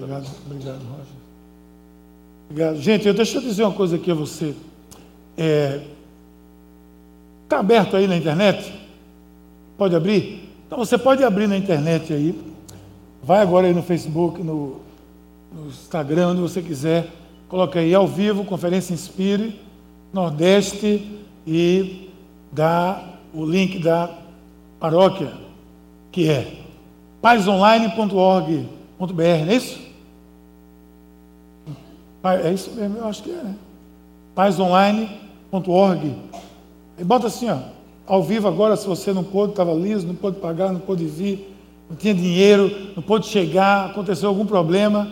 Obrigado, 0.00 0.26
obrigado, 0.46 0.78
Roger. 0.78 1.20
Obrigado. 2.48 2.76
Gente, 2.80 3.06
eu, 3.06 3.12
deixa 3.12 3.36
eu 3.36 3.42
dizer 3.42 3.64
uma 3.64 3.72
coisa 3.72 3.96
aqui 3.96 4.10
a 4.10 4.14
você. 4.14 4.46
Está 4.46 4.56
é, 5.36 5.82
tá 7.46 7.58
aberto 7.58 7.96
aí 7.96 8.06
na 8.06 8.16
internet? 8.16 8.72
Pode 9.76 9.94
abrir? 9.94 10.48
Então 10.66 10.78
você 10.78 10.96
pode 10.96 11.22
abrir 11.22 11.46
na 11.46 11.56
internet 11.56 12.12
aí. 12.12 12.34
Vai 13.22 13.42
agora 13.42 13.66
aí 13.66 13.74
no 13.74 13.82
Facebook, 13.82 14.42
no, 14.42 14.80
no 15.52 15.68
Instagram, 15.68 16.28
onde 16.28 16.40
você 16.40 16.62
quiser. 16.62 17.08
Coloca 17.48 17.78
aí 17.78 17.94
ao 17.94 18.06
vivo, 18.06 18.44
Conferência 18.44 18.94
Inspire, 18.94 19.60
Nordeste 20.12 21.20
e 21.46 22.08
dá 22.50 23.04
o 23.34 23.44
link 23.44 23.78
da 23.78 24.18
paróquia, 24.78 25.32
que 26.10 26.28
é 26.28 26.56
paisonline.org.br, 27.20 28.64
não 28.98 29.52
é 29.52 29.54
isso? 29.54 29.89
É 32.22 32.52
isso 32.52 32.70
mesmo, 32.72 32.98
eu 32.98 33.06
acho 33.06 33.22
que 33.22 33.30
é, 33.30 33.42
né? 33.42 33.54
paisonline.org. 34.34 36.16
E 36.98 37.04
bota 37.04 37.28
assim, 37.28 37.48
ó, 37.48 37.58
ao 38.06 38.22
vivo 38.22 38.46
agora, 38.46 38.76
se 38.76 38.86
você 38.86 39.12
não 39.12 39.24
pôde, 39.24 39.52
estava 39.52 39.72
liso, 39.72 40.06
não 40.06 40.14
pôde 40.14 40.38
pagar, 40.38 40.72
não 40.72 40.80
pôde 40.80 41.06
vir, 41.06 41.56
não 41.88 41.96
tinha 41.96 42.14
dinheiro, 42.14 42.92
não 42.94 43.02
pôde 43.02 43.26
chegar, 43.26 43.86
aconteceu 43.86 44.28
algum 44.28 44.44
problema. 44.44 45.10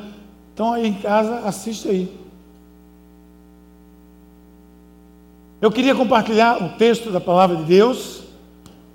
Então 0.53 0.73
aí 0.73 0.89
em 0.89 0.95
casa, 0.95 1.41
assiste 1.41 1.89
aí. 1.89 2.19
Eu 5.61 5.73
queria 5.73 5.95
compartilhar 5.95 6.63
o 6.63 6.77
texto 6.77 7.11
da 7.11 7.21
palavra 7.21 7.57
de 7.57 7.65
Deus. 7.65 8.23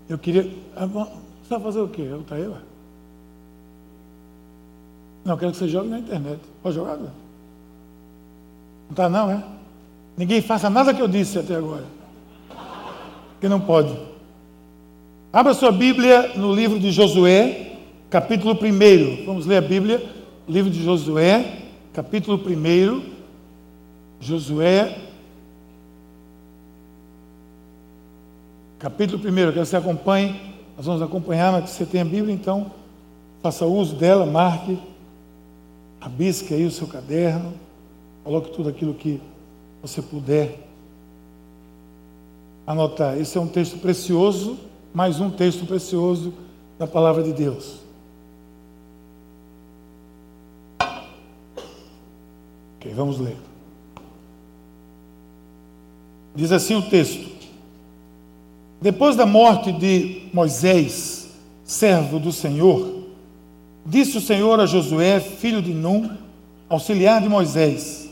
Eu 0.07 0.17
queria. 0.17 0.49
Ah, 0.75 0.85
você 0.85 1.49
vai 1.49 1.59
fazer 1.59 1.79
o 1.81 1.87
quê? 1.87 2.03
Eu 2.03 2.23
tá 2.23 2.35
aí, 2.35 2.47
ué? 2.47 2.57
Não, 5.25 5.37
quero 5.37 5.51
que 5.51 5.57
você 5.57 5.67
jogue 5.67 5.89
na 5.89 5.99
internet. 5.99 6.39
Pode 6.61 6.75
jogar? 6.75 6.97
Não 6.97 7.22
está 8.93 9.09
não, 9.09 9.29
é? 9.29 9.43
Ninguém 10.15 10.41
faça 10.41 10.69
nada 10.69 10.93
que 10.93 11.01
eu 11.01 11.07
disse 11.07 11.37
até 11.37 11.55
agora. 11.55 11.85
Que 13.41 13.49
não 13.49 13.59
pode. 13.59 13.93
Abra 15.31 15.53
sua 15.53 15.71
Bíblia 15.71 16.33
no 16.35 16.53
livro 16.53 16.79
de 16.79 16.91
Josué, 16.91 17.77
capítulo 18.09 18.53
1. 18.53 19.25
Vamos 19.25 19.45
ler 19.45 19.57
a 19.57 19.61
Bíblia, 19.61 20.03
livro 20.47 20.69
de 20.69 20.83
Josué, 20.83 21.63
capítulo 21.91 22.37
1. 22.37 23.01
Josué, 24.19 24.97
capítulo 28.77 29.21
1. 29.21 29.27
Eu 29.27 29.33
quero 29.33 29.51
que 29.53 29.65
você 29.65 29.77
acompanhe, 29.77 30.39
nós 30.77 30.85
vamos 30.85 31.01
acompanhar, 31.01 31.51
mas 31.51 31.63
que 31.63 31.69
você 31.71 31.85
tenha 31.85 32.03
a 32.03 32.07
Bíblia, 32.07 32.33
então 32.33 32.71
faça 33.41 33.65
uso 33.65 33.95
dela, 33.95 34.25
marque, 34.25 34.77
rabisque 35.99 36.53
aí 36.53 36.65
o 36.65 36.71
seu 36.71 36.87
caderno, 36.87 37.53
coloque 38.23 38.51
tudo 38.51 38.69
aquilo 38.69 38.93
que 38.93 39.19
você 39.81 40.01
puder 40.01 40.59
anotar. 42.65 43.17
Esse 43.17 43.37
é 43.37 43.41
um 43.41 43.47
texto 43.47 43.77
precioso, 43.77 44.57
mais 44.93 45.19
um 45.19 45.29
texto 45.29 45.65
precioso 45.65 46.33
da 46.79 46.87
palavra 46.87 47.21
de 47.21 47.33
Deus. 47.33 47.79
Ok, 52.77 52.93
vamos 52.93 53.19
ler. 53.19 53.37
Diz 56.35 56.51
assim 56.51 56.75
o 56.75 56.89
texto: 56.89 57.29
Depois 58.81 59.15
da 59.15 59.25
morte 59.25 59.71
de 59.71 60.29
Moisés, 60.33 61.29
servo 61.63 62.19
do 62.19 62.31
Senhor, 62.31 63.03
disse 63.85 64.17
o 64.17 64.21
Senhor 64.21 64.59
a 64.59 64.65
Josué, 64.65 65.19
filho 65.19 65.61
de 65.61 65.73
Num, 65.73 66.09
auxiliar 66.69 67.21
de 67.21 67.29
Moisés: 67.29 68.02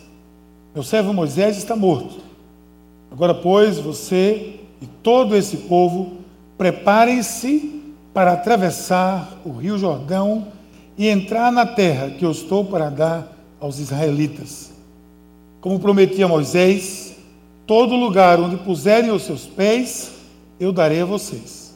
Meu 0.74 0.84
servo 0.84 1.14
Moisés 1.14 1.58
está 1.58 1.76
morto. 1.76 2.22
Agora, 3.12 3.34
pois, 3.34 3.78
você 3.78 4.60
e 4.82 4.88
todo 5.04 5.36
esse 5.36 5.58
povo 5.58 6.14
preparem-se 6.58 7.82
para 8.14 8.34
atravessar 8.34 9.40
o 9.44 9.52
rio 9.52 9.78
Jordão 9.78 10.48
e 10.98 11.08
entrar 11.08 11.52
na 11.52 11.66
terra 11.66 12.10
que 12.10 12.24
eu 12.24 12.32
estou 12.32 12.64
para 12.64 12.90
dar 12.90 13.38
aos 13.60 13.80
israelitas. 13.80 14.72
Como 15.60 15.80
prometi 15.80 16.24
a 16.24 16.28
Moisés, 16.28 17.16
todo 17.68 17.96
lugar 17.96 18.40
onde 18.40 18.58
puserem 18.58 19.12
os 19.12 19.24
seus 19.24 19.46
pés, 19.46 20.12
eu 20.60 20.72
darei 20.72 21.02
a 21.02 21.06
vocês. 21.06 21.76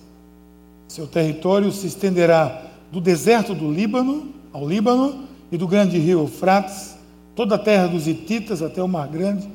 Seu 0.87 1.05
território 1.05 1.71
se 1.71 1.87
estenderá 1.87 2.63
do 2.91 3.01
deserto 3.01 3.53
do 3.53 3.71
Líbano 3.71 4.29
ao 4.53 4.67
Líbano 4.67 5.25
e 5.51 5.57
do 5.57 5.67
grande 5.67 5.97
rio 5.97 6.21
Eufrates, 6.21 6.94
toda 7.35 7.55
a 7.55 7.59
terra 7.59 7.87
dos 7.87 8.07
Hititas 8.07 8.61
até 8.61 8.81
o 8.81 8.87
Mar 8.87 9.07
Grande, 9.07 9.47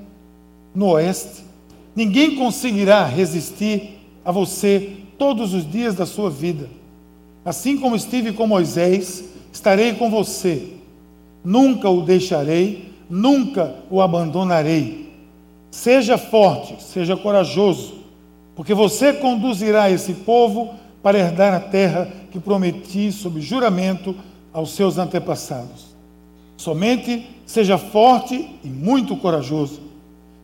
no 0.75 0.91
oeste. 0.91 1.45
Ninguém 1.97 2.37
conseguirá 2.37 3.05
resistir 3.05 3.99
a 4.25 4.31
você 4.31 4.99
todos 5.19 5.55
os 5.55 5.69
dias 5.69 5.95
da 5.95 6.07
sua 6.07 6.31
vida. 6.31 6.69
Assim 7.45 7.79
como 7.79 7.97
estive 7.97 8.33
com 8.33 8.47
Moisés, 8.47 9.25
estarei 9.53 9.95
com 9.95 10.11
você. 10.11 10.75
Nunca 11.43 11.89
o 11.89 12.03
deixarei, 12.03 12.93
nunca 13.09 13.75
o 13.91 14.01
abandonarei. 14.01 15.11
Seja 15.71 16.19
forte, 16.19 16.83
seja 16.83 17.17
corajoso, 17.17 17.95
porque 18.55 18.75
você 18.75 19.13
conduzirá 19.13 19.91
esse 19.91 20.13
povo 20.13 20.75
para 21.03 21.19
herdar 21.19 21.55
a 21.55 21.61
terra 21.61 22.11
que 22.31 22.39
prometi 22.39 23.11
sob 23.11 23.41
juramento 23.41 24.15
aos 24.53 24.73
seus 24.73 24.99
antepassados. 24.99 25.90
Somente 26.61 27.27
seja 27.47 27.79
forte 27.79 28.51
e 28.63 28.69
muito 28.69 29.17
corajoso. 29.17 29.81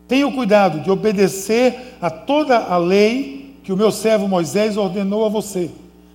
Tenha 0.09 0.27
o 0.27 0.33
cuidado 0.33 0.81
de 0.81 0.91
obedecer 0.91 1.95
a 2.01 2.09
toda 2.09 2.57
a 2.57 2.79
lei 2.79 3.59
que 3.63 3.71
o 3.71 3.77
meu 3.77 3.93
servo 3.93 4.27
Moisés 4.27 4.79
ordenou 4.79 5.27
a 5.27 5.29
você. 5.29 5.71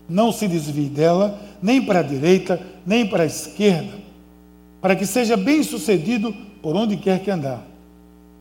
Não 0.09 0.31
se 0.31 0.47
desvie 0.47 0.89
dela, 0.89 1.39
nem 1.61 1.85
para 1.85 1.99
a 1.99 2.03
direita, 2.03 2.59
nem 2.83 3.05
para 3.05 3.21
a 3.21 3.27
esquerda, 3.27 3.93
para 4.81 4.95
que 4.95 5.05
seja 5.05 5.37
bem 5.37 5.61
sucedido 5.61 6.33
por 6.63 6.75
onde 6.75 6.97
quer 6.97 7.19
que 7.19 7.29
andar. 7.29 7.63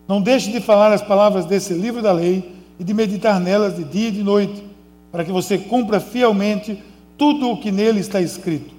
Não 0.09 0.23
deixe 0.23 0.51
de 0.51 0.61
falar 0.61 0.95
as 0.95 1.03
palavras 1.03 1.45
desse 1.45 1.75
livro 1.75 2.01
da 2.01 2.11
lei 2.11 2.55
e 2.79 2.85
de 2.85 2.95
meditar 2.95 3.39
nelas 3.39 3.77
de 3.77 3.85
dia 3.85 4.09
e 4.09 4.13
de 4.13 4.23
noite, 4.23 4.65
para 5.13 5.27
que 5.27 5.31
você 5.31 5.59
cumpra 5.59 6.01
fielmente 6.01 6.83
tudo 7.19 7.51
o 7.51 7.59
que 7.59 7.71
nele 7.71 8.01
está 8.01 8.19
escrito. 8.19 8.75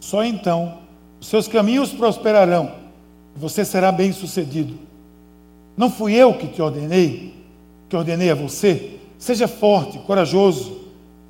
Só 0.00 0.24
então 0.24 0.85
os 1.20 1.28
seus 1.28 1.48
caminhos 1.48 1.92
prosperarão 1.92 2.86
você 3.36 3.64
será 3.64 3.92
bem 3.92 4.12
sucedido. 4.12 4.74
Não 5.76 5.90
fui 5.90 6.14
eu 6.14 6.34
que 6.34 6.46
te 6.48 6.62
ordenei, 6.62 7.34
que 7.88 7.96
ordenei 7.96 8.30
a 8.30 8.34
você? 8.34 8.98
Seja 9.18 9.46
forte, 9.46 9.98
corajoso, 9.98 10.80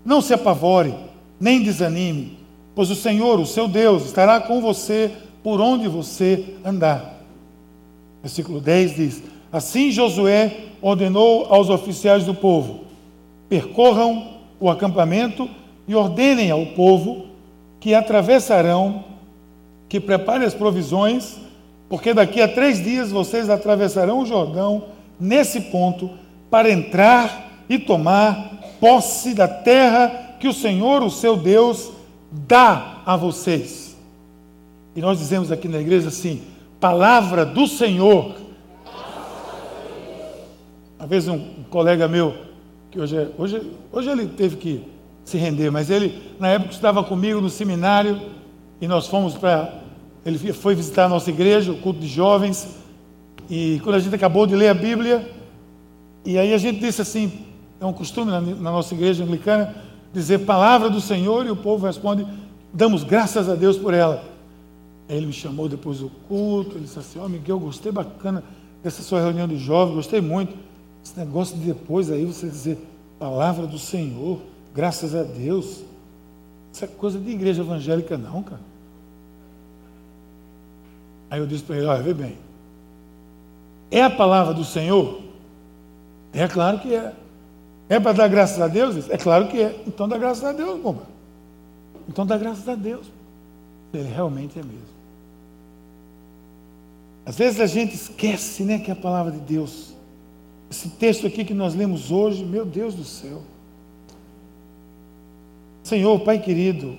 não 0.05 0.21
se 0.21 0.33
apavore, 0.33 0.95
nem 1.39 1.63
desanime, 1.63 2.39
pois 2.75 2.91
o 2.91 2.95
Senhor, 2.95 3.41
o 3.41 3.47
seu 3.47 3.67
Deus, 3.67 4.07
estará 4.07 4.41
com 4.41 4.61
você 4.61 5.11
por 5.43 5.61
onde 5.61 5.89
você 5.89 6.55
andar. 6.65 7.21
Versículo 8.23 8.61
10 8.61 8.97
diz: 8.97 9.23
Assim 9.53 9.91
Josué 9.91 10.65
ordenou 10.81 11.47
aos 11.53 11.69
oficiais 11.69 12.25
do 12.25 12.35
povo: 12.35 12.85
percorram 13.49 14.37
o 14.61 14.71
acampamento 14.71 15.49
e 15.89 15.95
ordenem 15.95 16.51
ao 16.51 16.67
povo 16.67 17.27
que 17.81 17.95
atravessarão, 17.95 19.05
que 19.89 20.01
prepare 20.01 20.45
as 20.45 20.55
provisões, 20.55 21.37
porque 21.89 22.13
daqui 22.13 22.41
a 22.41 22.49
três 22.49 22.83
dias 22.83 23.11
vocês 23.11 23.49
atravessarão 23.49 24.21
o 24.21 24.27
Jordão 24.27 24.85
nesse 25.19 25.61
ponto 25.61 26.11
para 26.51 26.71
entrar 26.71 27.65
e 27.69 27.79
tomar 27.79 28.57
posse 28.81 29.35
da 29.35 29.49
terra 29.49 30.37
que 30.39 30.49
o 30.49 30.53
Senhor, 30.53 31.03
o 31.03 31.11
seu 31.11 31.37
Deus, 31.37 31.91
dá 32.31 33.03
a 33.07 33.17
vocês. 33.17 33.97
E 34.95 35.01
nós 35.01 35.19
dizemos 35.19 35.53
aqui 35.53 35.69
na 35.69 35.79
igreja 35.79 36.09
assim: 36.09 36.43
palavra 36.81 37.45
do 37.45 37.67
Senhor. 37.67 38.35
Uma 40.99 41.07
vez 41.07 41.29
um, 41.29 41.39
colega 41.71 42.09
meu, 42.09 42.35
que 42.91 42.99
hoje, 42.99 43.17
é, 43.17 43.29
hoje, 43.37 43.73
hoje 43.93 44.11
ele 44.11 44.27
teve 44.27 44.57
que 44.57 44.83
se 45.25 45.37
render, 45.37 45.71
mas 45.71 45.91
ele, 45.91 46.35
na 46.41 46.49
época, 46.49 46.73
estava 46.73 47.05
comigo 47.05 47.41
no 47.41 47.51
seminário 47.51 48.21
e 48.81 48.89
nós 48.89 49.07
fomos 49.07 49.35
para. 49.35 49.86
Ele 50.27 50.53
foi 50.53 50.75
visitar 50.75 51.05
a 51.05 51.09
nossa 51.09 51.31
igreja, 51.31 51.71
o 51.71 51.79
culto 51.79 52.01
de 52.01 52.09
jovens, 52.09 52.67
e 53.49 53.81
quando 53.85 53.95
a 53.95 54.01
gente 54.01 54.13
acabou 54.13 54.45
de 54.45 54.57
ler 54.57 54.69
a 54.69 54.75
Bíblia, 54.75 55.31
e 56.25 56.37
aí 56.37 56.53
a 56.53 56.59
gente 56.59 56.81
disse 56.81 57.01
assim: 57.01 57.31
é 57.81 57.87
um 57.87 57.93
costume 57.93 58.33
na, 58.33 58.41
na 58.41 58.73
nossa 58.73 58.93
igreja 58.93 59.23
anglicana 59.23 59.73
dizer 60.13 60.41
palavra 60.41 60.91
do 60.91 61.01
Senhor 61.01 61.47
e 61.47 61.51
o 61.51 61.55
povo 61.55 61.87
responde: 61.87 62.27
damos 62.73 63.05
graças 63.05 63.49
a 63.49 63.55
Deus 63.55 63.79
por 63.79 63.95
ela. 63.95 64.25
Aí 65.09 65.17
ele 65.17 65.27
me 65.27 65.33
chamou 65.33 65.69
depois 65.69 66.01
do 66.01 66.11
culto, 66.27 66.73
ele 66.73 66.87
disse 66.87 66.99
assim: 66.99 67.21
Ó, 67.21 67.27
oh, 67.27 67.29
Miguel, 67.29 67.61
gostei 67.61 67.93
bacana 67.93 68.43
dessa 68.83 69.03
sua 69.03 69.21
reunião 69.21 69.47
de 69.47 69.57
jovens, 69.57 69.95
gostei 69.95 70.21
muito. 70.21 70.57
Esse 71.05 71.17
negócio 71.17 71.57
de 71.57 71.65
depois 71.67 72.11
aí 72.11 72.25
você 72.25 72.49
dizer 72.49 72.79
palavra 73.17 73.65
do 73.65 73.79
Senhor. 73.79 74.41
Graças 74.75 75.15
a 75.15 75.23
Deus. 75.23 75.83
Isso 76.73 76.85
é 76.85 76.89
coisa 76.89 77.17
de 77.17 77.31
igreja 77.31 77.63
evangélica, 77.63 78.19
não, 78.19 78.43
cara. 78.43 78.61
Aí 81.31 81.41
eu 81.41 81.47
disse 81.47 81.65
para 81.65 81.77
ele: 81.77 81.87
olha, 81.87 82.03
vê 82.03 82.15
bem. 82.15 82.39
É 83.91 84.03
a 84.03 84.11
palavra 84.11 84.53
do 84.53 84.65
Senhor? 84.65 85.23
É 86.33 86.47
claro 86.49 86.79
que 86.79 86.95
é. 86.95 87.13
É 87.89 88.01
para 88.01 88.13
dar 88.13 88.29
graças 88.29 88.61
a 88.61 88.67
Deus? 88.67 89.09
É 89.09 89.17
claro 89.17 89.49
que 89.49 89.61
é. 89.63 89.83
Então 89.87 90.09
dá 90.09 90.19
graças 90.19 90.45
a 90.45 90.53
Deus, 90.53 90.81
bomba. 90.81 91.03
Então 92.09 92.27
dá 92.27 92.37
graças 92.37 92.69
a 92.69 92.75
Deus. 92.75 93.07
Ele 93.93 94.09
realmente 94.09 94.59
é 94.59 94.63
mesmo. 94.63 94.97
Às 97.25 97.37
vezes 97.37 97.61
a 97.61 97.67
gente 97.67 97.95
esquece 97.95 98.63
né, 98.65 98.79
que 98.79 98.91
é 98.91 98.93
a 98.93 98.97
palavra 98.97 99.33
de 99.33 99.41
Deus. 99.41 99.95
Esse 100.71 100.89
texto 100.91 101.27
aqui 101.27 101.45
que 101.45 101.55
nós 101.55 101.75
lemos 101.75 102.11
hoje, 102.11 102.45
meu 102.45 102.65
Deus 102.65 102.95
do 102.95 103.05
céu. 103.05 103.43
Senhor, 105.83 106.19
Pai 106.21 106.41
querido, 106.41 106.97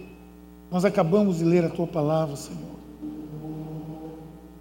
nós 0.71 0.85
acabamos 0.85 1.39
de 1.39 1.43
ler 1.43 1.65
a 1.65 1.69
tua 1.69 1.85
palavra, 1.85 2.35
Senhor. 2.35 2.76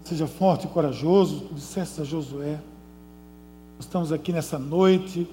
Seja 0.06 0.29
forte 0.29 0.67
e 0.67 0.70
corajoso, 0.70 1.41
tu 1.41 1.55
disseste 1.55 2.00
a 2.00 2.05
Josué. 2.05 2.61
Estamos 3.76 4.12
aqui 4.12 4.32
nessa 4.32 4.56
noite 4.56 5.29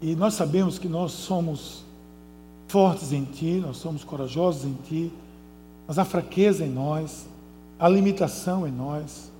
e 0.00 0.16
nós 0.16 0.32
sabemos 0.32 0.78
que 0.78 0.88
nós 0.88 1.12
somos 1.12 1.84
fortes 2.66 3.12
em 3.12 3.24
Ti, 3.24 3.60
nós 3.62 3.76
somos 3.76 4.04
corajosos 4.04 4.64
em 4.64 4.72
Ti, 4.88 5.12
mas 5.86 5.98
há 5.98 6.04
fraqueza 6.06 6.64
em 6.64 6.70
nós, 6.70 7.26
há 7.78 7.86
limitação 7.90 8.66
em 8.66 8.72
nós. 8.72 9.30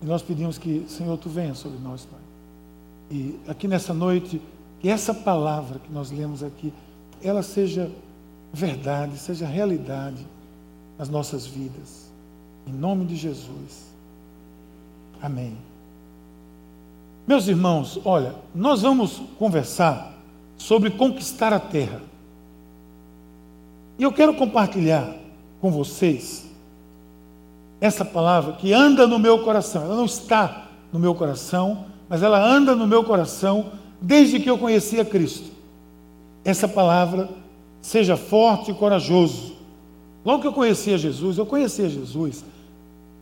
E 0.00 0.06
nós 0.06 0.22
pedimos 0.22 0.56
que, 0.56 0.86
Senhor, 0.88 1.18
Tu 1.18 1.28
venha 1.28 1.54
sobre 1.54 1.78
nós, 1.78 2.06
Pai. 2.06 2.20
E 3.10 3.38
aqui 3.46 3.68
nessa 3.68 3.92
noite, 3.92 4.40
que 4.80 4.88
essa 4.88 5.12
palavra 5.12 5.78
que 5.78 5.92
nós 5.92 6.10
lemos 6.10 6.42
aqui, 6.42 6.72
ela 7.22 7.42
seja 7.42 7.90
verdade, 8.50 9.18
seja 9.18 9.46
realidade 9.46 10.26
nas 10.96 11.10
nossas 11.10 11.46
vidas. 11.46 12.10
Em 12.66 12.72
nome 12.72 13.04
de 13.04 13.14
Jesus. 13.14 13.89
Amém. 15.22 15.56
Meus 17.26 17.46
irmãos, 17.46 18.00
olha, 18.04 18.34
nós 18.54 18.82
vamos 18.82 19.22
conversar 19.38 20.14
sobre 20.56 20.90
conquistar 20.90 21.52
a 21.52 21.60
terra. 21.60 22.02
E 23.98 24.02
eu 24.02 24.12
quero 24.12 24.34
compartilhar 24.34 25.14
com 25.60 25.70
vocês 25.70 26.48
essa 27.80 28.04
palavra 28.04 28.54
que 28.54 28.72
anda 28.72 29.06
no 29.06 29.18
meu 29.18 29.44
coração. 29.44 29.82
Ela 29.82 29.96
não 29.96 30.06
está 30.06 30.68
no 30.92 30.98
meu 30.98 31.14
coração, 31.14 31.86
mas 32.08 32.22
ela 32.22 32.42
anda 32.42 32.74
no 32.74 32.86
meu 32.86 33.04
coração 33.04 33.72
desde 34.00 34.40
que 34.40 34.50
eu 34.50 34.58
conheci 34.58 34.98
a 34.98 35.04
Cristo. 35.04 35.50
Essa 36.44 36.66
palavra 36.66 37.28
Seja 37.80 38.16
forte 38.16 38.70
e 38.70 38.74
corajoso. 38.74 39.54
Logo 40.24 40.42
que 40.42 40.48
eu 40.48 40.52
conhecia 40.52 40.98
Jesus, 40.98 41.38
eu 41.38 41.46
conhecia 41.46 41.88
Jesus. 41.88 42.44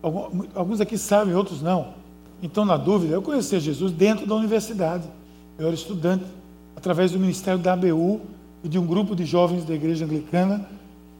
Alguns 0.02 0.80
aqui 0.80 0.96
sabem, 0.96 1.34
outros 1.34 1.60
não. 1.60 1.94
Então, 2.42 2.64
na 2.64 2.76
dúvida, 2.76 3.14
eu 3.14 3.22
conhecia 3.22 3.58
Jesus 3.58 3.92
dentro 3.92 4.26
da 4.26 4.34
universidade. 4.34 5.08
Eu 5.58 5.66
era 5.66 5.74
estudante, 5.74 6.24
através 6.76 7.10
do 7.10 7.18
ministério 7.18 7.58
da 7.58 7.72
ABU 7.72 8.20
e 8.62 8.68
de 8.68 8.78
um 8.78 8.86
grupo 8.86 9.16
de 9.16 9.24
jovens 9.24 9.64
da 9.64 9.74
igreja 9.74 10.04
anglicana, 10.04 10.68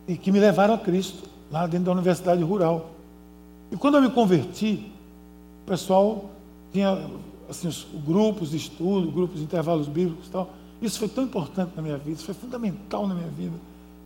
e 0.07 0.17
que 0.17 0.31
me 0.31 0.39
levaram 0.39 0.75
a 0.75 0.79
Cristo, 0.79 1.29
lá 1.51 1.67
dentro 1.67 1.87
da 1.87 1.93
universidade 1.93 2.43
rural. 2.43 2.91
E 3.71 3.77
quando 3.77 3.97
eu 3.97 4.03
me 4.03 4.11
converti, 4.11 4.91
o 5.65 5.69
pessoal 5.69 6.31
tinha 6.73 6.99
assim, 7.49 7.69
os 7.69 7.87
grupos 8.07 8.51
de 8.51 8.57
estudo, 8.57 9.11
grupos 9.11 9.39
de 9.39 9.45
intervalos 9.45 9.89
bíblicos 9.89 10.29
e 10.29 10.31
tal. 10.31 10.51
Isso 10.81 10.99
foi 10.99 11.09
tão 11.09 11.25
importante 11.25 11.73
na 11.75 11.83
minha 11.83 11.99
vida, 11.99 12.13
isso 12.13 12.25
foi 12.25 12.35
fundamental 12.35 13.07
na 13.07 13.15
minha 13.15 13.29
vida. 13.29 13.55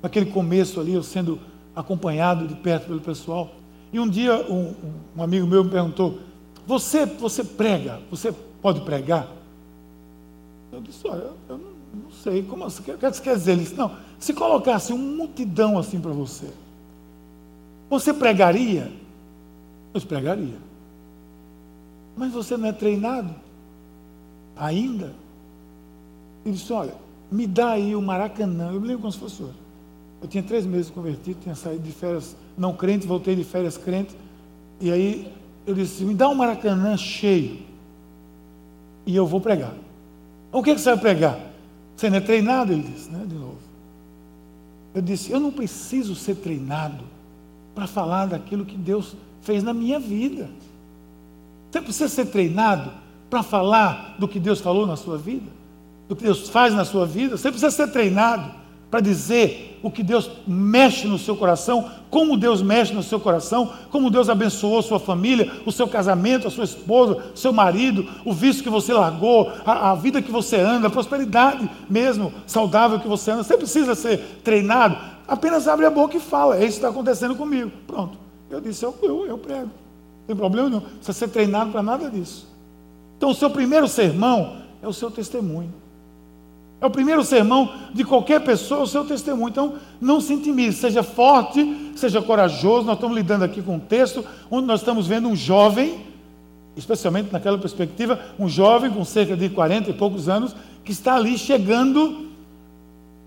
Naquele 0.02 0.26
começo 0.26 0.80
ali, 0.80 0.94
eu 0.94 1.02
sendo 1.02 1.38
acompanhado 1.76 2.48
de 2.48 2.54
perto 2.54 2.86
pelo 2.86 3.00
pessoal. 3.00 3.50
E 3.92 4.00
um 4.00 4.08
dia 4.08 4.36
um, 4.50 4.74
um 5.16 5.22
amigo 5.22 5.46
meu 5.46 5.64
me 5.64 5.70
perguntou: 5.70 6.18
Você, 6.66 7.04
você 7.06 7.44
prega? 7.44 8.00
Você 8.10 8.32
pode 8.60 8.80
pregar? 8.80 9.28
Eu 10.72 10.80
disse: 10.80 11.06
Olha, 11.06 11.30
eu 11.48 11.58
não, 11.58 12.02
não 12.04 12.10
sei. 12.10 12.42
Como 12.42 12.64
assim? 12.64 12.80
O 12.80 12.84
que 12.84 13.10
você 13.10 13.22
quer 13.22 13.36
dizer? 13.36 13.52
Ele 13.52 13.62
disse: 13.62 13.74
Não, 13.74 13.94
se 14.18 14.32
colocasse 14.32 14.92
uma 14.92 15.16
multidão 15.16 15.78
assim 15.78 16.00
para 16.00 16.12
você, 16.12 16.48
você 17.90 18.14
pregaria? 18.14 18.90
Eu 19.92 20.00
disse, 20.00 20.06
pregaria. 20.06 20.56
Mas 22.16 22.32
você 22.32 22.56
não 22.56 22.68
é 22.68 22.72
treinado 22.72 23.34
ainda? 24.56 25.12
Ele 26.44 26.54
disse, 26.54 26.72
olha, 26.72 26.94
me 27.30 27.46
dá 27.46 27.72
aí 27.72 27.94
o 27.94 28.00
Maracanã. 28.00 28.72
Eu 28.72 28.80
me 28.80 28.86
lembro 28.86 29.02
como 29.02 29.12
se 29.12 29.18
fosse 29.18 29.42
hoje. 29.42 29.61
Eu 30.22 30.28
tinha 30.28 30.42
três 30.42 30.64
meses 30.64 30.90
convertido, 30.90 31.40
tinha 31.42 31.54
saído 31.54 31.82
de 31.82 31.92
férias 31.92 32.36
não 32.56 32.72
crente, 32.72 33.06
voltei 33.06 33.34
de 33.34 33.44
férias 33.44 33.76
crente. 33.76 34.16
E 34.80 34.90
aí 34.90 35.32
eu 35.66 35.74
disse, 35.74 36.04
me 36.04 36.14
dá 36.14 36.28
um 36.28 36.34
Maracanã 36.34 36.96
cheio. 36.96 37.58
E 39.04 39.16
eu 39.16 39.26
vou 39.26 39.40
pregar. 39.40 39.74
O 40.52 40.62
que, 40.62 40.74
que 40.74 40.80
você 40.80 40.90
vai 40.90 41.00
pregar? 41.00 41.40
Você 41.96 42.08
não 42.08 42.18
é 42.18 42.20
treinado? 42.20 42.72
Ele 42.72 42.82
disse, 42.82 43.10
né? 43.10 43.24
De 43.26 43.34
novo. 43.34 43.58
Eu 44.94 45.02
disse, 45.02 45.32
eu 45.32 45.40
não 45.40 45.50
preciso 45.50 46.14
ser 46.14 46.36
treinado 46.36 47.04
para 47.74 47.86
falar 47.86 48.26
daquilo 48.26 48.64
que 48.64 48.76
Deus 48.76 49.16
fez 49.40 49.62
na 49.62 49.74
minha 49.74 49.98
vida. 49.98 50.48
Você 51.70 51.80
precisa 51.80 52.08
ser 52.08 52.26
treinado 52.26 52.92
para 53.28 53.42
falar 53.42 54.16
do 54.18 54.28
que 54.28 54.38
Deus 54.38 54.60
falou 54.60 54.86
na 54.86 54.96
sua 54.96 55.18
vida? 55.18 55.62
do 56.12 56.16
que 56.16 56.24
Deus 56.24 56.48
faz 56.48 56.74
na 56.74 56.84
sua 56.84 57.06
vida, 57.06 57.36
você 57.36 57.50
precisa 57.50 57.70
ser 57.70 57.90
treinado 57.90 58.52
para 58.90 59.00
dizer 59.00 59.71
o 59.82 59.90
que 59.90 60.02
Deus 60.02 60.30
mexe 60.46 61.06
no 61.06 61.18
seu 61.18 61.36
coração, 61.36 61.90
como 62.08 62.36
Deus 62.36 62.62
mexe 62.62 62.92
no 62.92 63.02
seu 63.02 63.18
coração, 63.18 63.72
como 63.90 64.10
Deus 64.10 64.28
abençoou 64.28 64.80
sua 64.82 65.00
família, 65.00 65.50
o 65.66 65.72
seu 65.72 65.88
casamento, 65.88 66.46
a 66.46 66.50
sua 66.50 66.64
esposa, 66.64 67.22
o 67.34 67.36
seu 67.36 67.52
marido, 67.52 68.06
o 68.24 68.32
vício 68.32 68.62
que 68.62 68.70
você 68.70 68.92
largou, 68.92 69.52
a, 69.64 69.90
a 69.90 69.94
vida 69.94 70.22
que 70.22 70.30
você 70.30 70.56
anda, 70.56 70.86
a 70.86 70.90
prosperidade 70.90 71.68
mesmo 71.88 72.32
saudável 72.46 73.00
que 73.00 73.08
você 73.08 73.30
anda. 73.30 73.42
Você 73.42 73.56
precisa 73.56 73.94
ser 73.94 74.18
treinado. 74.44 74.96
Apenas 75.26 75.66
abre 75.66 75.86
a 75.86 75.90
boca 75.90 76.16
e 76.16 76.20
fala: 76.20 76.56
é 76.56 76.60
isso 76.60 76.68
que 76.68 76.74
está 76.76 76.88
acontecendo 76.88 77.34
comigo. 77.34 77.70
Pronto. 77.86 78.18
Eu 78.50 78.60
disse: 78.60 78.84
eu, 78.84 78.94
eu, 79.02 79.26
eu 79.26 79.38
prego. 79.38 79.70
Não 79.70 80.26
tem 80.26 80.36
problema 80.36 80.68
nenhum. 80.68 80.80
Não 80.80 80.88
precisa 80.88 81.12
ser 81.12 81.28
treinado 81.28 81.70
para 81.72 81.82
nada 81.82 82.08
disso. 82.10 82.46
Então, 83.16 83.30
o 83.30 83.34
seu 83.34 83.50
primeiro 83.50 83.88
sermão 83.88 84.56
é 84.82 84.88
o 84.88 84.92
seu 84.92 85.10
testemunho. 85.10 85.81
É 86.82 86.86
o 86.86 86.90
primeiro 86.90 87.22
sermão 87.22 87.72
de 87.94 88.02
qualquer 88.02 88.40
pessoa, 88.40 88.82
o 88.82 88.86
seu 88.88 89.04
testemunho. 89.04 89.50
Então, 89.50 89.74
não 90.00 90.20
se 90.20 90.34
intimide, 90.34 90.72
seja 90.72 91.04
forte, 91.04 91.92
seja 91.94 92.20
corajoso. 92.20 92.84
Nós 92.84 92.96
estamos 92.96 93.16
lidando 93.16 93.44
aqui 93.44 93.62
com 93.62 93.76
um 93.76 93.78
texto 93.78 94.24
onde 94.50 94.66
nós 94.66 94.80
estamos 94.80 95.06
vendo 95.06 95.28
um 95.28 95.36
jovem, 95.36 96.00
especialmente 96.76 97.32
naquela 97.32 97.56
perspectiva, 97.56 98.18
um 98.36 98.48
jovem 98.48 98.90
com 98.90 99.04
cerca 99.04 99.36
de 99.36 99.48
40 99.48 99.90
e 99.90 99.92
poucos 99.92 100.28
anos, 100.28 100.56
que 100.84 100.90
está 100.90 101.14
ali 101.14 101.38
chegando 101.38 102.26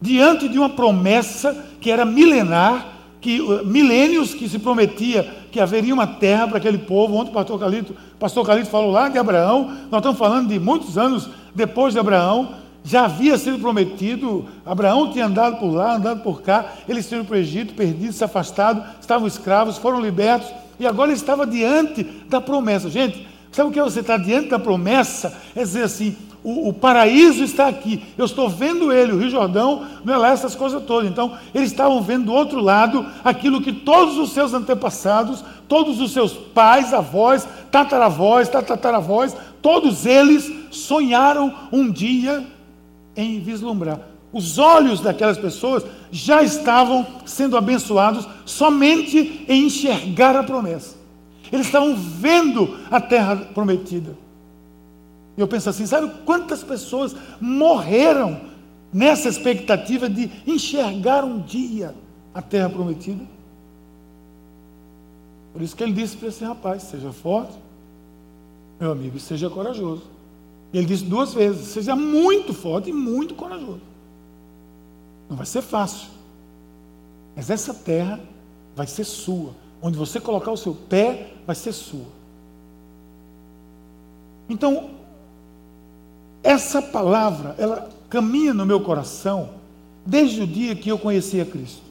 diante 0.01 0.49
de 0.49 0.59
uma 0.59 0.71
promessa 0.71 1.65
que 1.79 1.89
era 1.89 2.03
milenar, 2.03 2.93
que 3.21 3.39
uh, 3.39 3.65
milênios 3.65 4.33
que 4.33 4.49
se 4.49 4.59
prometia 4.59 5.33
que 5.49 5.61
haveria 5.61 5.93
uma 5.93 6.05
terra 6.05 6.49
para 6.49 6.57
aquele 6.57 6.79
povo. 6.79 7.15
Ontem 7.15 7.31
o 7.31 7.33
pastor 7.33 7.57
Calito, 7.57 7.95
pastor 8.19 8.45
Calito 8.45 8.69
falou 8.69 8.91
lá 8.91 9.07
de 9.07 9.17
Abraão, 9.17 9.71
nós 9.89 9.99
estamos 9.99 10.19
falando 10.19 10.49
de 10.49 10.59
muitos 10.59 10.97
anos 10.97 11.29
depois 11.55 11.93
de 11.93 11.99
Abraão 11.99 12.64
já 12.85 13.05
havia 13.05 13.35
sido 13.35 13.57
prometido, 13.57 14.45
Abraão 14.63 15.11
tinha 15.11 15.25
andado 15.25 15.57
por 15.57 15.73
lá, 15.73 15.95
andado 15.95 16.21
por 16.21 16.43
cá, 16.43 16.73
eles 16.87 17.09
tinham 17.09 17.25
para 17.25 17.33
o 17.33 17.39
Egito, 17.39 17.73
perdidos, 17.73 18.21
afastados, 18.21 18.83
estavam 19.01 19.27
escravos, 19.27 19.79
foram 19.79 19.99
libertos, 19.99 20.53
e 20.79 20.85
agora 20.85 21.09
ele 21.09 21.17
estava 21.17 21.47
diante 21.47 22.03
da 22.29 22.39
promessa. 22.39 22.87
Gente, 22.87 23.27
sabe 23.51 23.69
o 23.69 23.73
que 23.73 23.79
é 23.79 23.83
você 23.83 24.01
estar 24.01 24.17
diante 24.17 24.49
da 24.49 24.59
promessa? 24.59 25.35
É 25.55 25.63
dizer 25.63 25.81
assim, 25.81 26.15
o, 26.43 26.69
o, 26.69 26.73
paraíso 26.73 27.43
está 27.43 27.67
aqui, 27.67 28.03
eu 28.15 28.25
estou 28.25 28.47
vendo 28.47 28.93
ele, 28.93 29.13
o 29.13 29.17
Rio 29.17 29.31
Jordão, 29.31 29.87
não 30.03 30.13
é 30.13 30.17
lá 30.17 30.29
essas 30.29 30.53
coisas 30.53 30.83
todas. 30.83 31.09
Então, 31.09 31.35
eles 31.55 31.71
estavam 31.71 32.03
vendo 32.03 32.25
do 32.25 32.33
outro 32.33 32.59
lado 32.59 33.03
aquilo 33.23 33.63
que 33.63 33.73
todos 33.73 34.19
os 34.19 34.31
seus 34.31 34.53
antepassados, 34.53 35.43
todos 35.67 35.99
os 35.99 36.13
seus 36.13 36.33
pais, 36.33 36.93
avós, 36.93 37.47
tataravós, 37.71 38.47
tataravós, 38.47 39.35
todos 39.59 40.05
eles 40.05 40.51
sonharam 40.69 41.51
um 41.71 41.91
dia 41.91 42.45
em 43.15 43.39
vislumbrar. 43.39 43.99
Os 44.31 44.57
olhos 44.57 44.99
daquelas 44.99 45.37
pessoas 45.37 45.85
já 46.11 46.43
estavam 46.43 47.05
sendo 47.25 47.55
abençoados 47.55 48.27
somente 48.45 49.45
em 49.47 49.67
enxergar 49.67 50.35
a 50.35 50.43
promessa. 50.43 50.95
Eles 51.51 51.67
estavam 51.67 51.95
vendo 51.95 52.77
a 52.91 52.99
terra 52.99 53.35
prometida. 53.37 54.15
E 55.37 55.41
eu 55.41 55.47
penso 55.47 55.69
assim: 55.69 55.85
sabe 55.85 56.11
quantas 56.25 56.63
pessoas 56.63 57.15
morreram 57.39 58.41
nessa 58.91 59.29
expectativa 59.29 60.09
de 60.09 60.29
enxergar 60.45 61.23
um 61.23 61.39
dia 61.39 61.93
a 62.33 62.41
terra 62.41 62.69
prometida? 62.69 63.23
Por 65.53 65.61
isso 65.61 65.75
que 65.75 65.83
ele 65.83 65.93
disse 65.93 66.17
para 66.17 66.27
esse 66.27 66.43
rapaz: 66.43 66.83
seja 66.83 67.11
forte, 67.11 67.53
meu 68.79 68.91
amigo, 68.91 69.17
seja 69.19 69.49
corajoso. 69.49 70.14
Ele 70.77 70.85
disse 70.85 71.05
duas 71.05 71.33
vezes: 71.33 71.67
seja 71.67 71.95
muito 71.95 72.53
forte 72.53 72.89
e 72.89 72.93
muito 72.93 73.33
corajoso. 73.33 73.81
Não 75.29 75.37
vai 75.37 75.45
ser 75.45 75.61
fácil. 75.61 76.09
Mas 77.35 77.49
essa 77.49 77.73
terra 77.73 78.19
vai 78.75 78.87
ser 78.87 79.03
sua, 79.03 79.53
Onde 79.81 79.97
você 79.97 80.19
colocar 80.19 80.51
o 80.51 80.57
seu 80.57 80.73
pé, 80.73 81.33
vai 81.45 81.55
ser 81.55 81.71
sua. 81.71 82.05
Então, 84.49 84.89
essa 86.41 86.81
palavra, 86.81 87.55
ela 87.57 87.89
caminha 88.09 88.53
no 88.53 88.65
meu 88.65 88.81
coração 88.81 89.51
desde 90.05 90.41
o 90.41 90.47
dia 90.47 90.75
que 90.75 90.89
eu 90.89 90.97
conheci 90.97 91.39
a 91.39 91.45
Cristo. 91.45 91.83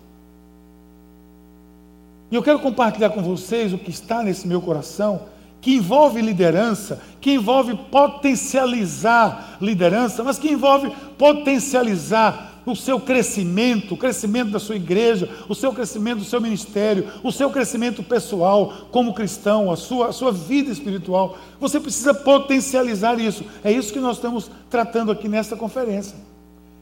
E 2.31 2.35
eu 2.35 2.43
quero 2.43 2.59
compartilhar 2.59 3.11
com 3.11 3.23
vocês 3.23 3.73
o 3.73 3.79
que 3.79 3.91
está 3.91 4.23
nesse 4.23 4.49
meu 4.49 4.61
coração, 4.61 5.23
que 5.64 5.76
envolve 5.76 6.21
liderança, 6.21 7.00
que 7.23 7.33
envolve 7.33 7.75
potencializar 7.90 9.56
liderança, 9.62 10.23
mas 10.23 10.38
que 10.38 10.50
envolve 10.50 10.92
potencializar 11.16 12.61
o 12.66 12.76
seu 12.76 13.00
crescimento, 13.00 13.94
o 13.94 13.97
crescimento 13.97 14.50
da 14.50 14.59
sua 14.59 14.76
igreja, 14.76 15.26
o 15.49 15.54
seu 15.54 15.73
crescimento 15.73 16.18
do 16.18 16.25
seu 16.26 16.38
ministério, 16.38 17.09
o 17.23 17.33
seu 17.33 17.49
crescimento 17.49 18.02
pessoal 18.02 18.88
como 18.90 19.14
cristão, 19.14 19.71
a 19.71 19.76
sua, 19.76 20.09
a 20.09 20.12
sua 20.12 20.30
vida 20.30 20.71
espiritual. 20.71 21.38
Você 21.59 21.80
precisa 21.80 22.12
potencializar 22.12 23.18
isso. 23.18 23.42
É 23.64 23.73
isso 23.73 23.90
que 23.90 24.00
nós 24.00 24.16
estamos 24.16 24.50
tratando 24.68 25.11
aqui 25.11 25.30
nesta 25.30 25.56
conferência. 25.56 26.14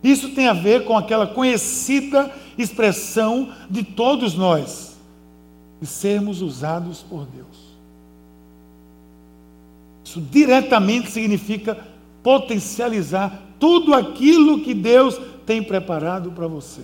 Isso 0.02 0.30
tem 0.30 0.48
a 0.48 0.52
ver 0.52 0.86
com 0.86 0.98
aquela 0.98 1.28
conhecida 1.28 2.32
expressão 2.58 3.52
de 3.70 3.84
todos 3.84 4.34
nós, 4.34 4.96
de 5.80 5.86
sermos 5.86 6.42
usados 6.42 7.00
por 7.08 7.26
Deus. 7.26 7.61
Isso 10.04 10.20
diretamente 10.20 11.10
significa 11.10 11.76
potencializar 12.22 13.40
tudo 13.58 13.94
aquilo 13.94 14.60
que 14.60 14.74
Deus 14.74 15.20
tem 15.46 15.62
preparado 15.62 16.30
para 16.32 16.46
você. 16.46 16.82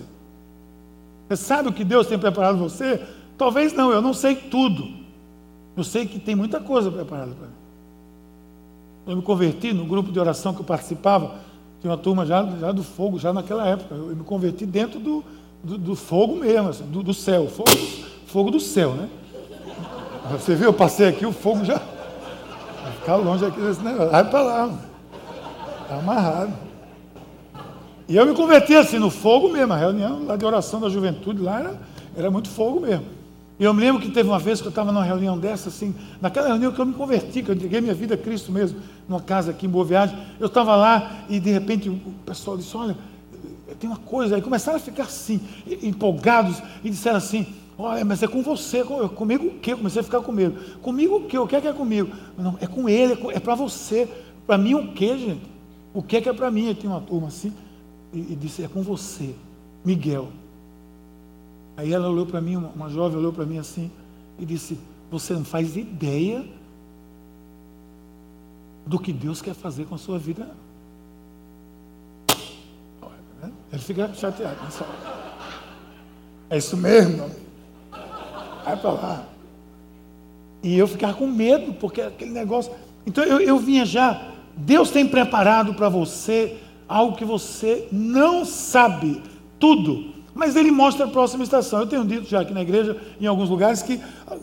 Você 1.27 1.35
sabe 1.35 1.69
o 1.69 1.73
que 1.73 1.83
Deus 1.83 2.07
tem 2.07 2.17
preparado 2.17 2.57
para 2.57 2.63
você? 2.63 3.01
Talvez 3.37 3.73
não, 3.73 3.91
eu 3.91 4.01
não 4.01 4.13
sei 4.13 4.35
tudo. 4.35 4.87
Eu 5.77 5.83
sei 5.83 6.05
que 6.05 6.19
tem 6.19 6.35
muita 6.35 6.59
coisa 6.59 6.91
preparada 6.91 7.31
para 7.31 7.47
mim. 7.47 7.53
Eu 9.07 9.15
me 9.15 9.21
converti 9.21 9.71
no 9.73 9.85
grupo 9.85 10.11
de 10.11 10.19
oração 10.19 10.53
que 10.53 10.61
eu 10.61 10.65
participava, 10.65 11.35
tinha 11.79 11.91
uma 11.91 11.97
turma 11.97 12.25
já, 12.25 12.45
já 12.59 12.71
do 12.71 12.83
fogo, 12.83 13.17
já 13.17 13.31
naquela 13.31 13.67
época. 13.67 13.95
Eu 13.95 14.15
me 14.15 14.23
converti 14.23 14.65
dentro 14.65 14.99
do, 14.99 15.23
do, 15.63 15.77
do 15.77 15.95
fogo 15.95 16.35
mesmo, 16.35 16.69
assim, 16.69 16.83
do, 16.85 17.01
do, 17.01 17.13
céu, 17.13 17.47
fogo, 17.47 17.71
fogo 18.25 18.51
do 18.51 18.59
céu, 18.59 18.93
né? 18.93 19.09
Você 20.31 20.55
viu, 20.55 20.67
eu 20.67 20.73
passei 20.73 21.07
aqui, 21.07 21.25
o 21.25 21.31
fogo 21.31 21.63
já. 21.63 21.81
Ficar 22.99 23.15
longe 23.15 23.45
aqui 23.45 23.59
desse 23.59 23.81
negócio. 23.81 24.11
Vai 24.11 24.29
para 24.29 24.41
lá, 24.41 24.73
está 25.81 25.95
amarrado. 25.95 26.53
E 28.07 28.15
eu 28.15 28.25
me 28.25 28.33
converti 28.33 28.75
assim, 28.75 28.97
no 28.97 29.09
fogo 29.09 29.49
mesmo, 29.49 29.71
a 29.73 29.77
reunião 29.77 30.25
lá 30.25 30.35
de 30.35 30.43
oração 30.43 30.79
da 30.79 30.89
juventude, 30.89 31.41
lá 31.41 31.59
era, 31.59 31.79
era 32.15 32.31
muito 32.31 32.49
fogo 32.49 32.79
mesmo. 32.79 33.05
E 33.59 33.63
eu 33.63 33.73
me 33.73 33.81
lembro 33.81 34.01
que 34.01 34.09
teve 34.09 34.27
uma 34.29 34.39
vez 34.39 34.61
que 34.61 34.67
eu 34.67 34.69
estava 34.69 34.91
numa 34.91 35.03
reunião 35.03 35.37
dessa, 35.37 35.67
assim, 35.67 35.93
naquela 36.21 36.47
reunião 36.47 36.71
que 36.71 36.79
eu 36.79 36.85
me 36.85 36.93
converti, 36.93 37.43
que 37.43 37.51
eu 37.51 37.55
entreguei 37.55 37.81
minha 37.81 37.93
vida 37.93 38.15
a 38.15 38.17
Cristo 38.17 38.51
mesmo, 38.51 38.79
numa 39.07 39.19
casa 39.21 39.51
aqui 39.51 39.65
em 39.65 39.69
Boa 39.69 39.83
Viagem. 39.83 40.17
Eu 40.39 40.47
estava 40.47 40.75
lá 40.75 41.25
e 41.27 41.39
de 41.39 41.51
repente 41.51 41.89
o 41.89 41.99
pessoal 42.25 42.57
disse: 42.57 42.75
Olha, 42.75 42.95
tem 43.79 43.89
uma 43.89 43.99
coisa. 43.99 44.35
Aí 44.35 44.41
começaram 44.41 44.77
a 44.77 44.79
ficar 44.79 45.03
assim, 45.03 45.41
empolgados, 45.83 46.61
e 46.83 46.89
disseram 46.89 47.17
assim: 47.17 47.45
Olha, 47.81 48.03
mas 48.03 48.21
é 48.21 48.27
com 48.27 48.43
você, 48.43 48.83
comigo 49.15 49.47
o 49.47 49.59
quê? 49.59 49.71
Eu 49.71 49.77
comecei 49.77 50.01
a 50.01 50.03
ficar 50.03 50.19
com 50.19 50.33
medo. 50.33 50.77
Comigo 50.81 51.15
o 51.15 51.23
quê? 51.25 51.37
O 51.37 51.47
que 51.47 51.55
é 51.55 51.61
que 51.61 51.67
é 51.67 51.71
comigo? 51.71 52.13
Não, 52.37 52.57
é 52.59 52.67
com 52.67 52.89
ele, 52.89 53.13
é, 53.13 53.37
é 53.37 53.39
para 53.39 53.55
você. 53.55 54.05
Para 54.45 54.57
mim 54.57 54.73
o 54.73 54.91
quê, 54.91 55.17
gente? 55.17 55.49
O 55.93 56.03
que 56.03 56.17
é 56.17 56.21
que 56.21 56.27
é 56.27 56.33
para 56.33 56.51
mim? 56.51 56.67
Eu 56.67 56.75
tinha 56.75 56.91
uma 56.91 56.99
turma 56.99 57.29
assim 57.29 57.53
e, 58.11 58.33
e 58.33 58.35
disse: 58.35 58.65
É 58.65 58.67
com 58.67 58.81
você, 58.81 59.33
Miguel. 59.85 60.27
Aí 61.77 61.93
ela 61.93 62.09
olhou 62.09 62.25
para 62.25 62.41
mim, 62.41 62.57
uma, 62.57 62.67
uma 62.67 62.89
jovem 62.89 63.17
olhou 63.17 63.31
para 63.31 63.45
mim 63.45 63.59
assim 63.59 63.89
e 64.37 64.45
disse: 64.45 64.77
Você 65.09 65.31
não 65.31 65.45
faz 65.45 65.77
ideia 65.77 66.45
do 68.85 68.99
que 68.99 69.13
Deus 69.13 69.41
quer 69.41 69.53
fazer 69.53 69.85
com 69.85 69.95
a 69.95 69.97
sua 69.97 70.19
vida. 70.19 70.51
Né? 73.41 73.49
Ele 73.71 73.81
fica 73.81 74.13
chateado. 74.13 74.57
É 76.49 76.57
isso 76.57 76.75
mesmo. 76.75 77.47
Vai 78.69 78.77
para 78.77 78.91
lá. 78.91 79.23
E 80.61 80.77
eu 80.77 80.87
ficava 80.87 81.13
com 81.13 81.25
medo, 81.25 81.73
porque 81.73 82.01
aquele 82.01 82.31
negócio. 82.31 82.71
Então 83.05 83.23
eu, 83.23 83.39
eu 83.39 83.57
vinha 83.57 83.85
já. 83.85 84.29
Deus 84.55 84.91
tem 84.91 85.07
preparado 85.07 85.73
para 85.73 85.89
você 85.89 86.57
algo 86.87 87.15
que 87.15 87.25
você 87.25 87.87
não 87.91 88.43
sabe 88.43 89.21
tudo, 89.59 90.13
mas 90.35 90.55
ele 90.55 90.69
mostra 90.69 91.05
a 91.05 91.09
próxima 91.09 91.43
estação. 91.43 91.79
Eu 91.79 91.87
tenho 91.87 92.05
dito 92.05 92.29
já 92.29 92.41
aqui 92.41 92.53
na 92.53 92.61
igreja, 92.61 92.97
em 93.19 93.25
alguns 93.25 93.49
lugares, 93.49 93.81
que 93.81 93.99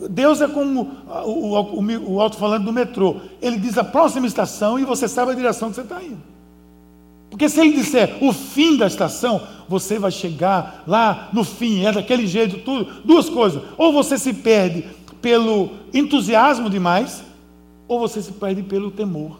Deus 0.09 0.41
é 0.41 0.47
como 0.47 0.89
o, 1.25 1.55
o, 1.55 2.15
o 2.15 2.21
alto-falante 2.21 2.65
do 2.65 2.73
metrô. 2.73 3.17
Ele 3.41 3.57
diz 3.57 3.77
a 3.77 3.83
próxima 3.83 4.27
estação 4.27 4.79
e 4.79 4.83
você 4.83 5.07
sabe 5.07 5.31
a 5.31 5.35
direção 5.35 5.69
que 5.69 5.75
você 5.75 5.81
está 5.81 6.03
indo. 6.03 6.36
Porque 7.29 7.49
se 7.49 7.59
ele 7.59 7.73
disser 7.73 8.17
o 8.21 8.31
fim 8.31 8.77
da 8.77 8.87
estação, 8.87 9.41
você 9.67 9.99
vai 9.99 10.11
chegar 10.11 10.83
lá 10.87 11.29
no 11.33 11.43
fim, 11.43 11.85
é 11.85 11.91
daquele 11.91 12.25
jeito, 12.25 12.59
tudo. 12.59 13.01
Duas 13.03 13.29
coisas. 13.29 13.61
Ou 13.77 13.91
você 13.91 14.17
se 14.17 14.33
perde 14.33 14.85
pelo 15.21 15.71
entusiasmo 15.93 16.69
demais, 16.69 17.23
ou 17.87 17.99
você 17.99 18.21
se 18.21 18.31
perde 18.31 18.63
pelo 18.63 18.91
temor. 18.91 19.39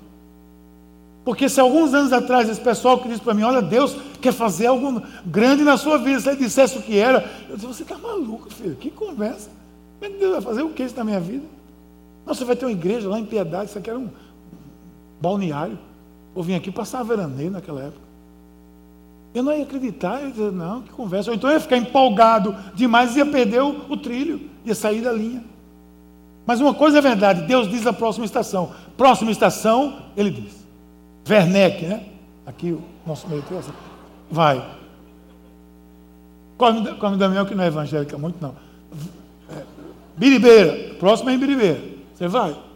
Porque 1.23 1.49
se 1.49 1.59
alguns 1.59 1.93
anos 1.93 2.13
atrás 2.13 2.47
esse 2.47 2.61
pessoal 2.61 2.99
que 2.99 3.09
disse 3.09 3.21
para 3.21 3.33
mim, 3.33 3.43
olha, 3.43 3.61
Deus 3.61 3.97
quer 4.21 4.31
fazer 4.31 4.67
algo 4.67 5.01
grande 5.25 5.61
na 5.63 5.75
sua 5.75 5.97
vida, 5.97 6.21
se 6.21 6.29
ele 6.29 6.37
dissesse 6.37 6.77
o 6.77 6.81
que 6.81 6.97
era, 6.97 7.29
eu 7.49 7.55
disse, 7.55 7.67
você 7.67 7.83
está 7.83 7.97
maluco, 7.97 8.49
filho, 8.49 8.75
que 8.75 8.89
conversa. 8.89 9.49
Como 9.99 10.09
é 10.11 10.15
que 10.15 10.19
Deus 10.19 10.31
vai 10.31 10.41
fazer 10.41 10.61
o 10.61 10.69
que 10.69 10.83
isso 10.83 10.95
na 10.95 11.03
minha 11.03 11.19
vida? 11.19 11.43
Você 12.25 12.45
vai 12.45 12.55
ter 12.55 12.65
uma 12.65 12.71
igreja 12.71 13.09
lá 13.09 13.19
em 13.19 13.25
Piedade, 13.25 13.69
isso 13.69 13.77
aqui 13.77 13.89
era 13.89 13.99
um 13.99 14.09
balneário. 15.19 15.77
Eu 16.37 16.43
vim 16.43 16.53
aqui 16.53 16.71
passar 16.71 17.01
veraneio 17.01 17.49
naquela 17.49 17.81
época. 17.81 18.05
Eu 19.33 19.41
não 19.41 19.51
ia 19.51 19.63
acreditar, 19.63 20.19
eu 20.19 20.27
ia 20.27 20.31
dizer, 20.31 20.51
não, 20.51 20.83
que 20.83 20.91
conversa. 20.91 21.31
Ou 21.31 21.35
então 21.35 21.49
eu 21.49 21.55
ia 21.55 21.59
ficar 21.59 21.77
empolgado 21.77 22.55
demais 22.75 23.15
e 23.15 23.17
ia 23.17 23.25
perder 23.25 23.63
o, 23.63 23.91
o 23.91 23.97
trilho, 23.97 24.47
ia 24.63 24.75
sair 24.75 25.01
da 25.01 25.11
linha. 25.11 25.43
Mas 26.45 26.61
uma 26.61 26.75
coisa 26.75 26.99
é 26.99 27.01
verdade, 27.01 27.41
Deus 27.47 27.67
diz 27.67 27.87
a 27.87 27.91
próxima 27.91 28.23
estação. 28.23 28.71
Próxima 28.95 29.31
estação, 29.31 29.97
Ele 30.15 30.29
diz. 30.29 30.63
Werneck, 31.27 31.87
né? 31.87 32.03
Aqui 32.45 32.71
o 32.71 32.83
nosso 33.03 33.27
meio 33.27 33.43
assim. 33.57 33.71
vai. 34.29 34.63
Come, 36.55 36.93
come 36.97 37.17
Damião, 37.17 37.47
que 37.47 37.55
não 37.55 37.63
é 37.63 37.67
evangélica 37.67 38.15
muito, 38.15 38.37
não. 38.39 38.53
É, 39.49 39.63
Biribeira, 40.15 40.93
próximo 40.99 41.31
é 41.31 41.33
em 41.33 41.39
Biribeira. 41.39 41.81
Você 42.13 42.27
vai. 42.27 42.66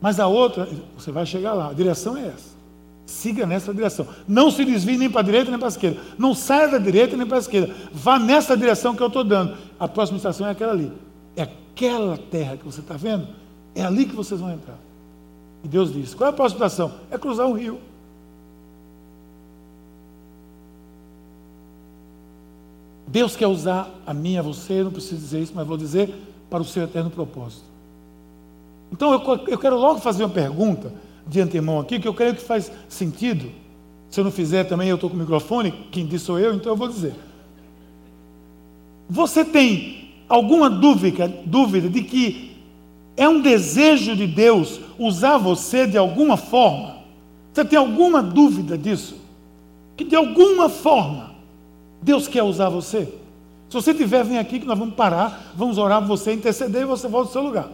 Mas 0.00 0.20
a 0.20 0.26
outra, 0.26 0.68
você 0.96 1.10
vai 1.10 1.26
chegar 1.26 1.54
lá. 1.54 1.70
A 1.70 1.72
direção 1.72 2.16
é 2.16 2.28
essa. 2.28 2.56
Siga 3.04 3.46
nessa 3.46 3.72
direção. 3.72 4.06
Não 4.26 4.50
se 4.50 4.64
desvie 4.64 4.96
nem 4.96 5.10
para 5.10 5.22
a 5.22 5.24
direita 5.24 5.50
nem 5.50 5.58
para 5.58 5.68
a 5.68 5.70
esquerda. 5.70 6.00
Não 6.18 6.34
saia 6.34 6.68
da 6.68 6.78
direita 6.78 7.16
nem 7.16 7.26
para 7.26 7.38
a 7.38 7.40
esquerda. 7.40 7.74
Vá 7.92 8.18
nessa 8.18 8.56
direção 8.56 8.94
que 8.94 9.02
eu 9.02 9.06
estou 9.06 9.24
dando. 9.24 9.56
A 9.80 9.88
próxima 9.88 10.18
estação 10.18 10.46
é 10.46 10.50
aquela 10.50 10.72
ali. 10.72 10.92
É 11.34 11.42
aquela 11.42 12.18
terra 12.18 12.56
que 12.56 12.64
você 12.64 12.80
está 12.80 12.96
vendo. 12.96 13.28
É 13.74 13.82
ali 13.82 14.04
que 14.04 14.14
vocês 14.14 14.40
vão 14.40 14.52
entrar. 14.52 14.78
E 15.64 15.68
Deus 15.68 15.92
diz: 15.92 16.14
qual 16.14 16.28
é 16.28 16.30
a 16.30 16.36
próxima 16.36 16.66
estação? 16.66 16.92
É 17.10 17.16
cruzar 17.16 17.46
um 17.46 17.54
rio. 17.54 17.80
Deus 23.06 23.34
quer 23.34 23.46
usar 23.46 23.90
a 24.06 24.12
mim, 24.12 24.36
a 24.36 24.42
você, 24.42 24.82
não 24.82 24.90
preciso 24.90 25.16
dizer 25.16 25.40
isso, 25.40 25.52
mas 25.54 25.66
vou 25.66 25.78
dizer 25.78 26.14
para 26.50 26.60
o 26.60 26.64
seu 26.64 26.84
eterno 26.84 27.10
propósito. 27.10 27.64
Então 28.92 29.12
eu, 29.12 29.40
eu 29.48 29.58
quero 29.58 29.76
logo 29.76 30.00
fazer 30.00 30.24
uma 30.24 30.32
pergunta 30.32 30.92
de 31.26 31.40
antemão 31.40 31.78
aqui, 31.78 32.00
que 32.00 32.08
eu 32.08 32.14
creio 32.14 32.34
que 32.34 32.42
faz 32.42 32.72
sentido. 32.88 33.50
Se 34.08 34.20
eu 34.20 34.24
não 34.24 34.30
fizer 34.30 34.64
também, 34.64 34.88
eu 34.88 34.94
estou 34.94 35.10
com 35.10 35.16
o 35.16 35.18
microfone, 35.18 35.72
quem 35.92 36.06
disse 36.06 36.24
sou 36.24 36.38
eu, 36.38 36.54
então 36.54 36.72
eu 36.72 36.76
vou 36.76 36.88
dizer. 36.88 37.14
Você 39.08 39.44
tem 39.44 40.10
alguma 40.28 40.70
dúvida, 40.70 41.28
dúvida 41.44 41.88
de 41.88 42.02
que 42.02 42.56
é 43.16 43.28
um 43.28 43.40
desejo 43.40 44.14
de 44.16 44.26
Deus 44.26 44.80
usar 44.98 45.38
você 45.38 45.86
de 45.86 45.98
alguma 45.98 46.36
forma? 46.36 46.98
Você 47.52 47.64
tem 47.64 47.78
alguma 47.78 48.22
dúvida 48.22 48.78
disso? 48.78 49.16
Que 49.96 50.04
de 50.04 50.14
alguma 50.14 50.68
forma 50.68 51.32
Deus 52.00 52.28
quer 52.28 52.42
usar 52.42 52.68
você? 52.68 53.12
Se 53.68 53.74
você 53.74 53.92
tiver, 53.92 54.24
vem 54.24 54.38
aqui 54.38 54.60
que 54.60 54.66
nós 54.66 54.78
vamos 54.78 54.94
parar, 54.94 55.52
vamos 55.54 55.76
orar 55.76 56.00
por 56.00 56.08
você, 56.08 56.32
interceder 56.32 56.82
e 56.82 56.86
você 56.86 57.06
volta 57.08 57.28
ao 57.28 57.32
seu 57.32 57.42
lugar. 57.42 57.68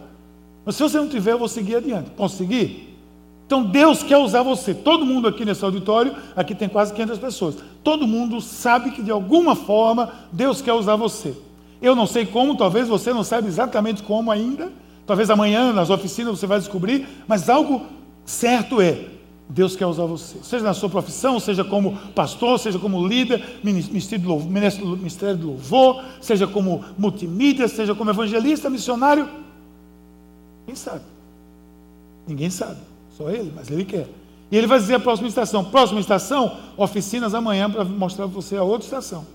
Mas 0.65 0.75
se 0.75 0.83
você 0.83 0.97
não 0.97 1.07
tiver, 1.07 1.33
eu 1.33 1.39
vou 1.39 1.47
seguir 1.47 1.75
adiante. 1.75 2.09
Posso 2.11 2.37
seguir? 2.37 2.97
Então 3.45 3.63
Deus 3.63 4.01
quer 4.01 4.17
usar 4.17 4.41
você. 4.41 4.73
Todo 4.73 5.05
mundo 5.05 5.27
aqui 5.27 5.45
nesse 5.45 5.63
auditório, 5.63 6.15
aqui 6.35 6.55
tem 6.55 6.67
quase 6.67 6.93
500 6.93 7.19
pessoas. 7.19 7.57
Todo 7.83 8.07
mundo 8.07 8.41
sabe 8.41 8.91
que 8.91 9.03
de 9.03 9.11
alguma 9.11 9.55
forma 9.55 10.11
Deus 10.31 10.61
quer 10.61 10.73
usar 10.73 10.95
você. 10.95 11.35
Eu 11.81 11.95
não 11.95 12.07
sei 12.07 12.25
como, 12.25 12.57
talvez 12.57 12.87
você 12.87 13.13
não 13.13 13.23
saiba 13.23 13.47
exatamente 13.47 14.01
como 14.01 14.31
ainda, 14.31 14.71
Talvez 15.05 15.29
amanhã 15.29 15.71
nas 15.71 15.89
oficinas 15.89 16.39
você 16.39 16.47
vai 16.47 16.59
descobrir, 16.59 17.07
mas 17.27 17.47
algo 17.47 17.85
certo 18.25 18.81
é: 18.81 19.05
Deus 19.47 19.75
quer 19.75 19.85
usar 19.85 20.05
você. 20.05 20.37
Seja 20.41 20.63
na 20.63 20.73
sua 20.73 20.89
profissão, 20.89 21.39
seja 21.39 21.63
como 21.63 21.95
pastor, 22.15 22.57
seja 22.57 22.79
como 22.79 23.05
líder, 23.07 23.59
ministério 23.63 25.37
de 25.37 25.45
louvor, 25.45 26.03
seja 26.19 26.47
como 26.47 26.83
multimídia, 26.97 27.67
seja 27.67 27.93
como 27.93 28.09
evangelista, 28.09 28.69
missionário. 28.69 29.29
Quem 30.65 30.75
sabe? 30.75 31.03
Ninguém 32.27 32.49
sabe. 32.49 32.79
Só 33.17 33.29
ele, 33.29 33.51
mas 33.55 33.69
ele 33.69 33.85
quer. 33.85 34.07
E 34.51 34.57
ele 34.57 34.67
vai 34.67 34.79
dizer 34.79 34.95
a 34.95 34.99
próxima 34.99 35.27
estação. 35.27 35.63
Próxima 35.63 35.99
estação, 35.99 36.57
oficinas 36.77 37.33
amanhã 37.33 37.69
para 37.69 37.83
mostrar 37.83 38.25
para 38.25 38.33
você 38.33 38.57
a 38.57 38.63
outra 38.63 38.85
estação. 38.85 39.25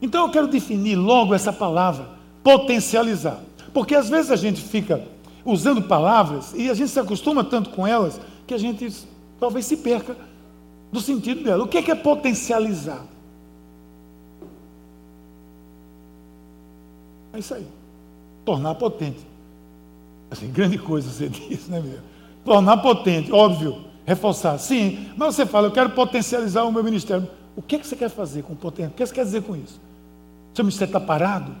Então 0.00 0.26
eu 0.26 0.30
quero 0.30 0.46
definir 0.46 0.96
logo 0.96 1.34
essa 1.34 1.52
palavra, 1.52 2.08
potencializar. 2.42 3.40
Porque 3.72 3.94
às 3.94 4.08
vezes 4.08 4.30
a 4.30 4.36
gente 4.36 4.60
fica 4.60 5.02
usando 5.44 5.82
palavras 5.82 6.52
e 6.54 6.68
a 6.68 6.74
gente 6.74 6.90
se 6.90 7.00
acostuma 7.00 7.44
tanto 7.44 7.70
com 7.70 7.86
elas 7.86 8.20
que 8.46 8.54
a 8.54 8.58
gente 8.58 8.92
talvez 9.38 9.66
se 9.66 9.76
perca 9.78 10.16
do 10.92 11.00
sentido 11.00 11.42
dela. 11.42 11.64
O 11.64 11.68
que 11.68 11.78
é, 11.78 11.90
é 11.90 11.94
potencializar? 11.94 13.04
É 17.32 17.38
isso 17.38 17.54
aí. 17.54 17.66
Tornar 18.44 18.74
potente. 18.76 19.35
Assim, 20.30 20.50
grande 20.50 20.78
coisa 20.78 21.10
você 21.10 21.28
disse, 21.48 21.70
né, 21.70 21.80
meu? 21.80 21.98
Tornar 22.44 22.76
potente, 22.78 23.32
óbvio, 23.32 23.84
reforçar. 24.04 24.58
Sim, 24.58 25.08
mas 25.16 25.34
você 25.34 25.44
fala, 25.44 25.68
eu 25.68 25.72
quero 25.72 25.90
potencializar 25.90 26.64
o 26.64 26.72
meu 26.72 26.84
ministério. 26.84 27.28
O 27.56 27.62
que, 27.62 27.76
é 27.76 27.78
que 27.78 27.86
você 27.86 27.96
quer 27.96 28.10
fazer 28.10 28.42
com 28.42 28.54
potência? 28.54 28.90
O 28.90 28.94
que 28.94 29.04
você 29.04 29.14
quer 29.14 29.24
dizer 29.24 29.42
com 29.42 29.56
isso? 29.56 29.80
Seu 30.54 30.64
ministério 30.64 30.90
está 30.90 31.00
parado? 31.00 31.52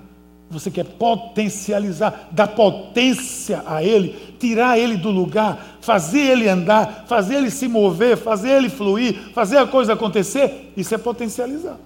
Você 0.48 0.70
quer 0.70 0.84
potencializar, 0.84 2.28
dar 2.30 2.48
potência 2.48 3.64
a 3.66 3.82
ele, 3.82 4.36
tirar 4.38 4.78
ele 4.78 4.96
do 4.96 5.10
lugar, 5.10 5.78
fazer 5.80 6.20
ele 6.20 6.48
andar, 6.48 7.04
fazer 7.08 7.36
ele 7.36 7.50
se 7.50 7.66
mover, 7.66 8.16
fazer 8.16 8.50
ele 8.50 8.68
fluir, 8.68 9.32
fazer 9.32 9.58
a 9.58 9.66
coisa 9.66 9.94
acontecer. 9.94 10.72
Isso 10.76 10.94
é 10.94 10.98
potencializar. 10.98 11.76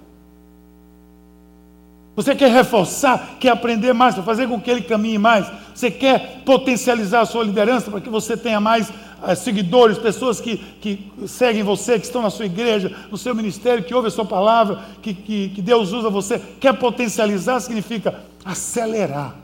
Você 2.21 2.35
quer 2.35 2.51
reforçar, 2.51 3.37
quer 3.41 3.49
aprender 3.49 3.95
mais, 3.95 4.15
fazer 4.17 4.47
com 4.47 4.61
que 4.61 4.71
ele 4.71 4.83
caminhe 4.83 5.17
mais. 5.17 5.51
Você 5.75 5.91
quer 5.91 6.43
potencializar 6.45 7.23
a 7.23 7.25
sua 7.25 7.43
liderança 7.43 7.91
para 7.91 7.99
que 7.99 8.11
você 8.11 8.37
tenha 8.37 8.61
mais 8.61 8.91
uh, 8.91 9.35
seguidores, 9.35 9.97
pessoas 9.97 10.39
que, 10.39 10.59
que 10.59 11.11
seguem 11.27 11.63
você, 11.63 11.99
que 11.99 12.05
estão 12.05 12.21
na 12.21 12.29
sua 12.29 12.45
igreja, 12.45 12.95
no 13.11 13.17
seu 13.17 13.35
ministério, 13.35 13.83
que 13.83 13.95
ouvem 13.95 14.09
a 14.09 14.11
sua 14.11 14.27
palavra, 14.27 14.81
que, 15.01 15.15
que, 15.15 15.49
que 15.49 15.63
Deus 15.63 15.93
usa 15.93 16.11
você. 16.11 16.39
Quer 16.61 16.75
potencializar 16.75 17.59
significa 17.59 18.21
acelerar, 18.45 19.35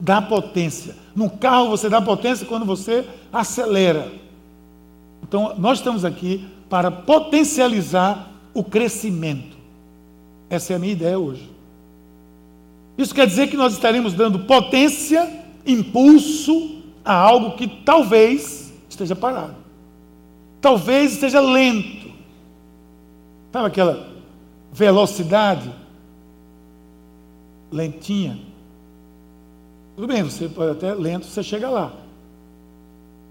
dar 0.00 0.22
potência. 0.22 0.96
No 1.14 1.30
carro 1.30 1.68
você 1.68 1.88
dá 1.88 2.02
potência 2.02 2.44
quando 2.44 2.66
você 2.66 3.04
acelera. 3.32 4.10
Então, 5.22 5.54
nós 5.58 5.78
estamos 5.78 6.04
aqui 6.04 6.44
para 6.68 6.90
potencializar 6.90 8.28
o 8.52 8.64
crescimento. 8.64 9.56
Essa 10.50 10.72
é 10.72 10.76
a 10.76 10.78
minha 10.80 10.92
ideia 10.92 11.16
hoje. 11.16 11.54
Isso 12.96 13.14
quer 13.14 13.26
dizer 13.26 13.48
que 13.48 13.56
nós 13.56 13.74
estaremos 13.74 14.14
dando 14.14 14.40
potência, 14.40 15.44
impulso 15.66 16.82
a 17.04 17.14
algo 17.14 17.56
que 17.56 17.68
talvez 17.68 18.72
esteja 18.88 19.14
parado. 19.14 19.54
Talvez 20.60 21.12
esteja 21.12 21.40
lento. 21.40 22.10
Sabe 23.52 23.66
aquela 23.68 24.08
velocidade 24.72 25.70
lentinha? 27.70 28.38
Tudo 29.94 30.08
bem, 30.08 30.22
você 30.22 30.48
pode 30.48 30.72
até 30.72 30.94
lento, 30.94 31.26
você 31.26 31.42
chega 31.42 31.68
lá. 31.68 31.92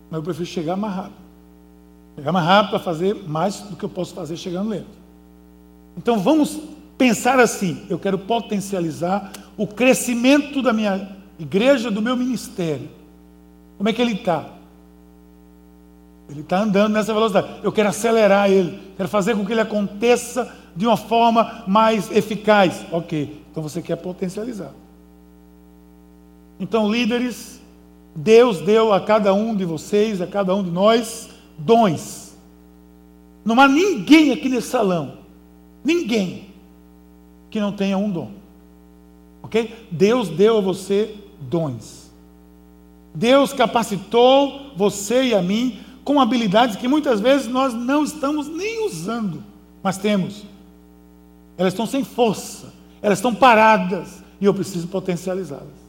Mas 0.09 0.17
eu 0.17 0.23
prefiro 0.23 0.45
chegar 0.45 0.75
mais 0.75 0.95
rápido. 0.95 1.25
Chegar 2.15 2.31
mais 2.31 2.45
rápido 2.45 2.69
para 2.69 2.79
fazer 2.79 3.15
mais 3.27 3.61
do 3.61 3.75
que 3.75 3.83
eu 3.83 3.89
posso 3.89 4.13
fazer 4.13 4.37
chegando 4.37 4.69
lento. 4.69 4.87
Então 5.97 6.19
vamos 6.19 6.59
pensar 6.97 7.39
assim: 7.39 7.85
eu 7.89 7.99
quero 7.99 8.17
potencializar 8.17 9.31
o 9.57 9.67
crescimento 9.67 10.61
da 10.61 10.73
minha 10.73 11.15
igreja, 11.39 11.91
do 11.91 12.01
meu 12.01 12.15
ministério. 12.15 12.89
Como 13.77 13.89
é 13.89 13.93
que 13.93 14.01
ele 14.01 14.13
está? 14.13 14.49
Ele 16.29 16.41
está 16.41 16.59
andando 16.59 16.93
nessa 16.93 17.13
velocidade. 17.13 17.59
Eu 17.63 17.71
quero 17.71 17.89
acelerar 17.89 18.49
ele, 18.49 18.79
quero 18.97 19.09
fazer 19.09 19.35
com 19.35 19.45
que 19.45 19.51
ele 19.51 19.61
aconteça 19.61 20.51
de 20.75 20.85
uma 20.85 20.97
forma 20.97 21.63
mais 21.67 22.11
eficaz. 22.11 22.85
Ok, 22.91 23.41
então 23.51 23.61
você 23.61 23.81
quer 23.81 23.95
potencializar. 23.97 24.71
Então, 26.59 26.89
líderes, 26.89 27.61
Deus 28.15 28.61
deu 28.61 28.93
a 28.93 29.01
cada 29.01 29.33
um 29.33 29.55
de 29.55 29.65
vocês, 29.65 30.21
a 30.21 30.27
cada 30.27 30.55
um 30.55 30.63
de 30.63 30.71
nós, 30.71 31.29
dons. 31.57 32.35
Não 33.43 33.59
há 33.59 33.67
ninguém 33.67 34.31
aqui 34.31 34.49
nesse 34.49 34.69
salão, 34.69 35.19
ninguém, 35.83 36.54
que 37.55 37.59
não 37.61 37.71
tenha 37.71 37.97
um 37.97 38.11
dom. 38.11 38.31
Ok? 39.41 39.87
Deus 39.89 40.27
deu 40.27 40.57
a 40.57 40.61
você 40.61 41.15
dons. 41.39 42.11
Deus 43.13 43.53
capacitou 43.53 44.73
você 44.75 45.27
e 45.27 45.33
a 45.33 45.41
mim 45.41 45.79
com 46.03 46.19
habilidades 46.19 46.75
que 46.75 46.85
muitas 46.85 47.21
vezes 47.21 47.47
nós 47.47 47.73
não 47.73 48.03
estamos 48.03 48.49
nem 48.49 48.85
usando, 48.85 49.41
mas 49.81 49.97
temos. 49.97 50.43
Elas 51.57 51.71
estão 51.71 51.85
sem 51.85 52.03
força, 52.03 52.73
elas 53.01 53.19
estão 53.19 53.33
paradas 53.33 54.21
e 54.41 54.43
eu 54.43 54.53
preciso 54.53 54.89
potencializá-las. 54.89 55.85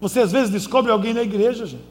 Você 0.00 0.20
às 0.20 0.32
vezes 0.32 0.48
descobre 0.48 0.90
alguém 0.90 1.12
na 1.12 1.20
igreja, 1.20 1.66
gente. 1.66 1.84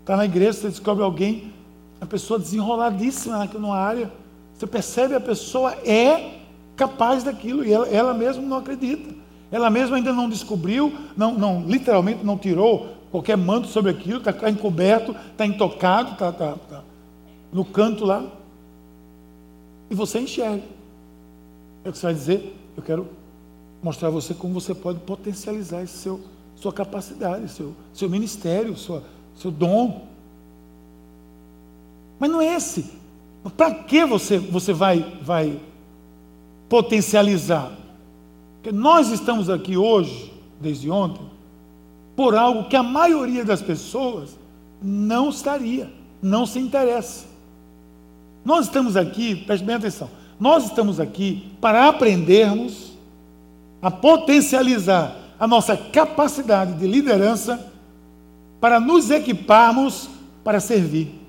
Está 0.00 0.16
na 0.16 0.24
igreja, 0.24 0.54
você 0.54 0.68
descobre 0.70 1.04
alguém, 1.04 1.52
a 2.00 2.06
pessoa 2.06 2.38
desenroladíssima 2.38 3.44
numa 3.52 3.76
área. 3.76 4.10
Você 4.54 4.66
percebe 4.66 5.14
a 5.14 5.20
pessoa 5.20 5.72
é 5.84 6.43
capaz 6.76 7.22
daquilo 7.22 7.64
e 7.64 7.72
ela, 7.72 7.88
ela 7.88 8.14
mesma 8.14 8.42
não 8.42 8.58
acredita. 8.58 9.14
Ela 9.50 9.70
mesma 9.70 9.96
ainda 9.96 10.12
não 10.12 10.28
descobriu, 10.28 10.92
não, 11.16 11.34
não 11.34 11.64
literalmente 11.64 12.24
não 12.24 12.36
tirou 12.36 12.88
qualquer 13.10 13.36
manto 13.36 13.68
sobre 13.68 13.92
aquilo, 13.92 14.18
está 14.18 14.50
encoberto, 14.50 15.14
está 15.30 15.46
intocado, 15.46 16.12
está 16.12 16.32
tá, 16.32 16.56
tá 16.68 16.82
no 17.52 17.64
canto 17.64 18.04
lá. 18.04 18.26
E 19.88 19.94
você 19.94 20.18
enxerga. 20.18 20.64
É 21.84 21.88
o 21.88 21.92
que 21.92 21.98
você 21.98 22.06
vai 22.06 22.14
dizer, 22.14 22.56
eu 22.76 22.82
quero 22.82 23.06
mostrar 23.80 24.08
a 24.08 24.10
você 24.10 24.34
como 24.34 24.54
você 24.54 24.74
pode 24.74 24.98
potencializar 25.00 25.82
esse 25.82 25.98
seu, 25.98 26.20
sua 26.56 26.72
capacidade, 26.72 27.48
seu, 27.48 27.74
seu 27.92 28.10
ministério, 28.10 28.76
sua, 28.76 29.04
seu 29.36 29.50
dom. 29.50 30.08
Mas 32.18 32.30
não 32.30 32.40
é 32.40 32.56
esse. 32.56 32.90
Para 33.56 33.74
que 33.74 34.04
você, 34.06 34.38
você 34.38 34.72
vai, 34.72 35.18
vai 35.22 35.60
potencializar? 36.68 37.72
Porque 38.54 38.72
nós 38.72 39.10
estamos 39.10 39.50
aqui 39.50 39.76
hoje, 39.76 40.32
desde 40.60 40.90
ontem, 40.90 41.24
por 42.16 42.34
algo 42.34 42.68
que 42.68 42.76
a 42.76 42.82
maioria 42.82 43.44
das 43.44 43.60
pessoas 43.60 44.38
não 44.80 45.28
estaria, 45.28 45.90
não 46.22 46.46
se 46.46 46.58
interessa. 46.58 47.26
Nós 48.44 48.66
estamos 48.66 48.96
aqui, 48.96 49.36
preste 49.36 49.64
bem 49.64 49.76
atenção, 49.76 50.08
nós 50.38 50.64
estamos 50.64 51.00
aqui 51.00 51.50
para 51.60 51.88
aprendermos 51.88 52.92
a 53.80 53.90
potencializar 53.90 55.16
a 55.38 55.46
nossa 55.46 55.76
capacidade 55.76 56.74
de 56.74 56.86
liderança 56.86 57.72
para 58.60 58.80
nos 58.80 59.10
equiparmos 59.10 60.08
para 60.42 60.60
servir. 60.60 61.20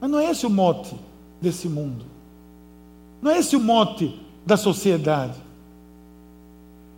Mas 0.00 0.10
não 0.10 0.18
é 0.18 0.30
esse 0.30 0.46
o 0.46 0.50
mote 0.50 0.94
desse 1.44 1.68
mundo. 1.68 2.04
Não 3.22 3.30
é 3.30 3.38
esse 3.38 3.54
o 3.54 3.60
mote 3.60 4.20
da 4.44 4.56
sociedade. 4.56 5.34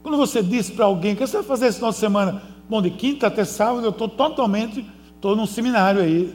Quando 0.03 0.17
você 0.17 0.43
diz 0.43 0.71
para 0.71 0.85
alguém, 0.85 1.13
o 1.13 1.17
que 1.17 1.27
você 1.27 1.37
vai 1.37 1.47
fazer 1.47 1.67
esse 1.67 1.77
final 1.77 1.91
de 1.91 1.99
semana? 1.99 2.43
Bom, 2.69 2.81
de 2.81 2.91
quinta 2.91 3.27
até 3.27 3.45
sábado 3.45 3.85
eu 3.85 3.91
estou 3.91 4.09
totalmente, 4.09 4.85
estou 5.15 5.37
num 5.37 5.47
seminário 5.47 6.01
aí. 6.01 6.35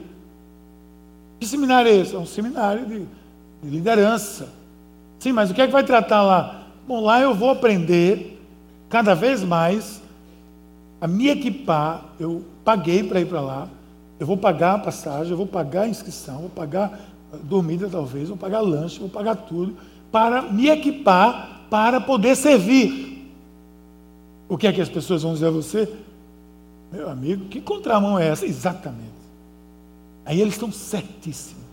Que 1.39 1.47
seminário 1.47 1.89
é 1.89 1.95
esse? 1.95 2.15
É 2.15 2.19
um 2.19 2.25
seminário 2.25 2.85
de, 2.85 2.99
de 3.63 3.69
liderança. 3.69 4.49
Sim, 5.19 5.31
mas 5.31 5.49
o 5.49 5.53
que 5.53 5.61
é 5.61 5.65
que 5.65 5.73
vai 5.73 5.83
tratar 5.83 6.21
lá? 6.21 6.67
Bom, 6.87 7.01
lá 7.01 7.19
eu 7.19 7.33
vou 7.33 7.49
aprender 7.49 8.41
cada 8.89 9.13
vez 9.13 9.43
mais 9.43 10.01
a 10.99 11.07
me 11.07 11.29
equipar. 11.29 12.05
Eu 12.19 12.43
paguei 12.63 13.03
para 13.03 13.19
ir 13.19 13.25
para 13.25 13.41
lá. 13.41 13.67
Eu 14.19 14.27
vou 14.27 14.37
pagar 14.37 14.75
a 14.75 14.79
passagem, 14.79 15.31
eu 15.31 15.37
vou 15.37 15.47
pagar 15.47 15.81
a 15.81 15.87
inscrição, 15.87 16.41
vou 16.41 16.49
pagar 16.49 17.10
dormida 17.43 17.89
talvez, 17.89 18.29
vou 18.29 18.37
pagar 18.37 18.61
lanche, 18.61 18.99
vou 18.99 19.09
pagar 19.09 19.35
tudo, 19.35 19.75
para 20.11 20.41
me 20.41 20.69
equipar 20.69 21.67
para 21.69 22.01
poder 22.01 22.35
servir. 22.35 23.31
O 24.49 24.57
que 24.57 24.67
é 24.67 24.73
que 24.73 24.81
as 24.81 24.89
pessoas 24.89 25.23
vão 25.23 25.33
dizer 25.33 25.47
a 25.47 25.51
você? 25.51 25.91
Meu 26.91 27.09
amigo, 27.09 27.45
que 27.45 27.61
contramão 27.61 28.19
é 28.19 28.27
essa? 28.27 28.45
Exatamente. 28.45 29.11
Aí 30.25 30.41
eles 30.41 30.55
estão 30.55 30.71
certíssimos. 30.71 31.63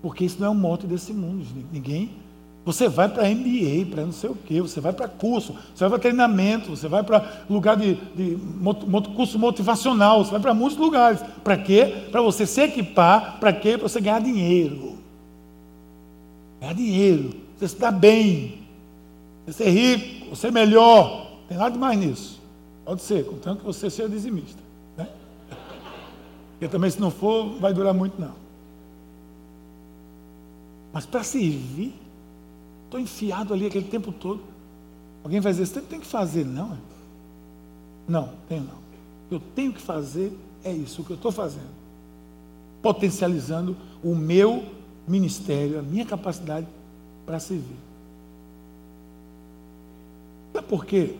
Porque 0.00 0.24
isso 0.24 0.40
não 0.40 0.46
é 0.46 0.50
um 0.50 0.54
mote 0.54 0.86
desse 0.86 1.12
mundo. 1.12 1.44
Ninguém 1.70 2.10
Você 2.66 2.88
vai 2.88 3.08
para 3.08 3.30
MBA, 3.30 3.86
para 3.88 4.04
não 4.04 4.10
sei 4.10 4.28
o 4.28 4.34
quê, 4.34 4.60
você 4.60 4.80
vai 4.80 4.92
para 4.92 5.06
curso, 5.06 5.54
você 5.72 5.84
vai 5.84 5.90
para 5.90 5.98
treinamento, 6.00 6.70
você 6.70 6.88
vai 6.88 7.00
para 7.04 7.44
lugar 7.48 7.76
de, 7.76 7.94
de 7.94 8.36
curso 9.14 9.38
motivacional, 9.38 10.24
você 10.24 10.32
vai 10.32 10.40
para 10.40 10.52
muitos 10.52 10.76
lugares. 10.76 11.20
Para 11.44 11.56
quê? 11.56 12.08
Para 12.10 12.20
você 12.20 12.44
se 12.44 12.60
equipar, 12.60 13.38
para 13.38 13.52
quê? 13.52 13.78
Para 13.78 13.88
você 13.88 14.00
ganhar 14.00 14.20
dinheiro. 14.20 14.98
Ganhar 16.60 16.72
dinheiro, 16.72 17.34
você 17.56 17.68
se 17.68 17.78
dar 17.78 17.92
bem, 17.92 18.58
você 19.46 19.62
ser 19.62 19.70
rico, 19.70 20.30
você 20.30 20.48
ser 20.48 20.52
melhor. 20.52 21.30
Não 21.42 21.46
tem 21.48 21.58
nada 21.58 21.70
de 21.70 21.78
mais 21.78 21.96
nisso. 21.96 22.42
Pode 22.84 23.00
ser, 23.00 23.24
contanto 23.26 23.60
que 23.60 23.64
você 23.66 23.88
seja 23.88 24.08
dizimista. 24.08 24.60
Né? 24.96 25.06
Porque 26.58 26.66
também 26.66 26.90
se 26.90 27.00
não 27.00 27.12
for, 27.12 27.60
vai 27.60 27.72
durar 27.72 27.94
muito 27.94 28.20
não. 28.20 28.34
Mas 30.92 31.06
para 31.06 31.22
servir, 31.22 31.94
Estou 32.86 32.98
enfiado 32.98 33.52
ali 33.52 33.66
aquele 33.66 33.86
tempo 33.86 34.10
todo. 34.10 34.40
Alguém 35.22 35.40
vai 35.40 35.52
dizer, 35.52 35.66
você 35.66 35.80
tem 35.80 36.00
que 36.00 36.06
fazer, 36.06 36.44
não? 36.44 36.72
É? 36.72 36.76
Não, 38.08 38.32
tenho 38.48 38.62
não. 38.62 38.86
Eu 39.30 39.40
tenho 39.54 39.72
que 39.72 39.80
fazer 39.80 40.32
é 40.64 40.72
isso, 40.72 41.02
o 41.02 41.04
que 41.04 41.10
eu 41.12 41.16
estou 41.16 41.30
fazendo. 41.30 41.70
Potencializando 42.82 43.76
o 44.02 44.14
meu 44.14 44.64
ministério, 45.06 45.78
a 45.78 45.82
minha 45.82 46.04
capacidade 46.04 46.66
para 47.24 47.38
servir. 47.38 47.76
Sabe 50.52 50.66
por 50.66 50.84
quê? 50.84 51.16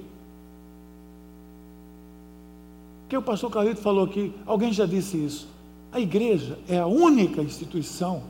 Porque 3.03 3.17
o 3.17 3.23
pastor 3.23 3.51
Carlito 3.51 3.81
falou 3.81 4.05
aqui, 4.05 4.33
alguém 4.45 4.73
já 4.73 4.85
disse 4.85 5.17
isso. 5.17 5.49
A 5.93 6.01
igreja 6.01 6.59
é 6.69 6.79
a 6.79 6.87
única 6.87 7.41
instituição 7.41 8.23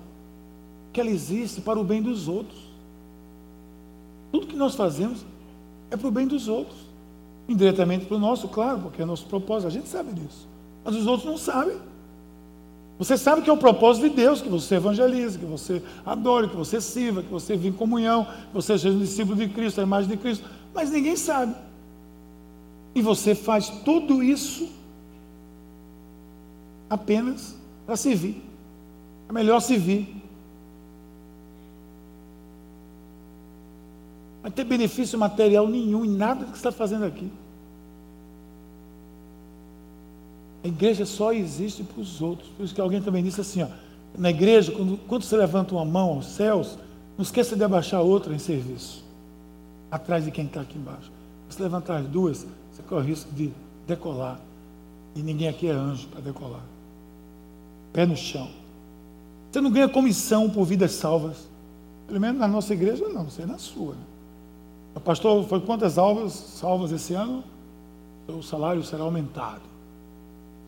que 0.93 1.01
ela 1.01 1.11
existe 1.11 1.61
para 1.61 1.79
o 1.79 1.85
bem 1.85 2.03
dos 2.03 2.29
outros. 2.29 2.61
Tudo 4.37 4.49
que 4.49 4.57
nós 4.57 4.75
fazemos 4.75 5.25
é 5.91 5.97
para 5.97 6.09
o 6.09 6.11
bem 6.11 6.27
dos 6.27 6.47
outros. 6.47 6.77
Indiretamente 7.49 8.05
para 8.05 8.19
o 8.19 8.21
nosso, 8.21 8.49
claro, 8.49 8.81
porque 8.81 9.01
é 9.01 9.05
nosso 9.07 9.25
propósito, 9.25 9.69
a 9.69 9.71
gente 9.71 9.89
sabe 9.89 10.13
disso. 10.13 10.47
Mas 10.85 10.95
os 10.95 11.07
outros 11.07 11.25
não 11.25 11.39
sabem. 11.39 11.79
Você 12.99 13.17
sabe 13.17 13.41
que 13.41 13.49
é 13.49 13.53
o 13.55 13.57
propósito 13.57 14.11
de 14.11 14.15
Deus, 14.15 14.43
que 14.43 14.49
você 14.51 14.75
evangelize, 14.75 15.39
que 15.39 15.47
você 15.47 15.83
adore, 16.05 16.51
que 16.51 16.57
você 16.57 16.83
sirva, 16.83 17.23
que 17.23 17.31
você 17.31 17.57
viva 17.57 17.69
em 17.69 17.79
comunhão, 17.79 18.27
que 18.27 18.53
você 18.53 18.79
seja 18.79 18.95
um 18.95 18.99
discípulo 18.99 19.37
de 19.37 19.49
Cristo, 19.49 19.81
a 19.81 19.85
imagem 19.85 20.11
de 20.11 20.19
Cristo. 20.19 20.47
Mas 20.75 20.91
ninguém 20.91 21.17
sabe. 21.17 21.55
E 22.95 23.01
você 23.01 23.35
faz 23.35 23.71
tudo 23.87 24.23
isso 24.23 24.69
apenas 26.91 27.57
para 27.87 27.97
servir. 27.97 28.43
É 29.31 29.33
melhor 29.33 29.61
servir 29.61 30.26
vai 34.47 34.53
ter 34.53 34.63
benefício 34.63 35.19
material 35.19 35.67
nenhum 35.67 36.05
em 36.05 36.09
nada 36.09 36.45
do 36.45 36.53
que 36.53 36.57
está 36.57 36.71
fazendo 36.71 37.05
aqui. 37.05 37.29
A 40.63 40.69
igreja 40.69 41.05
só 41.05 41.33
existe 41.33 41.83
para 41.83 42.01
os 42.01 42.23
outros. 42.23 42.49
Por 42.51 42.65
isso 42.65 42.73
que 42.73 42.81
alguém 42.81 43.03
também 43.03 43.25
disse 43.25 43.41
assim, 43.41 43.65
ó, 43.65 43.69
na 44.17 44.31
igreja, 44.31 44.71
quando, 44.71 44.99
quando 45.09 45.25
você 45.25 45.37
levanta 45.37 45.75
uma 45.75 45.85
mão 45.85 46.11
aos 46.11 46.27
céus, 46.27 46.79
não 47.19 47.25
esqueça 47.25 47.57
de 47.57 47.65
abaixar 47.65 48.03
outra 48.03 48.33
em 48.33 48.39
serviço. 48.39 49.05
Atrás 49.91 50.25
de 50.25 50.31
quem 50.31 50.47
está 50.47 50.61
aqui 50.61 50.79
embaixo. 50.79 51.11
Se 51.49 51.61
levantar 51.61 51.97
as 51.97 52.07
duas, 52.07 52.47
você 52.73 52.83
corre 52.85 53.03
o 53.03 53.05
risco 53.05 53.29
de 53.33 53.51
decolar. 53.85 54.41
E 55.17 55.23
ninguém 55.23 55.49
aqui 55.49 55.67
é 55.67 55.73
anjo 55.73 56.07
para 56.07 56.21
decolar. 56.21 56.63
Pé 57.93 58.07
no 58.07 58.17
chão. 58.17 58.49
Você 59.51 59.61
não 59.61 59.73
ganha 59.73 59.89
comissão 59.89 60.49
por 60.49 60.65
vidas 60.65 60.93
salvas. 60.93 61.49
Pelo 62.07 62.21
menos 62.21 62.39
na 62.39 62.47
nossa 62.47 62.73
igreja, 62.73 63.09
não. 63.09 63.25
Você 63.25 63.43
é 63.43 63.47
na 63.47 63.59
sua. 63.59 63.95
Né? 63.95 64.16
Pastor, 65.01 65.47
foi 65.47 65.61
quantas 65.61 65.99
almas 65.99 66.33
salvas 66.33 66.91
esse 66.91 67.15
ano? 67.15 67.45
O 68.29 68.43
salário 68.43 68.83
será 68.83 69.05
aumentado. 69.05 69.63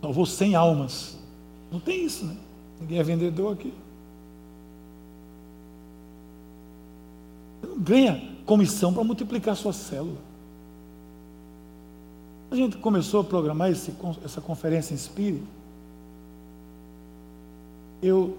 Salvou 0.01 0.27
100 0.27 0.55
almas. 0.55 1.19
Não 1.73 1.81
tem 1.81 2.05
isso, 2.05 2.25
né? 2.25 2.37
Ninguém 2.81 2.99
é 2.99 3.03
vendedor 3.03 3.55
aqui. 3.55 3.73
Você 7.61 7.67
não 7.67 7.79
ganha 7.81 8.39
comissão 8.47 8.93
para 8.93 9.03
multiplicar 9.03 9.57
sua 9.57 9.73
célula. 9.73 10.19
A 12.51 12.57
gente 12.57 12.79
começou 12.79 13.21
a 13.21 13.25
programar 13.25 13.71
esse, 13.71 13.93
essa 14.25 14.41
conferência 14.41 14.95
em 14.95 14.97
espírito. 14.97 15.47
Eu, 18.01 18.39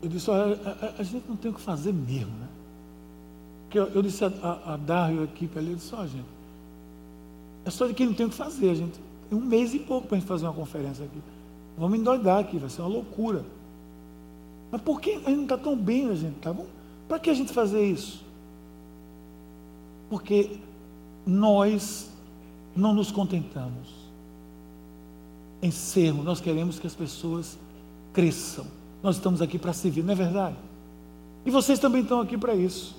eu 0.00 0.08
disse, 0.08 0.30
olha, 0.30 0.58
a, 0.64 0.86
a, 0.86 0.94
a 1.00 1.02
gente 1.02 1.28
não 1.28 1.36
tem 1.36 1.50
o 1.50 1.54
que 1.54 1.60
fazer 1.60 1.92
mesmo, 1.92 2.32
né? 2.38 2.48
Que 3.70 3.78
eu, 3.78 3.86
eu 3.88 4.02
disse 4.02 4.24
a, 4.24 4.28
a, 4.42 4.74
a 4.74 4.76
Dario, 4.76 5.20
a 5.20 5.24
equipe 5.24 5.58
ali, 5.58 5.70
eu 5.70 5.76
disse, 5.76 5.94
ó, 5.94 6.02
oh, 6.02 6.06
gente, 6.06 6.26
é 7.64 7.70
só 7.70 7.86
de 7.86 7.94
quem 7.94 8.06
não 8.06 8.14
tem 8.14 8.26
o 8.26 8.30
que 8.30 8.34
fazer, 8.34 8.74
gente. 8.74 8.98
Tem 9.28 9.38
um 9.38 9.42
mês 9.42 9.74
e 9.74 9.78
pouco 9.78 10.08
para 10.08 10.16
a 10.16 10.20
gente 10.20 10.28
fazer 10.28 10.46
uma 10.46 10.54
conferência 10.54 11.04
aqui. 11.04 11.20
Vamos 11.76 11.98
endoidar 11.98 12.38
aqui, 12.38 12.58
vai 12.58 12.70
ser 12.70 12.80
uma 12.80 12.88
loucura. 12.88 13.44
Mas 14.70 14.80
por 14.80 15.00
que 15.00 15.12
a 15.12 15.18
gente 15.18 15.36
não 15.36 15.42
está 15.42 15.58
tão 15.58 15.76
bem, 15.76 16.08
a 16.10 16.14
gente? 16.14 16.36
Tá 16.36 16.52
bom? 16.52 16.66
Para 17.06 17.18
que 17.18 17.30
a 17.30 17.34
gente 17.34 17.52
fazer 17.52 17.84
isso? 17.84 18.24
Porque 20.10 20.58
nós 21.26 22.10
não 22.74 22.94
nos 22.94 23.10
contentamos 23.10 23.98
em 25.60 25.70
sermos, 25.70 26.24
nós 26.24 26.40
queremos 26.40 26.78
que 26.78 26.86
as 26.86 26.94
pessoas 26.94 27.58
cresçam. 28.12 28.66
Nós 29.02 29.16
estamos 29.16 29.42
aqui 29.42 29.58
para 29.58 29.72
servir, 29.72 30.02
não 30.02 30.12
é 30.12 30.16
verdade? 30.16 30.56
E 31.44 31.50
vocês 31.50 31.78
também 31.78 32.02
estão 32.02 32.20
aqui 32.20 32.36
para 32.36 32.54
isso. 32.54 32.96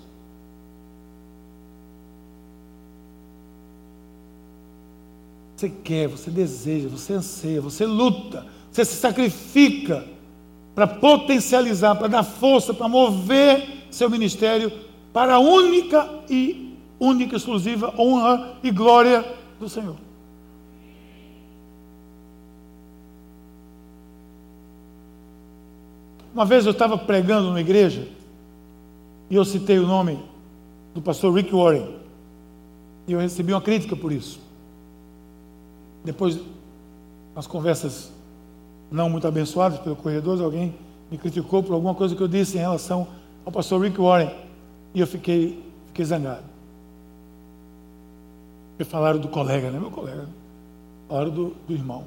Você 5.59 5.67
quer, 5.67 6.07
você 6.07 6.31
deseja, 6.31 6.87
você 6.87 7.11
anseia, 7.11 7.59
você 7.59 7.85
luta, 7.85 8.45
você 8.71 8.85
se 8.85 8.95
sacrifica 8.95 10.05
para 10.73 10.87
potencializar, 10.87 11.95
para 11.95 12.07
dar 12.07 12.23
força, 12.23 12.73
para 12.73 12.87
mover 12.87 13.67
seu 13.91 14.09
ministério 14.09 14.71
para 15.11 15.33
a 15.33 15.39
única 15.39 16.23
e 16.29 16.77
única 16.97 17.35
exclusiva 17.35 17.93
honra 17.99 18.57
e 18.63 18.71
glória 18.71 19.35
do 19.59 19.67
Senhor. 19.67 19.97
Uma 26.33 26.45
vez 26.45 26.65
eu 26.65 26.71
estava 26.71 26.97
pregando 26.97 27.47
numa 27.47 27.59
igreja 27.59 28.07
e 29.29 29.35
eu 29.35 29.43
citei 29.43 29.77
o 29.77 29.85
nome 29.85 30.23
do 30.95 31.01
pastor 31.01 31.33
Rick 31.33 31.53
Warren. 31.53 31.95
E 33.05 33.11
eu 33.11 33.19
recebi 33.19 33.51
uma 33.51 33.59
crítica 33.59 33.93
por 33.93 34.13
isso. 34.13 34.47
Depois, 36.03 36.39
nas 37.35 37.47
conversas 37.47 38.11
não 38.91 39.09
muito 39.09 39.27
abençoadas 39.27 39.79
pelo 39.79 39.95
corredor, 39.95 40.41
alguém 40.41 40.75
me 41.11 41.17
criticou 41.17 41.61
por 41.63 41.73
alguma 41.73 41.93
coisa 41.93 42.15
que 42.15 42.21
eu 42.21 42.27
disse 42.27 42.57
em 42.57 42.61
relação 42.61 43.07
ao 43.45 43.51
pastor 43.51 43.81
Rick 43.81 43.99
Warren. 43.99 44.31
E 44.93 44.99
eu 44.99 45.07
fiquei, 45.07 45.63
fiquei 45.87 46.05
zangado. 46.05 46.43
Porque 48.71 48.89
falaram 48.89 49.19
do 49.19 49.27
colega, 49.27 49.69
né? 49.69 49.79
Meu 49.79 49.91
colega. 49.91 50.27
Falaram 51.07 51.31
do, 51.31 51.55
do 51.67 51.73
irmão. 51.73 52.05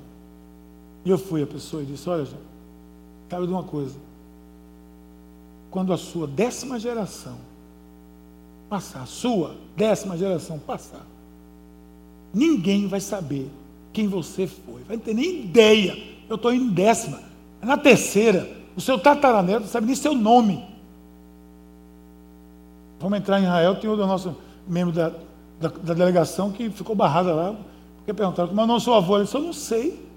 E 1.05 1.11
eu 1.11 1.19
fui 1.19 1.43
a 1.43 1.47
pessoa 1.47 1.83
e 1.83 1.87
disse: 1.87 2.09
Olha, 2.09 2.25
gente, 2.25 2.41
sabe 3.29 3.47
de 3.47 3.53
uma 3.53 3.63
coisa. 3.63 3.97
Quando 5.71 5.93
a 5.93 5.97
sua 5.97 6.27
décima 6.27 6.79
geração 6.79 7.37
passar, 8.69 9.03
a 9.03 9.07
sua 9.07 9.55
décima 9.77 10.17
geração 10.17 10.59
passar, 10.59 11.05
ninguém 12.33 12.87
vai 12.87 13.01
saber 13.01 13.51
quem 13.93 14.09
você 14.09 14.47
foi. 14.47 14.83
Vai 14.89 14.97
ter 14.97 15.15
nem 15.15 15.41
ideia. 15.45 15.97
Eu 16.29 16.37
estou 16.37 16.53
em 16.53 16.69
décima. 16.69 17.21
Na 17.61 17.77
terceira, 17.77 18.49
o 18.77 18.81
seu 18.81 18.99
tataraneto 18.99 19.61
não 19.61 19.69
sabe 19.69 19.87
nem 19.87 19.95
seu 19.95 20.15
nome. 20.15 20.65
Vamos 22.99 23.19
entrar 23.19 23.41
em 23.41 23.45
Israel, 23.45 23.75
tem 23.77 23.91
outro 23.91 24.07
nosso 24.07 24.37
membro 24.67 24.95
da, 24.95 25.09
da, 25.61 25.69
da, 25.69 25.95
delegação 25.95 26.53
que 26.53 26.71
ficou 26.71 26.95
barrado 26.95 27.35
lá, 27.35 27.55
porque 27.97 28.13
perguntaram, 28.13 28.49
como 28.49 28.61
é 28.61 28.65
o 28.65 28.67
nome 28.67 28.81
do 28.81 28.85
seu 28.85 28.95
avô? 28.95 29.17
Ele 29.17 29.25
disse, 29.25 29.37
eu 29.37 29.43
não 29.43 29.53
sei. 29.53 30.09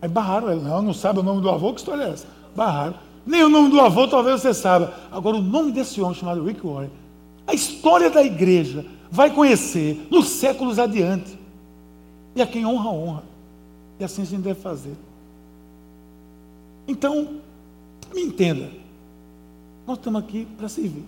Aí 0.00 0.08
barraram 0.08 0.50
ele, 0.52 0.60
não, 0.60 0.80
não 0.80 0.94
sabe 0.94 1.18
o 1.18 1.22
nome 1.22 1.42
do 1.42 1.50
avô, 1.50 1.72
que 1.72 1.80
história 1.80 2.04
é 2.04 2.10
essa? 2.10 2.26
Barraram. 2.54 2.94
Nem 3.26 3.42
o 3.42 3.48
nome 3.48 3.70
do 3.70 3.80
avô 3.80 4.08
talvez 4.08 4.40
você 4.40 4.54
saiba. 4.54 4.94
Agora, 5.12 5.36
o 5.36 5.42
nome 5.42 5.72
desse 5.72 6.00
homem 6.00 6.14
chamado 6.14 6.44
Rick 6.44 6.66
Warren, 6.66 6.90
a 7.46 7.54
história 7.54 8.08
da 8.08 8.22
igreja 8.22 8.84
vai 9.10 9.30
conhecer 9.30 10.06
nos 10.10 10.28
séculos 10.28 10.78
adiante. 10.78 11.37
E 12.38 12.42
a 12.42 12.46
quem 12.46 12.64
honra, 12.64 12.90
honra. 12.90 13.22
E 13.98 14.04
assim 14.04 14.22
a 14.22 14.24
gente 14.24 14.42
deve 14.42 14.60
fazer. 14.60 14.94
Então, 16.86 17.40
me 18.14 18.22
entenda. 18.22 18.70
Nós 19.84 19.98
estamos 19.98 20.22
aqui 20.22 20.46
para 20.56 20.68
servir. 20.68 21.04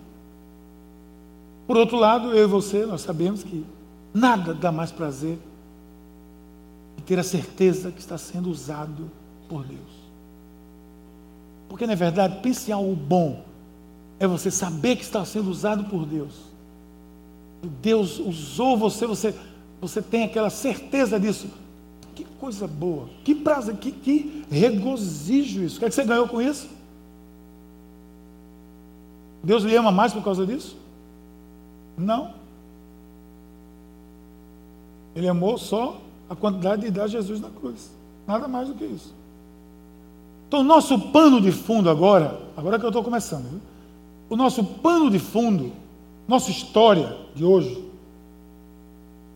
Por 1.69 1.77
outro 1.77 1.99
lado, 1.99 2.33
eu 2.33 2.43
e 2.43 2.47
você, 2.49 2.85
nós 2.85 3.03
sabemos 3.03 3.45
que 3.45 3.65
nada 4.13 4.53
dá 4.53 4.73
mais 4.73 4.91
prazer 4.91 5.39
que 6.97 7.03
ter 7.05 7.21
a 7.21 7.23
certeza 7.23 7.93
que 7.93 8.01
está 8.01 8.19
sendo 8.19 8.51
usado 8.51 9.09
por 9.49 9.65
Deus. 9.65 10.01
Porque, 11.69 11.87
na 11.87 11.95
verdade, 11.95 12.41
pense 12.43 12.73
em 12.73 12.75
algo 12.75 12.97
bom 12.97 13.45
é 14.19 14.27
você 14.27 14.51
saber 14.51 14.97
que 14.97 15.05
está 15.05 15.25
sendo 15.25 15.49
usado 15.49 15.85
por 15.85 16.05
Deus. 16.05 16.35
Deus 17.81 18.19
usou 18.19 18.77
você, 18.77 19.07
você, 19.07 19.33
você 19.81 20.03
tem 20.03 20.25
aquela 20.25 20.51
certeza 20.51 21.19
disso. 21.19 21.49
Que 22.15 22.25
coisa 22.39 22.67
boa, 22.67 23.09
que 23.25 23.35
prazer, 23.35 23.77
que, 23.77 23.93
que 23.93 24.45
regozijo 24.51 25.63
isso. 25.63 25.77
O 25.77 25.79
que, 25.79 25.85
é 25.87 25.89
que 25.89 25.95
você 25.95 26.05
ganhou 26.05 26.29
com 26.29 26.43
isso? 26.43 26.69
Deus 29.43 29.63
lhe 29.63 29.75
ama 29.75 29.91
mais 29.91 30.13
por 30.13 30.23
causa 30.23 30.47
disso? 30.47 30.77
Não. 31.97 32.35
Ele 35.15 35.29
amou 35.29 35.57
só 35.57 36.01
a 36.29 36.37
quantidade 36.37 36.83
de 36.83 36.91
dar 36.91 37.07
Jesus 37.07 37.41
na 37.41 37.49
cruz. 37.49 37.91
Nada 38.27 38.47
mais 38.47 38.69
do 38.69 38.75
que 38.75 38.85
isso. 38.85 39.15
Então, 40.47 40.61
o 40.61 40.65
nosso 40.65 40.99
pano 41.11 41.41
de 41.41 41.53
fundo 41.53 41.89
agora, 41.89 42.41
agora 42.57 42.79
que 42.79 42.85
eu 42.85 42.91
estou 42.91 43.05
começando, 43.05 43.49
viu? 43.49 43.61
o 44.31 44.37
nosso 44.37 44.63
pano 44.63 45.11
de 45.11 45.19
fundo, 45.19 45.73
nossa 46.27 46.53
história 46.53 47.17
de 47.35 47.45
hoje, 47.45 47.90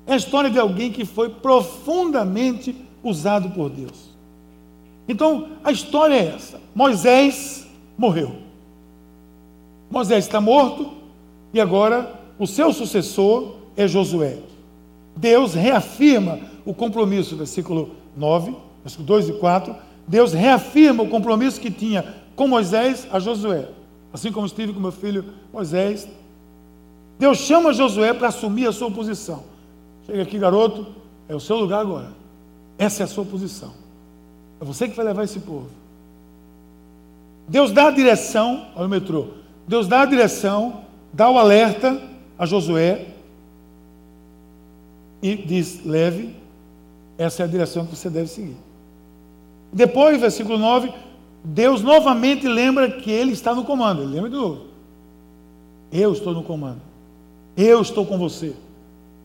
é 0.06 0.12
a 0.12 0.16
história 0.16 0.50
de 0.50 0.58
alguém 0.58 0.92
que 0.92 1.04
foi 1.04 1.28
profundamente 1.28 2.74
usado 3.02 3.50
por 3.50 3.70
Deus. 3.70 4.10
Então, 5.08 5.48
a 5.62 5.70
história 5.70 6.14
é 6.14 6.34
essa: 6.34 6.60
Moisés 6.74 7.66
morreu. 7.96 8.36
Moisés 9.90 10.24
está 10.24 10.40
morto 10.40 10.90
e 11.52 11.60
agora 11.60 12.20
o 12.38 12.46
seu 12.46 12.72
sucessor 12.72 13.56
é 13.76 13.86
Josué. 13.86 14.38
Deus 15.16 15.54
reafirma 15.54 16.40
o 16.64 16.74
compromisso, 16.74 17.36
versículo 17.36 17.90
9, 18.16 18.56
versículo 18.82 19.06
2 19.06 19.28
e 19.28 19.32
4. 19.34 19.74
Deus 20.06 20.32
reafirma 20.32 21.02
o 21.02 21.08
compromisso 21.08 21.60
que 21.60 21.70
tinha 21.70 22.04
com 22.34 22.48
Moisés 22.48 23.06
a 23.12 23.18
Josué, 23.18 23.68
assim 24.12 24.32
como 24.32 24.46
estive 24.46 24.72
com 24.72 24.80
meu 24.80 24.92
filho 24.92 25.24
Moisés. 25.52 26.08
Deus 27.18 27.38
chama 27.38 27.72
Josué 27.72 28.12
para 28.12 28.28
assumir 28.28 28.66
a 28.66 28.72
sua 28.72 28.90
posição. 28.90 29.53
Chega 30.06 30.22
aqui, 30.22 30.38
garoto, 30.38 30.86
é 31.28 31.34
o 31.34 31.40
seu 31.40 31.56
lugar 31.56 31.80
agora. 31.80 32.08
Essa 32.78 33.02
é 33.02 33.04
a 33.04 33.08
sua 33.08 33.24
posição. 33.24 33.72
É 34.60 34.64
você 34.64 34.88
que 34.88 34.96
vai 34.96 35.04
levar 35.04 35.24
esse 35.24 35.40
povo. 35.40 35.68
Deus 37.48 37.72
dá 37.72 37.88
a 37.88 37.90
direção 37.90 38.68
ao 38.74 38.88
metrô. 38.88 39.28
Deus 39.66 39.86
dá 39.86 40.02
a 40.02 40.06
direção, 40.06 40.82
dá 41.12 41.30
o 41.30 41.38
alerta 41.38 42.00
a 42.38 42.46
Josué 42.46 43.06
e 45.22 45.36
diz: 45.36 45.84
leve, 45.84 46.34
essa 47.16 47.42
é 47.42 47.44
a 47.44 47.48
direção 47.48 47.86
que 47.86 47.96
você 47.96 48.10
deve 48.10 48.28
seguir. 48.28 48.56
Depois, 49.72 50.20
versículo 50.20 50.58
9, 50.58 50.92
Deus 51.42 51.82
novamente 51.82 52.46
lembra 52.46 52.90
que 52.90 53.10
ele 53.10 53.32
está 53.32 53.54
no 53.54 53.64
comando. 53.64 54.02
Ele 54.02 54.12
lembra 54.12 54.30
de 54.30 54.36
novo. 54.36 54.66
Eu 55.90 56.12
estou 56.12 56.32
no 56.32 56.42
comando. 56.42 56.80
Eu 57.56 57.80
estou 57.80 58.06
com 58.06 58.18
você. 58.18 58.54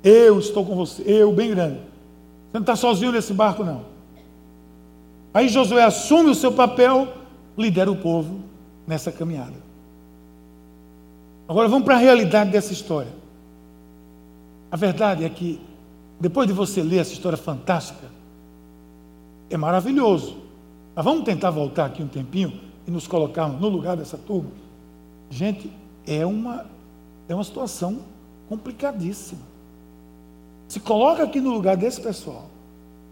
Eu 0.04 0.40
estou 0.40 0.66
com 0.66 0.76
você. 0.76 1.04
Eu, 1.06 1.32
bem 1.32 1.50
grande. 1.50 1.76
Você 1.76 2.54
não 2.54 2.62
está 2.62 2.76
sozinho 2.76 3.12
nesse 3.12 3.34
barco, 3.34 3.64
não. 3.64 3.86
Aí 5.34 5.48
Josué 5.48 5.84
assume 5.84 6.32
o 6.32 6.36
seu 6.36 6.52
papel, 6.52 7.08
lidera 7.58 7.92
o 7.92 7.96
povo 7.96 8.40
nessa 8.88 9.12
caminhada. 9.12 9.54
Agora 11.48 11.68
vamos 11.68 11.86
para 11.86 11.96
a 11.96 12.00
realidade 12.00 12.52
dessa 12.52 12.74
história. 12.74 13.12
A 14.72 14.76
verdade 14.76 15.24
é 15.24 15.30
que, 15.30 15.60
depois 16.20 16.48
de 16.48 16.54
você 16.54 16.82
ler 16.82 16.98
essa 16.98 17.14
história 17.14 17.38
fantástica, 17.38 18.08
é 19.50 19.58
maravilhoso. 19.58 20.38
Mas 20.96 21.06
vamos 21.06 21.24
tentar 21.24 21.50
voltar 21.50 21.86
aqui 21.86 22.04
um 22.04 22.08
tempinho 22.08 22.60
e 22.86 22.92
nos 22.92 23.08
colocarmos 23.08 23.60
no 23.60 23.68
lugar 23.68 23.98
dessa 23.98 24.18
turma. 24.18 24.52
Gente, 25.30 25.72
é 26.06 26.26
uma, 26.26 26.66
é 27.28 27.34
uma 27.34 27.44
situação 27.44 28.00
complicadíssima. 28.48 29.49
Se 30.70 30.80
coloca 30.80 31.24
aqui 31.24 31.42
no 31.42 31.52
lugar 31.52 31.76
desse 31.76 32.00
pessoal. 32.00 32.46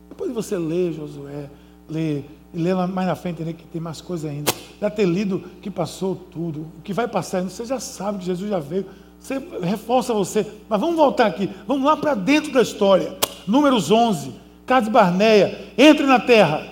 Depois 0.07 0.29
de 0.29 0.35
você 0.35 0.57
ler 0.57 0.93
Josué, 0.93 1.49
ler 1.89 2.23
e 2.53 2.57
ler 2.59 2.75
mais 2.75 3.07
na 3.07 3.15
frente, 3.15 3.41
né, 3.41 3.51
que 3.51 3.65
tem 3.65 3.81
mais 3.81 3.99
coisa 3.99 4.29
ainda. 4.29 4.53
Já 4.79 4.89
ter 4.89 5.05
lido 5.05 5.43
que 5.61 5.69
passou 5.69 6.15
tudo, 6.15 6.67
o 6.77 6.81
que 6.83 6.93
vai 6.93 7.07
passar 7.07 7.39
ainda, 7.39 7.49
você 7.49 7.65
já 7.65 7.79
sabe 7.79 8.19
que 8.19 8.25
Jesus 8.25 8.49
já 8.49 8.59
veio. 8.59 8.85
Você 9.19 9.41
reforça 9.61 10.13
você. 10.13 10.45
Mas 10.69 10.79
vamos 10.79 10.95
voltar 10.95 11.25
aqui, 11.25 11.49
vamos 11.67 11.83
lá 11.83 11.97
para 11.97 12.13
dentro 12.13 12.53
da 12.53 12.61
história. 12.61 13.17
Números 13.47 13.89
11, 13.89 14.33
Cades 14.65 14.89
Barneia, 14.89 15.71
entre 15.77 16.05
na 16.05 16.19
terra. 16.19 16.67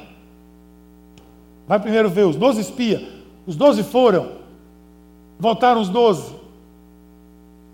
Vai 1.67 1.79
primeiro 1.79 2.09
ver 2.09 2.27
os 2.27 2.35
12 2.35 2.61
espias. 2.61 3.01
Os 3.47 3.55
12 3.55 3.81
foram. 3.83 4.29
Voltaram 5.39 5.81
os 5.81 5.89
12. 5.89 6.31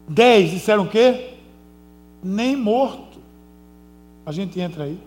10 0.07 0.51
disseram 0.51 0.83
o 0.83 0.87
quê? 0.87 1.30
Nem 2.23 2.55
morto. 2.55 3.19
A 4.25 4.31
gente 4.31 4.59
entra 4.59 4.83
aí. 4.83 4.99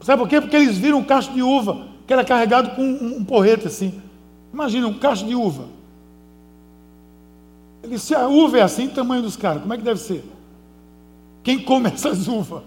Sabe 0.00 0.22
por 0.22 0.28
quê? 0.28 0.40
Porque 0.40 0.56
eles 0.56 0.76
viram 0.76 0.98
um 0.98 1.04
cacho 1.04 1.32
de 1.32 1.42
uva 1.42 1.86
que 2.06 2.12
era 2.12 2.24
carregado 2.24 2.76
com 2.76 2.82
um, 2.82 3.16
um 3.18 3.24
porrete 3.24 3.66
assim. 3.66 4.00
Imagina 4.52 4.86
um 4.86 4.98
cacho 4.98 5.26
de 5.26 5.34
uva. 5.34 5.64
Ele 7.82 7.98
se 7.98 8.14
a 8.14 8.26
uva 8.26 8.58
é 8.58 8.62
assim, 8.62 8.86
o 8.86 8.90
tamanho 8.90 9.22
dos 9.22 9.36
caras, 9.36 9.62
como 9.62 9.74
é 9.74 9.76
que 9.76 9.82
deve 9.82 10.00
ser? 10.00 10.24
Quem 11.42 11.58
come 11.62 11.88
essas 11.90 12.26
uvas? 12.26 12.62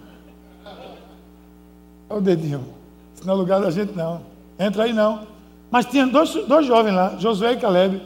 Olha 2.10 2.20
o 2.20 2.22
dedinho. 2.22 2.66
Isso 3.14 3.26
não 3.26 3.34
é 3.34 3.38
lugar 3.38 3.62
da 3.62 3.70
gente, 3.70 3.94
não. 3.96 4.22
Entra 4.58 4.84
aí, 4.84 4.94
não. 4.94 5.28
Mas 5.70 5.86
tinha 5.86 6.08
dois, 6.08 6.34
dois 6.34 6.66
jovens 6.66 6.94
lá, 6.94 7.16
Josué 7.18 7.54
e 7.54 7.58
Caleb. 7.58 8.02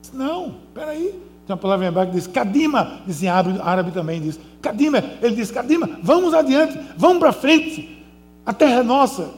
Disse, 0.00 0.14
não, 0.14 0.54
peraí. 0.72 1.29
Tem 1.50 1.54
uma 1.54 1.60
palavra 1.60 1.84
em 1.84 1.88
hebraico 1.88 2.12
que 2.12 2.18
diz 2.18 2.28
Kadima, 2.28 3.00
diz 3.04 3.24
em 3.24 3.26
árabe, 3.26 3.58
árabe 3.60 3.90
também, 3.90 4.20
diz 4.20 4.38
Kadima. 4.62 5.02
Ele 5.20 5.34
diz 5.34 5.50
Kadima, 5.50 5.98
vamos 6.00 6.32
adiante, 6.32 6.78
vamos 6.96 7.18
para 7.18 7.32
frente. 7.32 8.06
A 8.46 8.52
terra 8.52 8.78
é 8.78 8.82
nossa. 8.84 9.30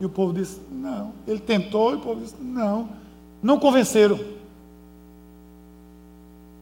E 0.00 0.06
o 0.06 0.08
povo 0.08 0.32
disse: 0.32 0.60
Não. 0.70 1.12
Ele 1.26 1.40
tentou 1.40 1.90
e 1.90 1.96
o 1.96 1.98
povo 1.98 2.20
disse: 2.20 2.36
Não. 2.40 2.90
Não 3.42 3.58
convenceram. 3.58 4.20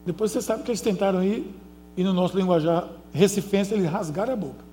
Depois 0.07 0.31
você 0.31 0.41
sabe 0.41 0.63
que 0.63 0.71
eles 0.71 0.81
tentaram 0.81 1.23
ir, 1.23 1.45
e 1.95 2.03
no 2.03 2.11
nosso 2.11 2.35
linguajar 2.35 2.87
recifense, 3.13 3.71
eles 3.71 3.87
rasgaram 3.87 4.33
a 4.33 4.37
boca. 4.37 4.65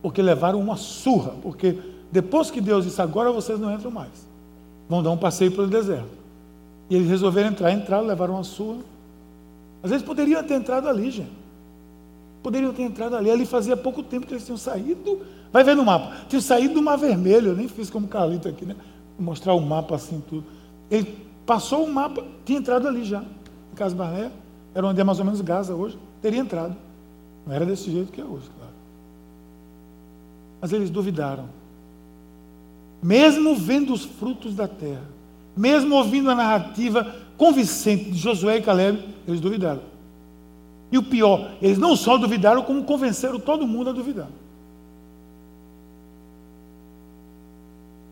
Porque 0.00 0.22
levaram 0.22 0.58
uma 0.58 0.76
surra. 0.76 1.34
Porque 1.42 1.78
depois 2.10 2.50
que 2.50 2.62
Deus 2.62 2.86
disse: 2.86 3.02
Agora 3.02 3.30
vocês 3.30 3.60
não 3.60 3.74
entram 3.74 3.90
mais. 3.90 4.26
Vão 4.88 5.02
dar 5.02 5.10
um 5.10 5.18
passeio 5.18 5.52
pelo 5.52 5.66
deserto. 5.66 6.16
E 6.88 6.96
eles 6.96 7.10
resolveram 7.10 7.50
entrar. 7.50 7.70
Entraram, 7.72 8.06
levaram 8.06 8.32
uma 8.32 8.44
surra. 8.44 8.78
Às 9.82 9.90
vezes 9.90 10.04
poderiam 10.04 10.42
ter 10.42 10.54
entrado 10.54 10.88
ali, 10.88 11.10
gente. 11.10 11.32
Poderiam 12.42 12.72
ter 12.72 12.82
entrado 12.82 13.16
ali. 13.16 13.30
Ali 13.30 13.46
fazia 13.46 13.76
pouco 13.76 14.02
tempo 14.02 14.26
que 14.26 14.32
eles 14.32 14.44
tinham 14.44 14.58
saído 14.58 15.20
Vai 15.52 15.64
ver 15.64 15.74
no 15.74 15.84
mapa. 15.84 16.12
Tinha 16.28 16.40
saído 16.40 16.74
do 16.74 16.82
Mar 16.82 16.96
Vermelho, 16.96 17.48
eu 17.48 17.56
nem 17.56 17.68
fiz 17.68 17.88
como 17.90 18.06
Carlito 18.06 18.48
aqui, 18.48 18.64
né? 18.64 18.76
Mostrar 19.18 19.54
o 19.54 19.60
mapa 19.60 19.94
assim, 19.94 20.22
tudo. 20.28 20.44
Ele 20.90 21.16
passou 21.46 21.84
o 21.84 21.92
mapa, 21.92 22.22
tinha 22.44 22.58
entrado 22.58 22.86
ali 22.86 23.04
já, 23.04 23.22
em 23.72 23.74
Casa 23.74 23.96
era 24.74 24.86
onde 24.86 25.00
é 25.00 25.04
mais 25.04 25.18
ou 25.18 25.24
menos 25.24 25.40
Gaza 25.40 25.74
hoje, 25.74 25.98
teria 26.20 26.40
entrado. 26.40 26.76
Não 27.46 27.54
era 27.54 27.64
desse 27.64 27.90
jeito 27.90 28.12
que 28.12 28.20
é 28.20 28.24
hoje, 28.24 28.48
claro. 28.56 28.72
Mas 30.60 30.72
eles 30.72 30.90
duvidaram. 30.90 31.46
Mesmo 33.02 33.56
vendo 33.56 33.92
os 33.92 34.04
frutos 34.04 34.54
da 34.54 34.68
terra, 34.68 35.04
mesmo 35.56 35.94
ouvindo 35.94 36.30
a 36.30 36.34
narrativa 36.34 37.14
convincente 37.36 38.10
de 38.10 38.18
Josué 38.18 38.58
e 38.58 38.62
Caleb, 38.62 39.02
eles 39.28 39.40
duvidaram. 39.40 39.82
E 40.90 40.96
o 40.96 41.02
pior, 41.02 41.52
eles 41.60 41.76
não 41.76 41.94
só 41.94 42.16
duvidaram, 42.16 42.62
como 42.62 42.82
convenceram 42.84 43.38
todo 43.38 43.66
mundo 43.66 43.90
a 43.90 43.92
duvidar. 43.92 44.28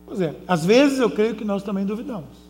Pois 0.05 0.21
é, 0.21 0.37
às 0.47 0.65
vezes 0.65 0.99
eu 0.99 1.11
creio 1.11 1.35
que 1.35 1.45
nós 1.45 1.63
também 1.63 1.87
duvidamos. 1.87 2.47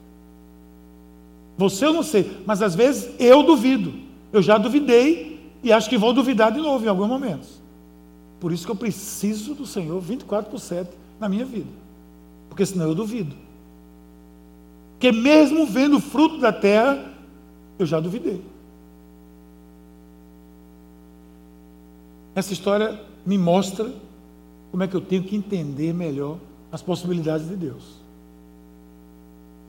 Você 1.56 1.86
eu 1.86 1.92
não 1.92 2.02
sei, 2.02 2.42
mas 2.44 2.60
às 2.60 2.74
vezes 2.74 3.08
eu 3.18 3.42
duvido. 3.44 3.94
Eu 4.32 4.42
já 4.42 4.58
duvidei 4.58 5.40
e 5.62 5.72
acho 5.72 5.88
que 5.88 5.96
vou 5.96 6.12
duvidar 6.12 6.52
de 6.52 6.60
novo 6.60 6.84
em 6.84 6.88
alguns 6.88 7.08
momentos. 7.08 7.60
Por 8.40 8.52
isso 8.52 8.66
que 8.66 8.72
eu 8.72 8.76
preciso 8.76 9.54
do 9.54 9.64
Senhor 9.64 9.98
24 10.00 10.50
por 10.50 10.58
7 10.58 10.90
na 11.18 11.28
minha 11.28 11.44
vida. 11.44 11.70
Porque 12.48 12.66
senão 12.66 12.88
eu 12.88 12.94
duvido. 12.94 13.34
Porque 14.92 15.12
mesmo 15.12 15.64
vendo 15.64 15.96
o 15.96 16.00
fruto 16.00 16.38
da 16.38 16.52
terra, 16.52 17.12
eu 17.78 17.86
já 17.86 18.00
duvidei. 18.00 18.42
Essa 22.36 22.52
história 22.52 23.00
me 23.24 23.38
mostra 23.38 23.90
como 24.70 24.82
é 24.82 24.86
que 24.86 24.94
eu 24.94 25.00
tenho 25.00 25.24
que 25.24 25.34
entender 25.34 25.94
melhor 25.94 26.36
as 26.70 26.82
possibilidades 26.82 27.48
de 27.48 27.56
Deus. 27.56 27.96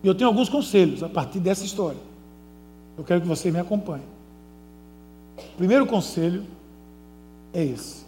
E 0.04 0.08
eu 0.08 0.14
tenho 0.14 0.30
alguns 0.30 0.50
conselhos 0.50 1.02
a 1.02 1.08
partir 1.08 1.40
dessa 1.40 1.64
história. 1.64 2.00
Eu 2.98 3.06
quero 3.06 3.22
que 3.22 3.28
você 3.28 3.50
me 3.50 3.58
acompanhe. 3.58 4.04
O 5.38 5.58
primeiro 5.58 5.88
conselho 5.88 6.44
é 7.54 7.64
esse. 7.64 8.06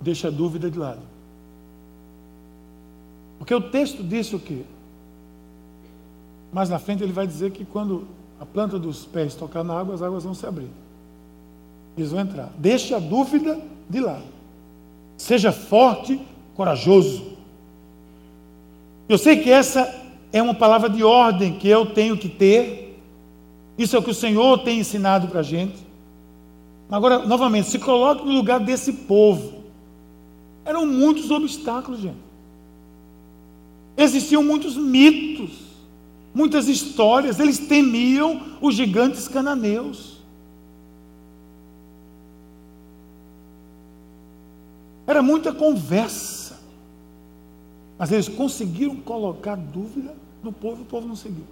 Deixa 0.00 0.26
a 0.26 0.30
dúvida 0.32 0.68
de 0.68 0.76
lado. 0.76 1.02
Porque 3.38 3.54
o 3.54 3.60
texto 3.60 4.02
disse 4.02 4.34
o 4.34 4.40
quê? 4.40 4.64
Mais 6.52 6.68
na 6.68 6.80
frente 6.80 7.04
ele 7.04 7.12
vai 7.12 7.28
dizer 7.28 7.52
que 7.52 7.64
quando 7.64 8.08
a 8.40 8.44
planta 8.44 8.78
dos 8.78 9.04
pés 9.04 9.34
tocar 9.34 9.64
na 9.64 9.78
água, 9.78 9.94
as 9.94 10.02
águas 10.02 10.24
vão 10.24 10.34
se 10.34 10.46
abrir. 10.46 10.70
Eles 11.96 12.10
vão 12.10 12.20
entrar. 12.20 12.50
Deixe 12.58 12.94
a 12.94 12.98
dúvida 12.98 13.58
de 13.88 14.00
lado. 14.00 14.24
Seja 15.16 15.50
forte, 15.50 16.20
corajoso. 16.54 17.36
Eu 19.08 19.16
sei 19.16 19.36
que 19.36 19.50
essa 19.50 19.94
é 20.32 20.42
uma 20.42 20.54
palavra 20.54 20.90
de 20.90 21.02
ordem 21.02 21.58
que 21.58 21.68
eu 21.68 21.86
tenho 21.86 22.18
que 22.18 22.28
ter. 22.28 23.00
Isso 23.78 23.96
é 23.96 23.98
o 23.98 24.02
que 24.02 24.10
o 24.10 24.14
Senhor 24.14 24.58
tem 24.58 24.80
ensinado 24.80 25.28
para 25.28 25.40
a 25.40 25.42
gente. 25.42 25.86
Agora, 26.90 27.20
novamente, 27.26 27.68
se 27.68 27.78
coloque 27.78 28.24
no 28.24 28.32
lugar 28.32 28.60
desse 28.60 28.92
povo. 28.92 29.62
Eram 30.64 30.86
muitos 30.86 31.30
obstáculos, 31.30 32.00
gente. 32.00 32.26
Existiam 33.96 34.42
muitos 34.42 34.76
mitos, 34.76 35.50
muitas 36.36 36.68
histórias. 36.68 37.40
Eles 37.40 37.58
temiam 37.58 38.42
os 38.60 38.74
gigantes 38.74 39.26
cananeus. 39.26 40.18
Era 45.06 45.22
muita 45.22 45.50
conversa. 45.54 46.60
Mas 47.98 48.12
eles 48.12 48.28
conseguiram 48.28 48.96
colocar 48.96 49.56
dúvida 49.56 50.14
no 50.42 50.52
povo 50.52 50.82
o 50.82 50.84
povo 50.84 51.08
não 51.08 51.16
seguiu. 51.16 51.46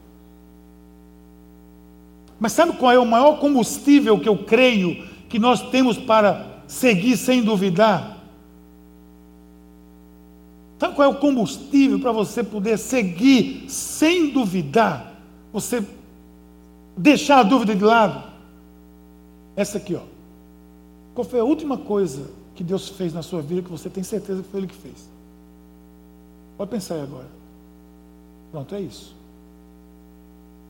Mas 2.38 2.52
sabe 2.52 2.74
qual 2.74 2.92
é 2.92 2.98
o 2.98 3.06
maior 3.06 3.40
combustível 3.40 4.20
que 4.20 4.28
eu 4.28 4.44
creio 4.44 5.08
que 5.30 5.38
nós 5.38 5.62
temos 5.70 5.96
para 5.96 6.62
seguir 6.66 7.16
sem 7.16 7.42
duvidar? 7.42 8.13
Sabe 10.78 10.94
qual 10.94 11.10
é 11.10 11.14
o 11.14 11.18
combustível 11.18 12.00
para 12.00 12.12
você 12.12 12.42
poder 12.42 12.78
seguir 12.78 13.68
sem 13.70 14.30
duvidar? 14.32 15.14
Você 15.52 15.86
deixar 16.96 17.40
a 17.40 17.42
dúvida 17.42 17.74
de 17.74 17.84
lado? 17.84 18.22
Essa 19.56 19.78
aqui, 19.78 19.94
ó. 19.94 20.02
Qual 21.14 21.24
foi 21.24 21.38
a 21.38 21.44
última 21.44 21.78
coisa 21.78 22.28
que 22.54 22.64
Deus 22.64 22.88
fez 22.88 23.12
na 23.12 23.22
sua 23.22 23.40
vida 23.40 23.62
que 23.62 23.70
você 23.70 23.88
tem 23.88 24.02
certeza 24.02 24.42
que 24.42 24.48
foi 24.48 24.60
Ele 24.60 24.66
que 24.66 24.74
fez? 24.74 25.08
Pode 26.56 26.70
pensar 26.70 26.96
aí 26.96 27.02
agora. 27.02 27.28
Pronto, 28.50 28.74
é 28.74 28.80
isso. 28.80 29.14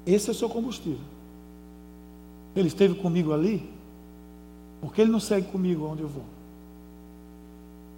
Esse 0.06 0.28
é 0.28 0.32
o 0.32 0.34
seu 0.34 0.48
combustível. 0.48 1.00
Ele 2.54 2.68
esteve 2.68 2.94
comigo 2.94 3.32
ali, 3.32 3.68
porque 4.80 5.00
ele 5.00 5.10
não 5.10 5.20
segue 5.20 5.50
comigo 5.50 5.86
onde 5.86 6.02
eu 6.02 6.08
vou. 6.08 6.24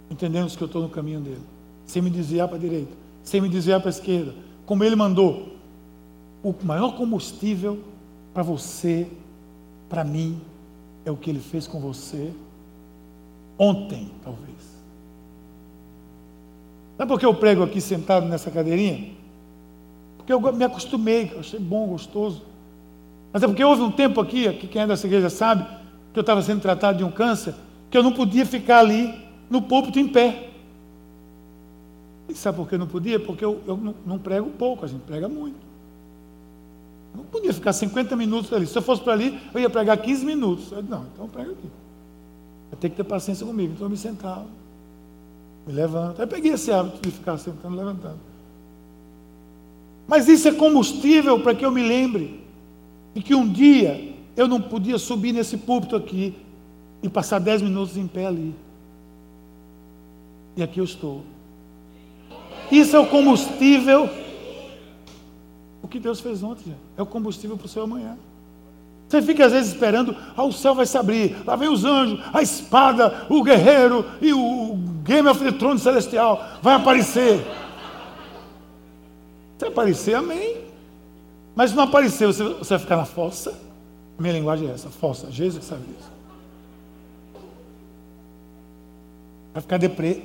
Entendemos 0.09 0.55
que 0.55 0.63
eu 0.63 0.67
estou 0.67 0.81
no 0.81 0.89
caminho 0.89 1.19
dele. 1.19 1.41
Sem 1.87 2.01
me 2.01 2.11
desviar 2.11 2.47
para 2.47 2.57
a 2.57 2.59
direita, 2.59 2.91
sem 3.23 3.41
me 3.41 3.49
desviar 3.49 3.79
para 3.79 3.89
a 3.89 3.91
esquerda. 3.91 4.35
Como 4.65 4.83
ele 4.83 4.95
mandou. 4.95 5.57
O 6.43 6.53
maior 6.63 6.95
combustível 6.95 7.79
para 8.31 8.43
você, 8.43 9.07
para 9.89 10.03
mim, 10.03 10.39
é 11.03 11.09
o 11.09 11.17
que 11.17 11.31
ele 11.31 11.39
fez 11.39 11.65
com 11.65 11.79
você 11.79 12.31
ontem, 13.57 14.11
talvez. 14.23 14.77
Sabe 16.97 17.09
por 17.09 17.19
que 17.19 17.25
eu 17.25 17.33
prego 17.33 17.63
aqui 17.63 17.81
sentado 17.81 18.27
nessa 18.27 18.51
cadeirinha? 18.51 19.11
Porque 20.17 20.31
eu 20.31 20.39
me 20.53 20.65
acostumei, 20.65 21.31
eu 21.33 21.39
achei 21.39 21.59
bom, 21.59 21.87
gostoso. 21.87 22.43
Mas 23.31 23.43
é 23.43 23.47
porque 23.47 23.63
houve 23.63 23.81
um 23.81 23.91
tempo 23.91 24.19
aqui, 24.19 24.47
aqui 24.47 24.67
quem 24.67 24.81
é 24.81 24.87
dessa 24.87 25.07
igreja 25.07 25.29
sabe, 25.29 25.65
que 26.11 26.19
eu 26.19 26.21
estava 26.21 26.41
sendo 26.41 26.61
tratado 26.61 26.97
de 26.97 27.03
um 27.03 27.11
câncer, 27.11 27.53
que 27.89 27.97
eu 27.97 28.03
não 28.03 28.11
podia 28.11 28.45
ficar 28.45 28.79
ali 28.79 29.13
no 29.49 29.61
púlpito 29.61 29.99
em 29.99 30.07
pé. 30.07 30.49
E 32.29 32.33
sabe 32.33 32.57
por 32.57 32.67
que 32.67 32.75
eu 32.75 32.79
não 32.79 32.87
podia? 32.87 33.19
Porque 33.19 33.43
eu, 33.43 33.61
eu 33.65 33.77
não, 33.77 33.95
não, 34.05 34.19
prego 34.19 34.49
pouco, 34.51 34.83
a 34.83 34.87
gente 34.87 35.01
prega 35.01 35.29
muito. 35.29 35.55
Eu 37.13 37.17
não 37.19 37.25
podia 37.25 37.53
ficar 37.53 37.73
50 37.73 38.15
minutos 38.15 38.51
ali. 38.51 38.67
Se 38.67 38.77
eu 38.77 38.81
fosse 38.81 39.01
para 39.01 39.13
ali, 39.13 39.39
eu 39.53 39.59
ia 39.59 39.69
pregar 39.69 39.97
15 39.97 40.25
minutos. 40.25 40.71
Eu, 40.71 40.83
não, 40.83 41.05
então 41.13 41.27
prega 41.29 41.51
aqui. 41.51 41.69
Vai 42.69 42.79
ter 42.79 42.89
que 42.89 42.95
ter 42.97 43.03
paciência 43.03 43.45
comigo. 43.45 43.73
Então 43.73 43.85
eu 43.85 43.89
me 43.89 43.97
sentava, 43.97 44.45
me 45.65 45.73
levanto. 45.73 46.21
Aí 46.21 46.27
peguei 46.27 46.51
esse 46.51 46.71
hábito 46.71 46.99
de 47.01 47.11
ficar 47.11 47.37
sentando 47.37 47.75
levantando. 47.75 48.19
Mas 50.07 50.27
isso 50.27 50.47
é 50.47 50.53
combustível 50.53 51.39
para 51.39 51.53
que 51.53 51.65
eu 51.65 51.71
me 51.71 51.81
lembre 51.81 52.41
e 53.13 53.21
que 53.21 53.35
um 53.35 53.47
dia 53.47 54.15
eu 54.35 54.47
não 54.47 54.61
podia 54.61 54.97
subir 54.97 55.33
nesse 55.33 55.57
púlpito 55.57 55.95
aqui 55.95 56.35
e 57.01 57.09
passar 57.09 57.39
dez 57.39 57.61
minutos 57.61 57.97
em 57.97 58.07
pé 58.07 58.27
ali. 58.27 58.53
E 60.55 60.63
aqui 60.63 60.79
eu 60.79 60.83
estou. 60.83 61.23
Isso 62.71 62.95
é 62.95 62.99
o 62.99 63.07
combustível. 63.07 64.09
O 65.81 65.87
que 65.87 65.99
Deus 65.99 66.19
fez 66.19 66.43
ontem, 66.43 66.75
é 66.97 67.01
o 67.01 67.05
combustível 67.05 67.57
para 67.57 67.65
o 67.65 67.69
seu 67.69 67.83
amanhã. 67.83 68.17
Você 69.07 69.21
fica 69.21 69.45
às 69.45 69.53
vezes 69.53 69.71
esperando, 69.71 70.15
ah, 70.35 70.43
o 70.43 70.51
céu 70.51 70.75
vai 70.75 70.85
se 70.85 70.97
abrir, 70.97 71.37
lá 71.45 71.55
vem 71.55 71.69
os 71.69 71.85
anjos, 71.85 72.19
a 72.33 72.41
espada, 72.41 73.25
o 73.29 73.41
guerreiro 73.41 74.05
e 74.21 74.33
o 74.33 74.75
Game 75.03 75.27
of 75.29 75.41
the 75.41 75.51
Throne 75.53 75.79
celestial 75.79 76.45
vai 76.61 76.75
aparecer. 76.75 77.39
Se 79.57 79.65
aparecer, 79.65 80.13
amém. 80.13 80.57
Mas 81.55 81.71
se 81.71 81.75
não 81.75 81.83
aparecer, 81.83 82.27
você, 82.27 82.43
você 82.43 82.71
vai 82.71 82.79
ficar 82.79 82.97
na 82.97 83.05
fossa. 83.05 83.57
Minha 84.19 84.33
linguagem 84.33 84.67
é 84.67 84.73
essa, 84.73 84.89
fossa. 84.89 85.31
Jesus 85.31 85.63
sabe 85.63 85.83
disso. 85.83 86.11
Vai 89.53 89.61
ficar 89.61 89.77
deprê. 89.77 90.23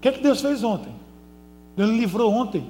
O 0.00 0.02
que 0.02 0.08
é 0.08 0.12
que 0.12 0.22
Deus 0.22 0.40
fez 0.40 0.64
ontem? 0.64 0.90
Deus 1.76 1.90
lhe 1.90 1.98
livrou 1.98 2.32
ontem 2.32 2.64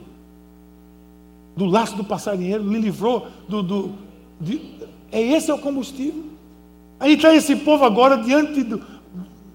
do 1.56 1.64
laço 1.64 1.94
do 1.94 2.02
passarinheiro, 2.02 2.68
lhe 2.68 2.80
livrou 2.80 3.28
do. 3.48 3.62
do 3.62 3.92
de, 4.40 4.60
é 5.12 5.22
esse 5.22 5.48
é 5.48 5.54
o 5.54 5.58
combustível. 5.58 6.24
Aí 6.98 7.12
está 7.12 7.32
esse 7.32 7.54
povo 7.54 7.84
agora 7.84 8.18
diante 8.18 8.64
do, 8.64 8.82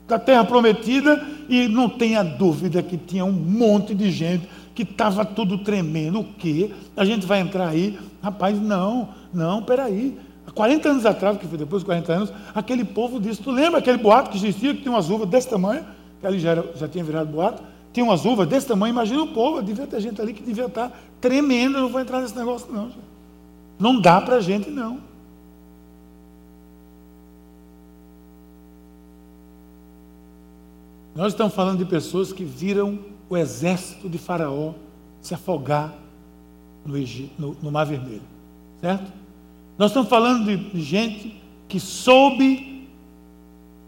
da 0.08 0.18
terra 0.18 0.46
prometida 0.46 1.22
e 1.50 1.68
não 1.68 1.90
tenha 1.90 2.24
dúvida 2.24 2.82
que 2.82 2.98
tinha 2.98 3.26
um 3.26 3.34
monte 3.34 3.94
de 3.94 4.10
gente 4.10 4.48
que 4.74 4.84
estava 4.84 5.26
tudo 5.26 5.58
tremendo. 5.58 6.22
O 6.22 6.24
quê? 6.24 6.72
A 6.96 7.04
gente 7.04 7.26
vai 7.26 7.42
entrar 7.42 7.68
aí? 7.68 8.00
Rapaz, 8.22 8.58
não, 8.58 9.10
não, 9.34 9.62
peraí. 9.62 10.18
Há 10.48 10.52
40 10.52 10.90
anos 10.90 11.06
atrás, 11.06 11.38
que 11.38 11.46
foi 11.46 11.58
depois 11.58 11.82
de 11.82 11.88
40 11.88 12.14
anos, 12.14 12.34
aquele 12.54 12.86
povo 12.86 13.20
disse, 13.20 13.42
tu 13.42 13.52
lembra 13.52 13.80
aquele 13.80 13.98
boato 13.98 14.30
que 14.30 14.38
existia, 14.38 14.74
que 14.74 14.82
tinha 14.82 14.94
umas 14.94 15.10
uvas 15.10 15.28
desse 15.28 15.50
tamanho, 15.50 15.84
que 16.20 16.28
ali 16.28 16.40
já, 16.40 16.52
era, 16.52 16.72
já 16.76 16.88
tinha 16.88 17.04
virado 17.04 17.32
boato, 17.32 17.64
tinha 17.94 18.04
umas 18.04 18.26
uvas 18.26 18.48
desse 18.48 18.68
tamanho, 18.68 18.92
imagina 18.92 19.24
o 19.24 19.34
povo, 19.34 19.62
devia 19.62 19.88
ter 19.88 20.02
gente 20.02 20.22
ali 20.22 20.34
que 20.34 20.44
devia 20.44 20.66
estar 20.66 20.92
tremendo, 21.22 21.78
eu 21.78 21.84
não 21.84 21.90
vou 21.90 22.02
entrar 22.02 22.22
nesse 22.22 22.36
negócio 22.36 22.72
não. 22.72 22.92
Não 23.80 24.00
dá 24.00 24.22
para 24.22 24.36
a 24.36 24.42
gente 24.42 24.70
não. 24.70 25.00
Nós 31.16 31.32
estamos 31.32 31.54
falando 31.54 31.78
de 31.78 31.86
pessoas 31.86 32.34
que 32.34 32.44
viram 32.44 33.00
o 33.30 33.38
exército 33.38 34.10
de 34.10 34.18
Faraó 34.18 34.74
se 35.22 35.34
afogar 35.34 35.94
no, 36.86 36.98
Egito, 36.98 37.34
no, 37.40 37.56
no 37.62 37.72
Mar 37.72 37.86
Vermelho. 37.86 38.22
Certo? 38.82 39.12
Nós 39.78 39.92
estamos 39.92 40.10
falando 40.10 40.46
de 40.46 40.82
gente 40.82 41.42
que 41.68 41.80
soube 41.80 42.75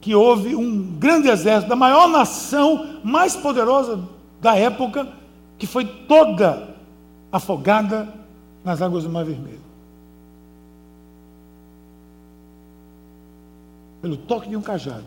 que 0.08 0.15
houve 0.15 0.56
um 0.56 0.82
grande 0.98 1.28
exército 1.28 1.67
da 1.67 1.76
maior 1.76 2.08
nação 2.08 3.02
mais 3.04 3.36
poderosa 3.36 4.08
da 4.39 4.56
época, 4.56 5.06
que 5.58 5.67
foi 5.67 5.84
toda 5.84 6.74
afogada 7.30 8.08
nas 8.63 8.82
águas 8.82 9.04
do 9.04 9.10
Mar 9.10 9.26
Vermelho. 9.26 9.60
Pelo 14.02 14.15
toque 14.15 14.48
de 14.48 14.56
um 14.56 14.62
cajado. 14.62 15.04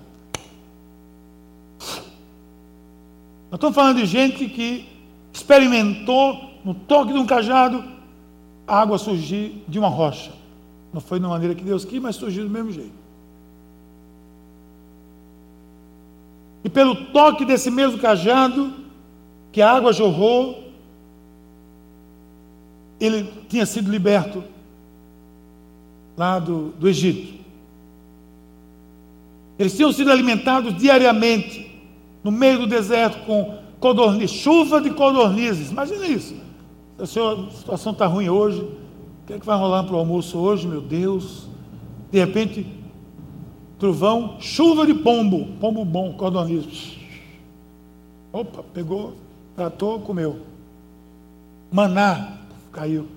Nós 3.51 3.55
estamos 3.55 3.75
falando 3.75 3.97
de 3.97 4.05
gente 4.05 4.51
que 4.51 4.87
experimentou 5.33 6.51
no 6.63 6.75
toque 6.75 7.15
de 7.15 7.19
um 7.19 7.25
cajado 7.25 7.83
a 8.69 8.83
água 8.83 8.99
surgir 8.99 9.65
de 9.67 9.79
uma 9.79 9.89
rocha. 9.89 10.33
Não 10.93 11.01
foi 11.01 11.19
da 11.19 11.27
maneira 11.27 11.55
que 11.55 11.65
Deus 11.65 11.87
quis, 11.87 12.03
mas 12.03 12.17
surgiu 12.17 12.45
do 12.45 12.51
mesmo 12.51 12.71
jeito. 12.71 13.00
E 16.63 16.69
pelo 16.69 17.07
toque 17.07 17.45
desse 17.45 17.71
mesmo 17.71 17.99
cajado, 17.99 18.73
que 19.53 19.63
a 19.63 19.71
água 19.71 19.93
jorrou, 19.93 20.71
ele 23.01 23.33
tinha 23.49 23.65
sido 23.65 23.91
liberto 23.91 24.45
lá 26.17 26.39
do, 26.39 26.69
do 26.79 26.89
Egito. 26.89 27.41
Eles 29.59 29.77
tinham 29.77 29.93
sido 29.93 30.11
alimentados 30.11 30.77
diariamente 30.77 31.71
no 32.23 32.31
meio 32.31 32.61
do 32.61 32.67
deserto 32.67 33.25
com 33.25 33.59
codornizes, 33.79 34.37
chuva 34.37 34.81
de 34.81 34.91
codornizes. 34.91 35.71
Imagina 35.71 36.07
isso. 36.07 36.35
A, 36.99 37.07
situação 37.07 37.93
está 37.93 38.07
ruim 38.07 38.29
hoje. 38.29 38.61
O 38.61 39.27
que 39.27 39.33
é 39.35 39.39
que 39.39 39.47
vai 39.47 39.59
rolar 39.59 39.85
para 39.85 39.95
o 39.95 39.99
almoço 39.99 40.39
hoje, 40.39 40.67
meu 40.67 40.81
Deus? 40.81 41.49
De 42.11 42.19
repente, 42.19 42.67
trovão, 43.81 44.37
chuva 44.39 44.87
de 44.87 44.93
pombo, 44.93 45.47
pombo 45.59 45.85
bom, 45.85 46.13
codornizes. 46.13 46.99
Opa, 48.31 48.63
pegou, 48.75 49.15
tratou, 49.57 49.99
comeu. 50.01 50.41
Maná, 51.73 52.35
caiu. 52.71 53.09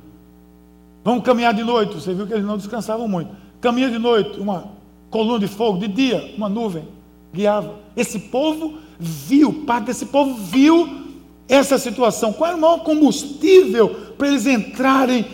Vamos 1.04 1.24
caminhar 1.24 1.54
de 1.54 1.64
noite. 1.64 1.96
Você 1.96 2.14
viu 2.14 2.26
que 2.26 2.34
eles 2.34 2.46
não 2.46 2.58
descansavam 2.58 3.08
muito. 3.08 3.30
Caminha 3.60 3.92
de 3.92 4.00
noite, 4.00 4.40
uma 4.40 4.70
coluna 5.10 5.40
de 5.40 5.48
fogo. 5.48 5.78
De 5.78 5.88
dia, 5.88 6.34
uma 6.38 6.48
nuvem 6.48 6.88
guiava. 7.34 7.76
Esse 7.96 8.18
povo 8.18 8.76
viu, 8.98 9.66
parte 9.66 9.88
desse 9.88 10.06
povo 10.06 10.36
viu 10.36 11.04
essa 11.48 11.78
situação. 11.78 12.32
Qual 12.32 12.48
era 12.48 12.58
o 12.58 12.62
maior 12.62 12.84
combustível 12.84 13.90
para 14.18 14.30
eles 14.30 14.48
entrarem 14.48 15.26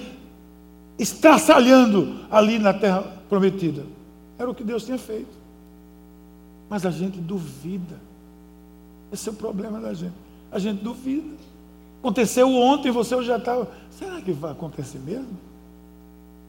estraçalhando 0.98 2.16
ali 2.32 2.58
na 2.58 2.74
terra 2.74 3.04
prometida? 3.30 3.99
Era 4.40 4.50
o 4.50 4.56
que 4.56 4.64
Deus 4.64 4.86
tinha 4.86 4.98
feito. 4.98 5.38
Mas 6.70 6.86
a 6.86 6.92
gente 6.92 7.20
duvida. 7.20 8.00
Esse 9.12 9.28
é 9.28 9.32
o 9.32 9.36
problema 9.36 9.80
da 9.80 9.94
gente. 9.94 10.16
A 10.52 10.58
gente 10.58 10.82
duvida. 10.82 11.36
Aconteceu 12.00 12.50
ontem, 12.56 12.90
você 12.90 13.22
já 13.24 13.38
estava. 13.38 13.70
Será 13.92 14.22
que 14.22 14.32
vai 14.32 14.54
acontecer 14.54 15.00
mesmo? 15.00 15.38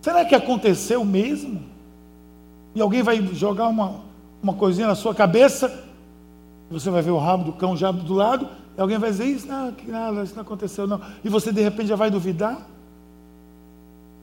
Será 0.00 0.24
que 0.24 0.34
aconteceu 0.34 1.04
mesmo? 1.04 1.62
E 2.74 2.80
alguém 2.80 3.02
vai 3.02 3.20
jogar 3.34 3.68
uma, 3.68 4.00
uma 4.42 4.54
coisinha 4.54 4.86
na 4.86 4.94
sua 4.94 5.14
cabeça, 5.14 5.84
você 6.70 6.88
vai 6.88 7.02
ver 7.02 7.10
o 7.10 7.18
rabo 7.18 7.44
do 7.44 7.52
cão 7.52 7.76
já 7.76 7.90
do 7.90 8.14
lado, 8.14 8.48
e 8.78 8.80
alguém 8.80 8.96
vai 8.96 9.10
dizer, 9.10 9.26
isso 9.26 9.48
não, 9.48 9.72
que 9.72 9.90
nada, 9.90 10.22
isso 10.22 10.34
não 10.34 10.42
aconteceu 10.42 10.86
não. 10.86 11.00
E 11.24 11.28
você 11.28 11.52
de 11.52 11.60
repente 11.60 11.88
já 11.88 11.96
vai 11.96 12.10
duvidar? 12.10 12.64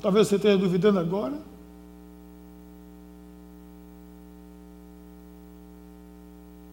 Talvez 0.01 0.28
você 0.28 0.38
esteja 0.38 0.57
duvidando 0.57 0.99
agora. 0.99 1.34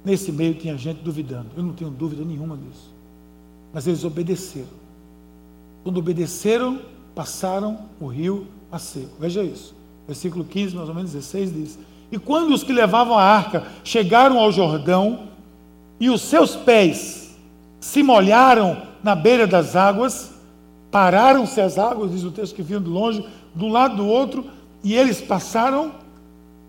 Nesse 0.05 0.31
meio 0.31 0.55
tinha 0.55 0.77
gente 0.77 1.01
duvidando. 1.03 1.47
Eu 1.57 1.63
não 1.63 1.73
tenho 1.73 1.91
dúvida 1.91 2.25
nenhuma 2.25 2.57
disso. 2.57 2.93
Mas 3.73 3.87
eles 3.87 4.05
obedeceram. 4.05 4.85
Quando 5.83 5.99
obedeceram, 5.99 6.81
passaram 7.15 7.79
o 8.01 8.07
rio 8.07 8.47
a 8.71 8.79
seco. 8.79 9.13
Veja 9.19 9.43
isso. 9.43 9.75
Versículo 10.07 10.45
15, 10.45 10.77
mais 10.77 10.89
ou 10.89 10.95
menos 10.95 11.13
16 11.13 11.53
diz: 11.53 11.79
E 12.13 12.19
quando 12.19 12.53
os 12.53 12.63
que 12.63 12.73
levavam 12.73 13.19
a 13.19 13.23
arca 13.23 13.67
chegaram 13.83 14.39
ao 14.39 14.53
Jordão, 14.53 15.29
e 15.99 16.11
os 16.11 16.21
seus 16.23 16.55
pés 16.55 17.35
se 17.81 18.03
molharam 18.03 18.83
na 19.03 19.15
beira 19.15 19.47
das 19.47 19.77
águas, 19.77 20.33
pararam-se 20.91 21.61
as 21.61 21.79
águas, 21.79 22.13
diz 22.13 22.25
o 22.25 22.31
texto 22.31 22.55
que 22.55 22.63
vinham 22.63 22.83
de 22.83 22.89
longe, 22.89 23.27
um 23.57 23.71
lado 23.71 23.97
do 23.97 24.07
outro, 24.07 24.45
e 24.83 24.95
eles 24.95 25.21
passaram 25.21 25.93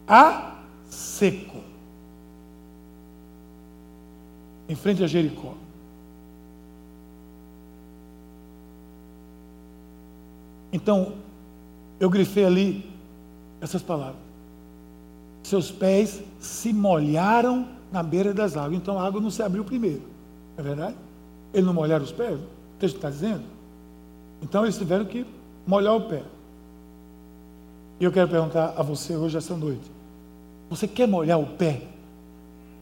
a 0.08 0.56
seco. 0.90 1.55
Em 4.68 4.76
frente 4.76 5.04
a 5.04 5.08
Jericó. 5.08 5.54
Então, 10.72 11.14
eu 12.00 12.10
grifei 12.10 12.46
ali 12.46 12.90
essas 13.62 13.82
palavras. 13.82 14.18
Seus 15.44 15.72
pés 15.72 16.22
se 16.40 16.74
molharam 16.74 17.68
na 17.92 18.04
beira 18.04 18.34
das 18.34 18.58
águas. 18.58 18.74
Então 18.78 19.00
a 19.00 19.06
água 19.06 19.22
não 19.22 19.30
se 19.30 19.42
abriu 19.42 19.64
primeiro. 19.64 20.02
É 20.58 20.62
verdade? 20.62 20.96
Eles 21.54 21.66
não 21.66 21.74
molharam 21.74 22.04
os 22.04 22.12
pés? 22.12 22.38
O 22.38 22.80
texto 22.80 22.96
está 22.96 23.10
dizendo? 23.10 23.44
Então 24.42 24.64
eles 24.64 24.78
tiveram 24.78 25.06
que 25.06 25.26
molhar 25.66 25.96
o 25.96 26.02
pé. 26.02 26.24
E 28.00 28.04
eu 28.04 28.12
quero 28.12 28.28
perguntar 28.28 28.74
a 28.76 28.84
você 28.84 29.16
hoje, 29.16 29.38
essa 29.38 29.56
noite: 29.56 29.90
você 30.70 30.88
quer 30.88 31.08
molhar 31.08 31.40
o 31.40 31.46
pé 31.46 31.84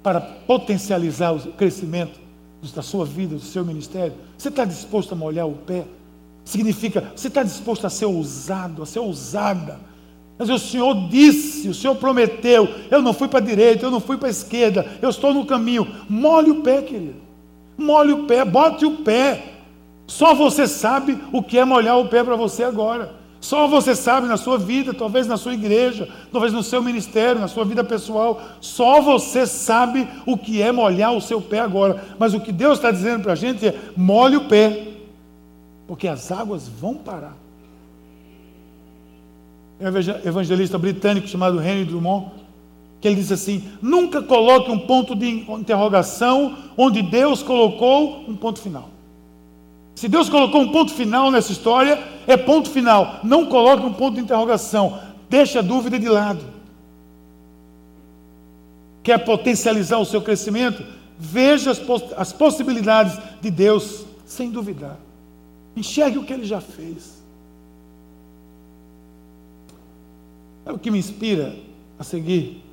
para 0.03 0.19
potencializar 0.19 1.33
o 1.33 1.39
crescimento 1.53 2.19
da 2.75 2.81
sua 2.81 3.05
vida, 3.05 3.35
do 3.35 3.41
seu 3.41 3.65
ministério? 3.65 4.13
Você 4.37 4.49
está 4.49 4.65
disposto 4.65 5.13
a 5.13 5.15
molhar 5.15 5.47
o 5.47 5.53
pé? 5.53 5.85
Significa, 6.43 7.11
você 7.15 7.29
está 7.29 7.41
disposto 7.41 7.87
a 7.87 7.89
ser 7.89 8.05
ousado, 8.05 8.83
a 8.83 8.85
ser 8.85 8.99
ousada. 8.99 9.79
Mas 10.37 10.49
o 10.49 10.59
Senhor 10.59 11.07
disse, 11.09 11.69
o 11.69 11.73
Senhor 11.73 11.95
prometeu, 11.95 12.67
eu 12.91 13.01
não 13.01 13.13
fui 13.13 13.27
para 13.27 13.39
a 13.39 13.43
direita, 13.43 13.85
eu 13.85 13.91
não 13.91 14.01
fui 14.01 14.17
para 14.17 14.27
a 14.27 14.31
esquerda, 14.31 14.85
eu 15.01 15.09
estou 15.09 15.33
no 15.33 15.45
caminho. 15.45 15.87
Molhe 16.09 16.51
o 16.51 16.61
pé, 16.61 16.81
querido. 16.81 17.15
Molhe 17.77 18.11
o 18.11 18.25
pé, 18.25 18.43
bote 18.43 18.85
o 18.85 18.97
pé. 18.97 19.53
Só 20.05 20.33
você 20.33 20.67
sabe 20.67 21.17
o 21.31 21.41
que 21.41 21.57
é 21.57 21.63
molhar 21.63 21.97
o 21.97 22.09
pé 22.09 22.23
para 22.23 22.35
você 22.35 22.63
agora. 22.63 23.22
Só 23.43 23.67
você 23.67 23.93
sabe 23.93 24.25
na 24.25 24.37
sua 24.37 24.57
vida, 24.57 24.93
talvez 24.93 25.27
na 25.27 25.35
sua 25.35 25.53
igreja, 25.53 26.07
talvez 26.31 26.53
no 26.53 26.63
seu 26.63 26.81
ministério, 26.81 27.41
na 27.41 27.49
sua 27.49 27.65
vida 27.65 27.83
pessoal. 27.83 28.41
Só 28.61 29.01
você 29.01 29.45
sabe 29.45 30.07
o 30.25 30.37
que 30.37 30.61
é 30.61 30.71
molhar 30.71 31.11
o 31.11 31.19
seu 31.19 31.41
pé 31.41 31.59
agora. 31.59 32.05
Mas 32.17 32.33
o 32.33 32.39
que 32.39 32.53
Deus 32.53 32.77
está 32.77 32.89
dizendo 32.89 33.23
para 33.23 33.33
a 33.33 33.35
gente 33.35 33.67
é: 33.67 33.77
molhe 33.97 34.37
o 34.37 34.47
pé 34.47 34.93
porque 35.85 36.07
as 36.07 36.31
águas 36.31 36.69
vão 36.69 36.95
parar. 36.95 37.35
Tem 39.77 39.89
um 39.89 40.25
evangelista 40.25 40.77
britânico 40.77 41.27
chamado 41.27 41.61
Henry 41.61 41.83
Drummond, 41.83 42.31
que 43.01 43.09
ele 43.09 43.17
diz 43.17 43.29
assim: 43.29 43.67
nunca 43.81 44.21
coloque 44.21 44.71
um 44.71 44.79
ponto 44.79 45.13
de 45.13 45.27
interrogação 45.49 46.57
onde 46.77 47.01
Deus 47.01 47.43
colocou 47.43 48.23
um 48.25 48.37
ponto 48.37 48.61
final. 48.61 48.89
Se 49.95 50.07
Deus 50.07 50.29
colocou 50.29 50.61
um 50.61 50.71
ponto 50.71 50.93
final 50.93 51.29
nessa 51.29 51.51
história, 51.51 52.12
é 52.27 52.37
ponto 52.37 52.69
final. 52.69 53.19
Não 53.23 53.45
coloque 53.45 53.85
um 53.85 53.93
ponto 53.93 54.15
de 54.15 54.21
interrogação. 54.21 54.99
Deixe 55.29 55.57
a 55.57 55.61
dúvida 55.61 55.99
de 55.99 56.07
lado. 56.07 56.43
Quer 59.01 59.23
potencializar 59.25 59.97
o 59.97 60.05
seu 60.05 60.21
crescimento? 60.21 60.83
Veja 61.19 61.71
as, 61.71 61.79
poss 61.79 62.03
as 62.15 62.31
possibilidades 62.31 63.17
de 63.41 63.51
Deus 63.51 64.05
sem 64.25 64.49
duvidar. 64.49 64.97
Enxergue 65.75 66.17
o 66.17 66.23
que 66.23 66.33
ele 66.33 66.45
já 66.45 66.61
fez. 66.61 67.21
É 70.65 70.71
o 70.71 70.79
que 70.79 70.89
me 70.89 70.99
inspira 70.99 71.55
a 71.99 72.03
seguir. 72.03 72.63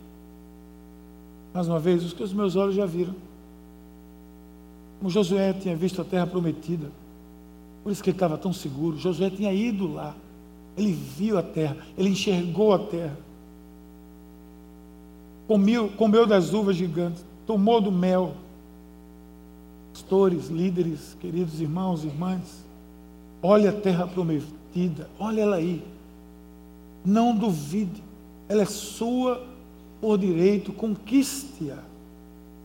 Mais 1.52 1.66
uma 1.66 1.80
vez, 1.80 2.04
os 2.04 2.12
que 2.12 2.22
os 2.22 2.32
meus 2.32 2.54
olhos 2.54 2.74
já 2.74 2.86
viram. 2.86 3.14
Como 4.98 5.10
Josué 5.10 5.52
tinha 5.52 5.74
visto 5.74 6.00
a 6.00 6.04
terra 6.04 6.26
prometida. 6.26 6.88
Por 7.82 7.90
isso 7.90 8.02
que 8.02 8.10
ele 8.10 8.16
estava 8.16 8.36
tão 8.36 8.52
seguro. 8.52 8.98
Josué 8.98 9.30
tinha 9.30 9.52
ido 9.52 9.92
lá. 9.92 10.14
Ele 10.76 10.92
viu 10.92 11.38
a 11.38 11.42
terra. 11.42 11.76
Ele 11.96 12.10
enxergou 12.10 12.72
a 12.72 12.78
terra. 12.78 13.16
Comeu, 15.46 15.88
comeu 15.90 16.26
das 16.26 16.52
uvas 16.52 16.76
gigantes. 16.76 17.24
Tomou 17.46 17.80
do 17.80 17.90
mel. 17.90 18.34
Pastores, 19.92 20.48
líderes, 20.48 21.16
queridos 21.20 21.60
irmãos 21.60 22.04
irmãs. 22.04 22.64
Olha 23.42 23.70
a 23.70 23.72
terra 23.72 24.06
prometida, 24.06 25.08
olha 25.18 25.42
ela 25.42 25.56
aí. 25.56 25.82
Não 27.04 27.34
duvide, 27.34 28.02
ela 28.48 28.62
é 28.62 28.66
sua 28.66 29.46
por 30.00 30.18
direito, 30.18 30.72
conquiste-a. 30.72 31.78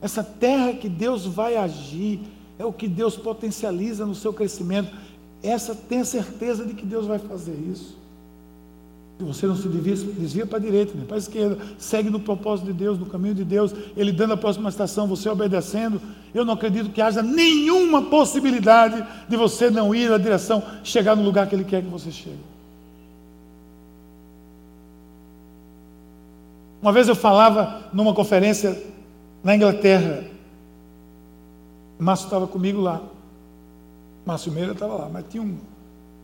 Essa 0.02 0.24
terra 0.24 0.74
que 0.74 0.90
Deus 0.90 1.26
vai 1.26 1.56
agir, 1.56 2.20
é 2.58 2.66
o 2.66 2.74
que 2.74 2.88
Deus 2.88 3.16
potencializa 3.16 4.06
no 4.06 4.16
seu 4.16 4.34
crescimento. 4.34 4.92
Essa 5.44 5.76
tenha 5.76 6.06
certeza 6.06 6.66
de 6.66 6.74
que 6.74 6.86
Deus 6.86 7.06
vai 7.06 7.20
fazer 7.20 7.56
isso. 7.72 7.98
Se 9.18 9.24
você 9.24 9.48
não 9.48 9.56
se 9.56 9.68
desvia, 9.70 10.14
desvia 10.14 10.46
para 10.46 10.58
a 10.58 10.62
direita, 10.62 10.92
nem 10.94 11.06
para 11.06 11.16
a 11.16 11.20
esquerda, 11.20 11.58
segue 11.78 12.10
no 12.10 12.20
propósito 12.20 12.66
de 12.66 12.74
Deus, 12.74 13.00
no 13.00 13.06
caminho 13.06 13.34
de 13.34 13.46
Deus, 13.46 13.74
Ele 13.96 14.12
dando 14.12 14.34
a 14.34 14.38
próxima 14.38 14.68
estação, 14.68 15.08
você 15.08 15.30
obedecendo. 15.30 16.02
Eu 16.34 16.44
não 16.44 16.54
acredito 16.54 16.90
que 16.90 17.02
haja 17.02 17.22
nenhuma 17.22 18.02
possibilidade 18.04 19.06
de 19.30 19.38
você 19.38 19.70
não 19.70 19.96
ir 19.96 20.10
na 20.10 20.18
direção, 20.18 20.62
chegar 20.84 21.16
no 21.16 21.24
lugar 21.24 21.48
que 21.48 21.56
Ele 21.56 21.64
quer 21.64 21.82
que 21.82 21.88
você 21.88 22.12
chegue. 22.12 22.56
Uma 26.82 26.92
vez 26.92 27.08
eu 27.08 27.16
falava 27.16 27.90
numa 27.94 28.14
conferência 28.14 28.84
na 29.42 29.56
Inglaterra, 29.56 30.26
Márcio 31.98 32.26
estava 32.26 32.48
comigo 32.48 32.82
lá. 32.82 33.02
Márcio 34.26 34.52
Meira 34.52 34.72
estava 34.72 34.96
lá, 34.96 35.10
mas 35.10 35.26
tinha 35.30 35.44
um, 35.44 35.58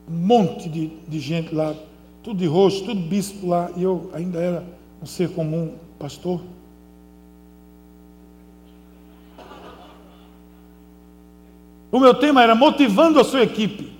monte 0.09 0.67
de, 0.67 0.87
de 1.07 1.19
gente 1.19 1.53
lá 1.53 1.73
tudo 2.23 2.37
de 2.37 2.45
roxo, 2.45 2.85
tudo 2.85 2.99
bispo 3.01 3.47
lá, 3.47 3.71
e 3.75 3.83
eu 3.83 4.11
ainda 4.13 4.39
era 4.39 4.63
um 5.01 5.05
ser 5.05 5.33
comum, 5.33 5.75
pastor. 5.97 6.39
O 11.91 11.99
meu 11.99 12.13
tema 12.13 12.41
era 12.41 12.55
motivando 12.55 13.19
a 13.19 13.23
sua 13.23 13.41
equipe. 13.41 13.91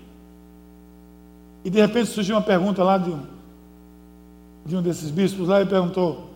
E 1.63 1.69
de 1.69 1.79
repente 1.79 2.09
surgiu 2.09 2.35
uma 2.35 2.41
pergunta 2.41 2.83
lá 2.83 2.97
de 2.97 3.09
um, 3.09 3.23
de 4.65 4.75
um 4.75 4.81
desses 4.81 5.11
bispos 5.11 5.47
lá 5.47 5.61
e 5.61 5.65
perguntou: 5.65 6.29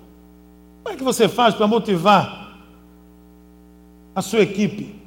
Como 0.83 0.93
é 0.93 0.97
que 0.97 1.03
você 1.03 1.29
faz 1.29 1.55
para 1.55 1.67
motivar 1.67 2.59
a 4.13 4.21
sua 4.21 4.39
equipe? 4.39 5.04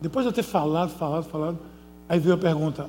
Depois 0.00 0.24
de 0.24 0.28
eu 0.28 0.32
ter 0.32 0.42
falado, 0.42 0.90
falado, 0.90 1.24
falado, 1.24 1.58
aí 2.08 2.18
veio 2.18 2.34
a 2.34 2.38
pergunta: 2.38 2.88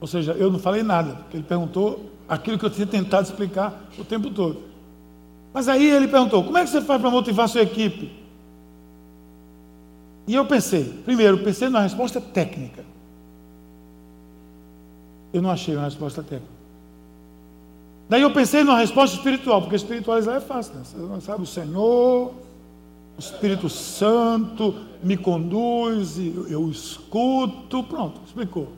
ou 0.00 0.06
seja, 0.06 0.32
eu 0.32 0.50
não 0.50 0.58
falei 0.58 0.82
nada, 0.82 1.14
porque 1.14 1.36
ele 1.36 1.44
perguntou 1.44 2.10
aquilo 2.28 2.58
que 2.58 2.64
eu 2.64 2.70
tinha 2.70 2.86
tentado 2.86 3.24
explicar 3.24 3.84
o 3.98 4.04
tempo 4.04 4.30
todo. 4.30 4.62
Mas 5.52 5.68
aí 5.68 5.88
ele 5.88 6.08
perguntou: 6.08 6.42
como 6.42 6.58
é 6.58 6.64
que 6.64 6.70
você 6.70 6.80
faz 6.80 7.00
para 7.00 7.10
motivar 7.10 7.44
a 7.44 7.48
sua 7.48 7.62
equipe? 7.62 8.10
E 10.26 10.34
eu 10.34 10.44
pensei, 10.46 10.84
primeiro, 11.04 11.38
pensei 11.38 11.68
numa 11.68 11.80
resposta 11.82 12.20
técnica. 12.20 12.84
Eu 15.32 15.42
não 15.42 15.50
achei 15.50 15.74
uma 15.74 15.84
resposta 15.84 16.22
técnica. 16.22 16.52
Daí 18.08 18.22
eu 18.22 18.32
pensei 18.32 18.62
numa 18.62 18.78
resposta 18.78 19.16
espiritual, 19.16 19.62
porque 19.62 19.76
espiritualizar 19.76 20.36
é 20.36 20.40
fácil, 20.40 20.74
né? 20.74 20.82
Você 20.84 21.26
sabe, 21.26 21.42
o 21.42 21.46
Senhor, 21.46 22.32
o 23.16 23.20
Espírito 23.20 23.68
Santo 23.68 24.74
me 25.02 25.16
conduz, 25.16 26.18
eu 26.18 26.68
escuto, 26.70 27.82
pronto, 27.84 28.20
explicou. 28.26 28.68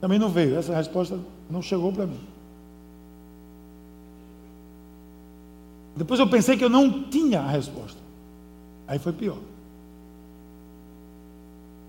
Também 0.00 0.18
não 0.18 0.28
veio, 0.28 0.56
essa 0.56 0.74
resposta 0.74 1.18
não 1.48 1.62
chegou 1.62 1.92
para 1.92 2.06
mim. 2.06 2.18
Depois 5.94 6.18
eu 6.18 6.28
pensei 6.28 6.56
que 6.56 6.64
eu 6.64 6.70
não 6.70 7.04
tinha 7.04 7.40
a 7.40 7.48
resposta. 7.48 7.98
Aí 8.86 8.98
foi 8.98 9.12
pior. 9.12 9.38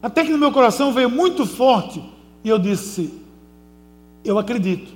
Até 0.01 0.23
que 0.25 0.31
no 0.31 0.37
meu 0.37 0.51
coração 0.51 0.93
veio 0.93 1.09
muito 1.09 1.45
forte 1.45 2.03
e 2.43 2.49
eu 2.49 2.59
disse: 2.59 3.19
Eu 4.23 4.37
acredito. 4.37 4.93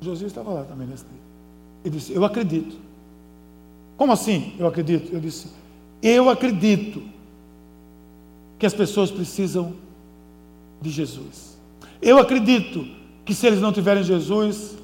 José 0.00 0.26
estava 0.26 0.50
lá 0.50 0.64
também 0.64 0.86
nesse 0.86 1.04
dia. 1.04 1.20
Ele 1.84 1.96
disse: 1.96 2.12
Eu 2.12 2.24
acredito. 2.24 2.76
Como 3.98 4.12
assim? 4.12 4.54
Eu 4.58 4.66
acredito. 4.66 5.12
Eu 5.12 5.20
disse: 5.20 5.48
Eu 6.00 6.30
acredito 6.30 7.02
que 8.58 8.64
as 8.64 8.72
pessoas 8.72 9.10
precisam 9.10 9.74
de 10.80 10.88
Jesus. 10.88 11.58
Eu 12.00 12.18
acredito 12.18 12.86
que 13.24 13.34
se 13.34 13.46
eles 13.46 13.60
não 13.60 13.72
tiverem 13.72 14.04
Jesus, 14.04 14.76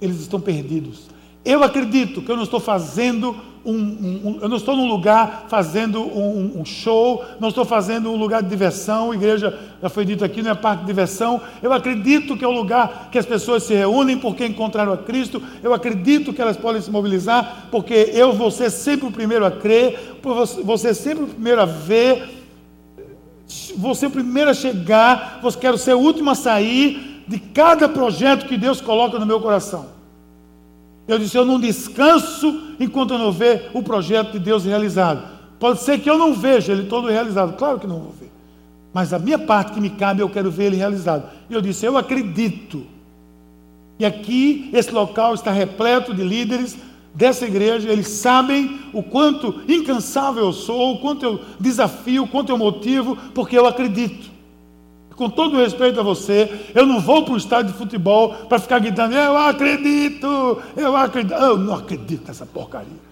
eles 0.00 0.20
estão 0.20 0.40
perdidos. 0.40 1.08
Eu 1.44 1.64
acredito 1.64 2.20
que 2.20 2.30
eu 2.30 2.36
não 2.36 2.44
estou 2.44 2.60
fazendo 2.60 3.34
um, 3.64 3.72
um, 3.74 4.38
eu 4.40 4.48
não 4.48 4.56
estou 4.56 4.76
num 4.76 4.86
lugar 4.86 5.46
fazendo 5.48 6.00
um, 6.00 6.60
um, 6.60 6.64
show, 6.64 7.24
não 7.40 7.48
estou 7.48 7.64
fazendo 7.64 8.10
um 8.10 8.16
lugar 8.16 8.42
de 8.42 8.48
diversão, 8.48 9.12
igreja, 9.12 9.58
já 9.82 9.88
foi 9.88 10.04
dito 10.04 10.24
aqui, 10.24 10.42
não 10.42 10.50
é 10.50 10.54
parte 10.54 10.80
de 10.80 10.86
diversão. 10.86 11.40
Eu 11.62 11.72
acredito 11.72 12.36
que 12.36 12.44
é 12.44 12.48
o 12.48 12.52
lugar 12.52 13.08
que 13.10 13.18
as 13.18 13.26
pessoas 13.26 13.62
se 13.62 13.74
reúnem 13.74 14.18
porque 14.18 14.46
encontraram 14.46 14.92
a 14.92 14.98
Cristo. 14.98 15.42
Eu 15.62 15.74
acredito 15.74 16.32
que 16.32 16.40
elas 16.40 16.56
podem 16.56 16.80
se 16.80 16.90
mobilizar, 16.90 17.68
porque 17.70 18.10
eu 18.14 18.32
vou 18.32 18.50
ser 18.50 18.70
sempre 18.70 19.06
o 19.08 19.12
primeiro 19.12 19.44
a 19.44 19.50
crer, 19.50 20.18
ser 20.78 20.94
sempre 20.94 21.24
o 21.24 21.28
primeiro 21.28 21.60
a 21.60 21.66
ver, 21.66 22.28
vou 23.76 23.94
ser 23.94 24.06
o 24.06 24.10
primeiro 24.10 24.50
a 24.50 24.54
chegar, 24.54 25.40
quero 25.60 25.76
ser 25.76 25.94
o 25.94 26.00
último 26.00 26.30
a 26.30 26.34
sair 26.34 27.24
de 27.26 27.38
cada 27.38 27.88
projeto 27.88 28.46
que 28.46 28.56
Deus 28.56 28.80
coloca 28.80 29.18
no 29.18 29.26
meu 29.26 29.40
coração. 29.40 29.97
Eu 31.08 31.18
disse: 31.18 31.36
Eu 31.36 31.46
não 31.46 31.58
descanso 31.58 32.74
enquanto 32.78 33.14
eu 33.14 33.18
não 33.18 33.32
ver 33.32 33.70
o 33.72 33.82
projeto 33.82 34.32
de 34.32 34.38
Deus 34.38 34.66
realizado. 34.66 35.26
Pode 35.58 35.80
ser 35.80 35.98
que 35.98 36.08
eu 36.08 36.18
não 36.18 36.34
veja 36.34 36.72
ele 36.72 36.84
todo 36.84 37.08
realizado, 37.08 37.56
claro 37.56 37.80
que 37.80 37.86
não 37.86 37.98
vou 37.98 38.12
ver. 38.12 38.30
Mas 38.92 39.12
a 39.12 39.18
minha 39.18 39.38
parte 39.38 39.72
que 39.72 39.80
me 39.80 39.90
cabe, 39.90 40.20
eu 40.20 40.28
quero 40.28 40.50
ver 40.50 40.66
ele 40.66 40.76
realizado. 40.76 41.24
E 41.48 41.54
eu 41.54 41.62
disse: 41.62 41.86
Eu 41.86 41.96
acredito. 41.96 42.86
E 43.98 44.04
aqui, 44.04 44.70
esse 44.72 44.92
local 44.92 45.34
está 45.34 45.50
repleto 45.50 46.14
de 46.14 46.22
líderes 46.22 46.76
dessa 47.12 47.46
igreja, 47.46 47.90
eles 47.90 48.06
sabem 48.06 48.78
o 48.92 49.02
quanto 49.02 49.62
incansável 49.66 50.44
eu 50.44 50.52
sou, 50.52 50.94
o 50.94 50.98
quanto 50.98 51.24
eu 51.24 51.40
desafio, 51.58 52.22
o 52.22 52.28
quanto 52.28 52.50
eu 52.50 52.58
motivo, 52.58 53.16
porque 53.34 53.58
eu 53.58 53.66
acredito 53.66 54.37
com 55.18 55.28
todo 55.28 55.56
respeito 55.56 55.98
a 55.98 56.02
você, 56.04 56.70
eu 56.72 56.86
não 56.86 57.00
vou 57.00 57.24
para 57.24 57.34
o 57.34 57.36
estádio 57.36 57.72
de 57.72 57.78
futebol 57.78 58.30
para 58.48 58.60
ficar 58.60 58.78
gritando, 58.78 59.16
eu 59.16 59.36
acredito, 59.36 60.62
eu 60.76 60.94
acredito. 60.94 61.34
Eu 61.34 61.58
não 61.58 61.74
acredito 61.74 62.28
nessa 62.28 62.46
porcaria. 62.46 63.08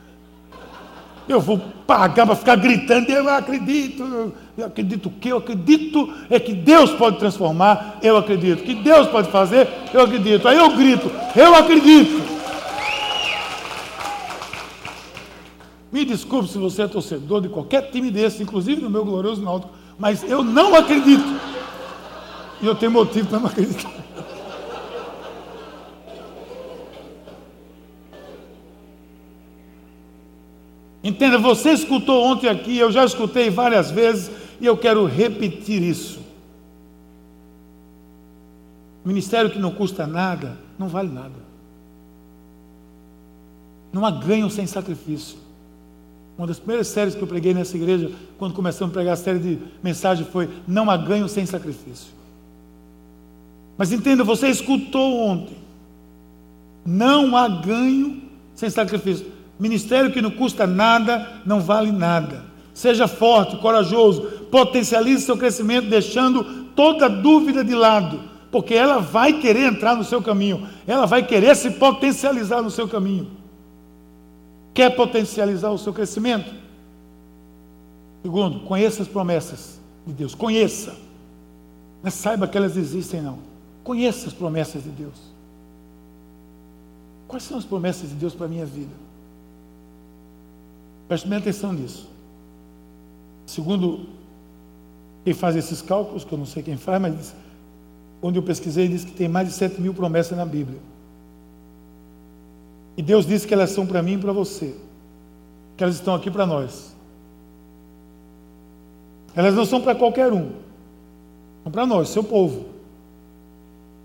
Eu 1.29 1.41
vou 1.41 1.61
pagar 1.85 2.25
para 2.25 2.37
ficar 2.37 2.55
gritando, 2.55 3.11
eu 3.11 3.29
acredito. 3.29 4.33
Eu 4.57 4.67
acredito 4.67 5.07
o 5.07 5.11
que? 5.11 5.29
Eu 5.29 5.39
acredito 5.39 6.15
é 6.31 6.39
que 6.39 6.55
Deus 6.55 6.93
pode 6.93 7.19
transformar, 7.19 7.99
eu 8.01 8.17
acredito. 8.17 8.63
Que 8.63 8.77
Deus 8.77 9.09
pode 9.09 9.29
fazer, 9.29 9.69
eu 9.93 10.03
acredito. 10.03 10.47
Aí 10.47 10.57
eu 10.57 10.77
grito, 10.77 11.11
eu 11.35 11.57
acredito. 11.57 12.37
Me 15.91 16.05
desculpe 16.05 16.49
se 16.49 16.59
você 16.59 16.83
é 16.83 16.87
torcedor 16.87 17.41
de 17.41 17.49
qualquer 17.49 17.91
time 17.91 18.13
desse, 18.13 18.45
inclusive 18.45 18.81
do 18.81 18.91
meu 18.91 19.05
glorioso 19.05 19.43
Náutico, 19.43 19.73
mas 19.99 20.23
eu 20.23 20.45
não 20.45 20.73
acredito. 20.77 21.56
E 22.61 22.67
eu 22.67 22.75
tenho 22.75 22.93
motivo 22.93 23.29
para 23.29 23.39
não 23.41 23.47
acreditar. 23.47 23.93
Entenda, 31.07 31.39
você 31.39 31.71
escutou 31.71 32.25
ontem 32.25 32.49
aqui, 32.49 32.77
eu 32.77 32.91
já 32.91 33.05
escutei 33.05 33.49
várias 33.49 33.93
vezes 33.93 34.29
e 34.61 34.67
eu 34.67 34.77
quero 34.77 35.07
repetir 35.07 35.81
isso. 35.81 36.19
Ministério 39.05 39.49
que 39.49 39.59
não 39.59 39.71
custa 39.71 40.05
nada, 40.05 40.59
não 40.77 40.89
vale 40.89 41.09
nada. 41.09 41.47
Não 43.93 44.05
há 44.05 44.11
ganho 44.11 44.51
sem 44.51 44.67
sacrifício. 44.67 45.39
Uma 46.37 46.47
das 46.47 46.59
primeiras 46.59 46.89
séries 46.89 47.15
que 47.15 47.23
eu 47.23 47.29
preguei 47.29 47.55
nessa 47.55 47.77
igreja, 47.77 48.11
quando 48.37 48.53
começamos 48.53 48.91
a 48.91 48.95
pregar 48.95 49.15
a 49.15 49.17
série 49.17 49.39
de 49.39 49.59
mensagem, 49.81 50.27
foi 50.27 50.51
Não 50.67 50.91
há 50.91 50.97
ganho 50.97 51.29
sem 51.29 51.47
sacrifício. 51.47 52.13
Mas 53.77 53.93
entenda, 53.93 54.25
você 54.25 54.49
escutou 54.49 55.21
ontem. 55.21 55.57
Não 56.85 57.37
há 57.37 57.49
ganho 57.49 58.23
sem 58.55 58.71
sacrifício. 58.71 59.27
Ministério 59.59 60.13
que 60.13 60.23
não 60.23 60.31
custa 60.31 60.67
nada, 60.67 61.41
não 61.45 61.61
vale 61.61 61.91
nada. 61.91 62.45
Seja 62.73 63.09
forte, 63.09 63.57
corajoso, 63.57 64.23
potencialize 64.51 65.25
seu 65.25 65.37
crescimento, 65.37 65.89
deixando 65.89 66.67
toda 66.75 67.09
dúvida 67.09 67.65
de 67.65 67.75
lado, 67.75 68.21
porque 68.53 68.75
ela 68.75 68.99
vai 68.99 69.41
querer 69.41 69.73
entrar 69.73 69.97
no 69.97 70.05
seu 70.05 70.23
caminho, 70.23 70.69
ela 70.87 71.07
vai 71.07 71.27
querer 71.27 71.57
se 71.57 71.71
potencializar 71.71 72.61
no 72.61 72.71
seu 72.71 72.87
caminho. 72.87 73.29
Quer 74.75 74.95
potencializar 74.95 75.71
o 75.71 75.79
seu 75.79 75.93
crescimento? 75.93 76.53
Segundo, 78.23 78.61
conheça 78.61 79.03
as 79.03 79.09
promessas 79.09 79.81
de 80.07 80.13
Deus. 80.13 80.35
Conheça. 80.35 80.95
Não 82.03 82.11
saiba 82.11 82.47
que 82.47 82.59
elas 82.59 82.77
existem, 82.77 83.23
não. 83.23 83.39
Conheça 83.87 84.27
as 84.27 84.35
promessas 84.35 84.83
de 84.83 84.91
Deus. 84.91 85.15
Quais 87.29 87.45
são 87.45 87.57
as 87.57 87.65
promessas 87.65 88.09
de 88.09 88.17
Deus 88.17 88.35
para 88.35 88.47
a 88.47 88.49
minha 88.49 88.67
vida? 88.67 88.91
Preste 91.07 91.29
bem 91.29 91.39
atenção 91.39 91.73
nisso. 91.73 92.09
Segundo 93.47 94.09
quem 95.25 95.33
faz 95.33 95.55
esses 95.55 95.81
cálculos, 95.83 96.25
que 96.25 96.33
eu 96.33 96.37
não 96.37 96.47
sei 96.47 96.65
quem 96.65 96.77
faz, 96.77 97.01
mas 97.01 97.33
onde 98.21 98.41
eu 98.41 98.43
pesquisei, 98.43 98.89
diz 98.89 99.05
que 99.05 99.13
tem 99.13 99.29
mais 99.29 99.47
de 99.47 99.55
7 99.55 99.81
mil 99.81 99.95
promessas 99.95 100.37
na 100.37 100.45
Bíblia. 100.45 100.81
E 102.97 103.03
Deus 103.03 103.25
disse 103.25 103.47
que 103.47 103.55
elas 103.55 103.71
são 103.71 103.87
para 103.87 104.03
mim 104.03 104.15
e 104.15 104.19
para 104.19 104.33
você. 104.33 104.75
Que 105.77 105.85
elas 105.85 105.95
estão 105.95 106.13
aqui 106.13 106.29
para 106.29 106.45
nós. 106.45 106.93
Elas 109.33 109.55
não 109.55 109.65
são 109.65 109.81
para 109.81 109.95
qualquer 109.95 110.33
um. 110.33 110.51
São 111.63 111.71
para 111.71 111.87
nós, 111.87 112.09
seu 112.09 112.25
povo 112.25 112.75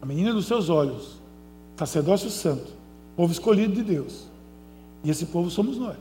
a 0.02 0.06
menina 0.06 0.34
dos 0.34 0.48
seus 0.48 0.70
olhos, 0.70 1.20
sacerdócio 1.78 2.30
santo, 2.30 2.72
povo 3.16 3.32
escolhido 3.32 3.74
de 3.74 3.84
Deus. 3.84 4.28
E 5.04 5.10
esse 5.10 5.28
povo 5.28 5.50
somos 5.50 5.78
nós. 5.78 5.98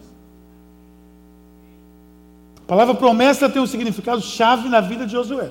A 2.59 2.66
palavra 2.66 2.94
promessa 2.94 3.48
tem 3.48 3.61
um 3.61 3.66
significado 3.66 4.22
chave 4.22 4.68
na 4.68 4.80
vida 4.80 5.05
de 5.05 5.12
Josué. 5.12 5.51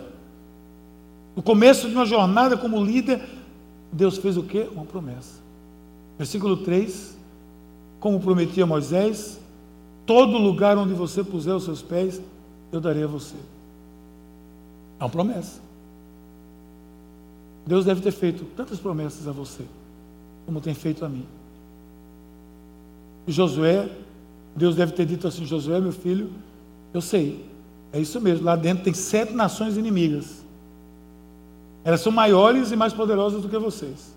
No 1.35 1.43
começo 1.43 1.87
de 1.87 1.95
uma 1.95 2.05
jornada 2.05 2.57
como 2.57 2.83
líder, 2.83 3.21
Deus 3.91 4.17
fez 4.17 4.37
o 4.37 4.43
quê? 4.43 4.67
Uma 4.71 4.85
promessa. 4.85 5.39
Versículo 6.17 6.57
3: 6.57 7.17
Como 7.99 8.19
prometia 8.19 8.65
Moisés, 8.65 9.39
todo 10.05 10.37
lugar 10.37 10.77
onde 10.77 10.93
você 10.93 11.23
puser 11.23 11.53
os 11.53 11.63
seus 11.63 11.81
pés, 11.81 12.21
eu 12.71 12.79
darei 12.79 13.03
a 13.03 13.07
você. 13.07 13.35
É 14.99 15.03
uma 15.03 15.09
promessa. 15.09 15.68
Deus 17.69 17.85
deve 17.85 18.01
ter 18.01 18.09
feito 18.09 18.45
tantas 18.55 18.79
promessas 18.79 19.27
a 19.27 19.31
você, 19.31 19.63
como 20.43 20.59
tem 20.59 20.73
feito 20.73 21.05
a 21.05 21.07
mim. 21.07 21.23
E 23.27 23.31
Josué, 23.31 23.87
Deus 24.55 24.75
deve 24.75 24.93
ter 24.93 25.05
dito 25.05 25.27
assim: 25.27 25.45
Josué, 25.45 25.79
meu 25.79 25.91
filho, 25.91 26.31
eu 26.91 26.99
sei, 26.99 27.45
é 27.93 27.99
isso 27.99 28.19
mesmo, 28.19 28.43
lá 28.43 28.55
dentro 28.55 28.83
tem 28.85 28.93
sete 28.95 29.33
nações 29.33 29.77
inimigas. 29.77 30.43
Elas 31.83 32.01
são 32.01 32.11
maiores 32.11 32.71
e 32.71 32.75
mais 32.75 32.91
poderosas 32.91 33.39
do 33.39 33.47
que 33.47 33.57
vocês. 33.59 34.15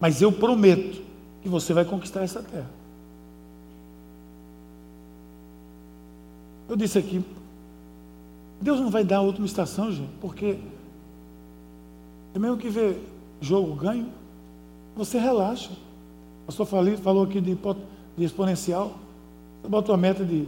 Mas 0.00 0.20
eu 0.20 0.32
prometo 0.32 1.00
que 1.42 1.48
você 1.48 1.72
vai 1.72 1.84
conquistar 1.84 2.22
essa 2.22 2.42
terra. 2.42 2.70
Eu 6.68 6.74
disse 6.74 6.98
aqui, 6.98 7.24
Deus 8.60 8.80
não 8.80 8.90
vai 8.90 9.04
dar 9.04 9.18
a 9.18 9.22
última 9.22 9.46
estação, 9.46 9.92
gente, 9.92 10.10
porque 10.20 10.58
é 12.34 12.38
mesmo 12.38 12.56
que 12.56 12.68
ver 12.68 13.00
jogo 13.40 13.74
ganho, 13.74 14.08
você 14.96 15.18
relaxa. 15.18 15.70
O 16.42 16.46
pastor 16.46 16.66
falou 16.66 17.24
aqui 17.24 17.40
de, 17.40 17.56
de 18.16 18.24
exponencial. 18.24 18.92
Você 19.62 19.68
bota 19.68 19.92
uma 19.92 19.98
meta 19.98 20.24
de 20.24 20.46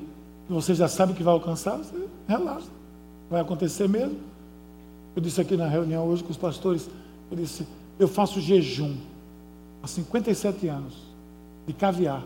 você 0.49 0.75
já 0.75 0.87
sabe 0.89 1.15
que 1.15 1.23
vai 1.23 1.33
alcançar, 1.33 1.77
você 1.77 2.07
relaxa. 2.29 2.69
Vai 3.31 3.41
acontecer 3.41 3.89
mesmo. 3.89 4.19
Eu 5.15 5.23
disse 5.23 5.41
aqui 5.41 5.57
na 5.57 5.67
reunião 5.67 6.07
hoje 6.07 6.23
com 6.23 6.31
os 6.31 6.37
pastores, 6.37 6.89
eu 7.31 7.37
disse, 7.37 7.67
eu 7.99 8.07
faço 8.07 8.41
jejum 8.41 8.95
há 9.83 9.87
57 9.87 10.69
anos 10.69 10.95
de 11.67 11.73
caviar. 11.73 12.23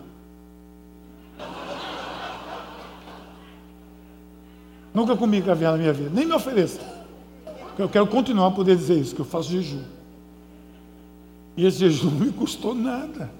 Nunca 4.92 5.16
comi 5.16 5.40
caviar 5.40 5.72
na 5.72 5.78
minha 5.78 5.92
vida, 5.92 6.10
nem 6.12 6.26
me 6.26 6.32
ofereça. 6.32 6.99
Eu 7.80 7.88
quero 7.88 8.06
continuar 8.06 8.48
a 8.48 8.50
poder 8.50 8.76
dizer 8.76 8.98
isso, 8.98 9.14
que 9.14 9.20
eu 9.20 9.24
faço 9.24 9.50
jejum. 9.50 9.82
E 11.56 11.64
esse 11.64 11.78
jejum 11.78 12.10
não 12.12 12.26
me 12.26 12.32
custou 12.32 12.74
nada. 12.74 13.30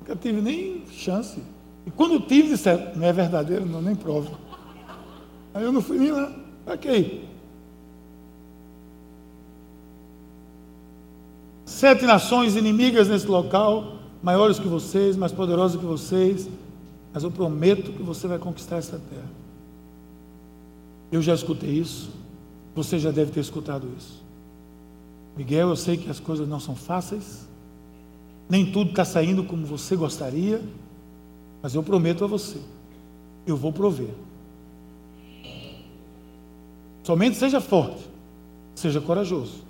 Nunca 0.00 0.16
tive 0.16 0.40
nem 0.40 0.84
chance. 0.90 1.40
E 1.86 1.90
quando 1.90 2.18
tive, 2.20 2.48
disseram, 2.48 2.96
não 2.96 3.06
é 3.06 3.12
verdadeiro, 3.12 3.64
não, 3.64 3.80
nem 3.80 3.94
prova. 3.94 4.32
Aí 5.52 5.62
eu 5.62 5.70
não 5.70 5.80
fui 5.80 5.98
nem 5.98 6.10
lá. 6.10 6.32
Ok. 6.66 7.28
Sete 11.64 12.04
nações 12.04 12.56
inimigas 12.56 13.08
nesse 13.08 13.26
local, 13.26 13.98
maiores 14.22 14.58
que 14.58 14.66
vocês, 14.66 15.16
mais 15.16 15.32
poderosas 15.32 15.78
que 15.78 15.86
vocês, 15.86 16.48
mas 17.12 17.22
eu 17.22 17.30
prometo 17.30 17.92
que 17.92 18.02
você 18.02 18.26
vai 18.26 18.38
conquistar 18.38 18.76
essa 18.76 18.98
terra. 18.98 19.30
Eu 21.12 21.22
já 21.22 21.34
escutei 21.34 21.70
isso, 21.70 22.10
você 22.74 22.98
já 22.98 23.10
deve 23.10 23.30
ter 23.30 23.40
escutado 23.40 23.88
isso. 23.96 24.22
Miguel, 25.36 25.70
eu 25.70 25.76
sei 25.76 25.96
que 25.96 26.10
as 26.10 26.20
coisas 26.20 26.48
não 26.48 26.60
são 26.60 26.74
fáceis, 26.74 27.48
nem 28.48 28.70
tudo 28.70 28.90
está 28.90 29.04
saindo 29.04 29.44
como 29.44 29.64
você 29.64 29.96
gostaria, 29.96 30.62
mas 31.62 31.74
eu 31.74 31.82
prometo 31.82 32.24
a 32.24 32.26
você, 32.26 32.58
eu 33.46 33.56
vou 33.56 33.72
prover. 33.72 34.10
Somente 37.02 37.36
seja 37.36 37.60
forte, 37.60 38.02
seja 38.74 39.00
corajoso. 39.00 39.62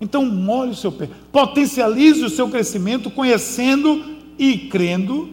Então, 0.00 0.24
molhe 0.26 0.72
o 0.72 0.76
seu 0.76 0.92
pé, 0.92 1.08
potencialize 1.32 2.22
o 2.22 2.30
seu 2.30 2.48
crescimento 2.48 3.10
conhecendo 3.10 4.04
e 4.38 4.68
crendo 4.68 5.30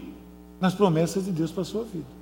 nas 0.60 0.74
promessas 0.74 1.26
de 1.26 1.32
Deus 1.32 1.52
para 1.52 1.64
a 1.64 1.66
sua 1.66 1.84
vida. 1.84 2.21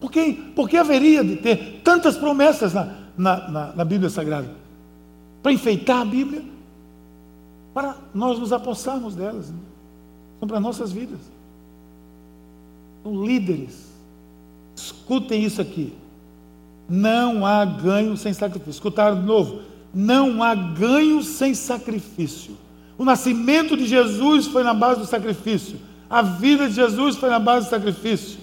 Por 0.00 0.10
que, 0.10 0.32
por 0.32 0.68
que 0.68 0.76
haveria 0.76 1.24
de 1.24 1.36
ter 1.36 1.80
tantas 1.82 2.16
promessas 2.16 2.72
na, 2.72 2.94
na, 3.16 3.48
na, 3.48 3.72
na 3.72 3.84
Bíblia 3.84 4.08
Sagrada? 4.08 4.48
Para 5.42 5.52
enfeitar 5.52 6.02
a 6.02 6.04
Bíblia? 6.04 6.42
Para 7.74 7.96
nós 8.14 8.38
nos 8.38 8.52
apossarmos 8.52 9.14
delas. 9.14 9.50
Né? 9.50 9.58
São 10.38 10.48
para 10.48 10.60
nossas 10.60 10.92
vidas. 10.92 11.18
São 13.02 13.24
líderes. 13.24 13.88
Escutem 14.76 15.42
isso 15.42 15.60
aqui. 15.60 15.92
Não 16.88 17.44
há 17.44 17.64
ganho 17.64 18.16
sem 18.16 18.32
sacrifício. 18.32 18.70
Escutaram 18.70 19.20
de 19.20 19.26
novo? 19.26 19.62
Não 19.92 20.42
há 20.42 20.54
ganho 20.54 21.22
sem 21.22 21.54
sacrifício. 21.54 22.56
O 22.96 23.04
nascimento 23.04 23.76
de 23.76 23.86
Jesus 23.86 24.46
foi 24.46 24.62
na 24.62 24.74
base 24.74 25.00
do 25.00 25.06
sacrifício. 25.06 25.78
A 26.08 26.22
vida 26.22 26.68
de 26.68 26.74
Jesus 26.74 27.16
foi 27.16 27.28
na 27.28 27.38
base 27.38 27.66
do 27.66 27.70
sacrifício. 27.70 28.38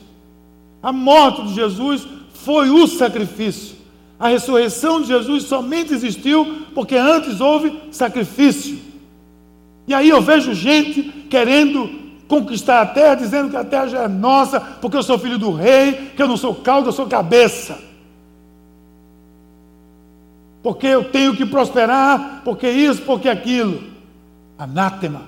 A 0.86 0.92
morte 0.92 1.42
de 1.48 1.56
Jesus 1.56 2.08
foi 2.32 2.70
o 2.70 2.86
sacrifício. 2.86 3.76
A 4.20 4.28
ressurreição 4.28 5.02
de 5.02 5.08
Jesus 5.08 5.46
somente 5.46 5.92
existiu 5.92 6.68
porque 6.76 6.96
antes 6.96 7.42
houve 7.42 7.76
sacrifício. 7.92 8.78
E 9.88 9.96
aí 9.96 10.10
eu 10.10 10.22
vejo 10.22 10.54
gente 10.54 11.02
querendo 11.28 11.90
conquistar 12.28 12.82
a 12.82 12.86
terra, 12.86 13.16
dizendo 13.16 13.50
que 13.50 13.58
a 13.58 13.66
terra 13.66 13.88
já 13.88 14.04
é 14.04 14.08
nossa, 14.08 14.60
porque 14.60 14.96
eu 14.96 15.02
sou 15.02 15.18
filho 15.18 15.40
do 15.40 15.52
rei, 15.52 16.12
que 16.16 16.22
eu 16.22 16.28
não 16.28 16.38
sou 16.38 16.54
cauda, 16.54 16.90
eu 16.90 16.94
sou 16.94 17.08
cabeça. 17.08 17.80
Porque 20.62 20.86
eu 20.86 21.06
tenho 21.06 21.36
que 21.36 21.48
prosperar, 21.48 22.44
porque 22.46 22.70
isso, 22.70 23.02
porque 23.02 23.28
aquilo. 23.28 23.82
Anátema, 24.56 25.24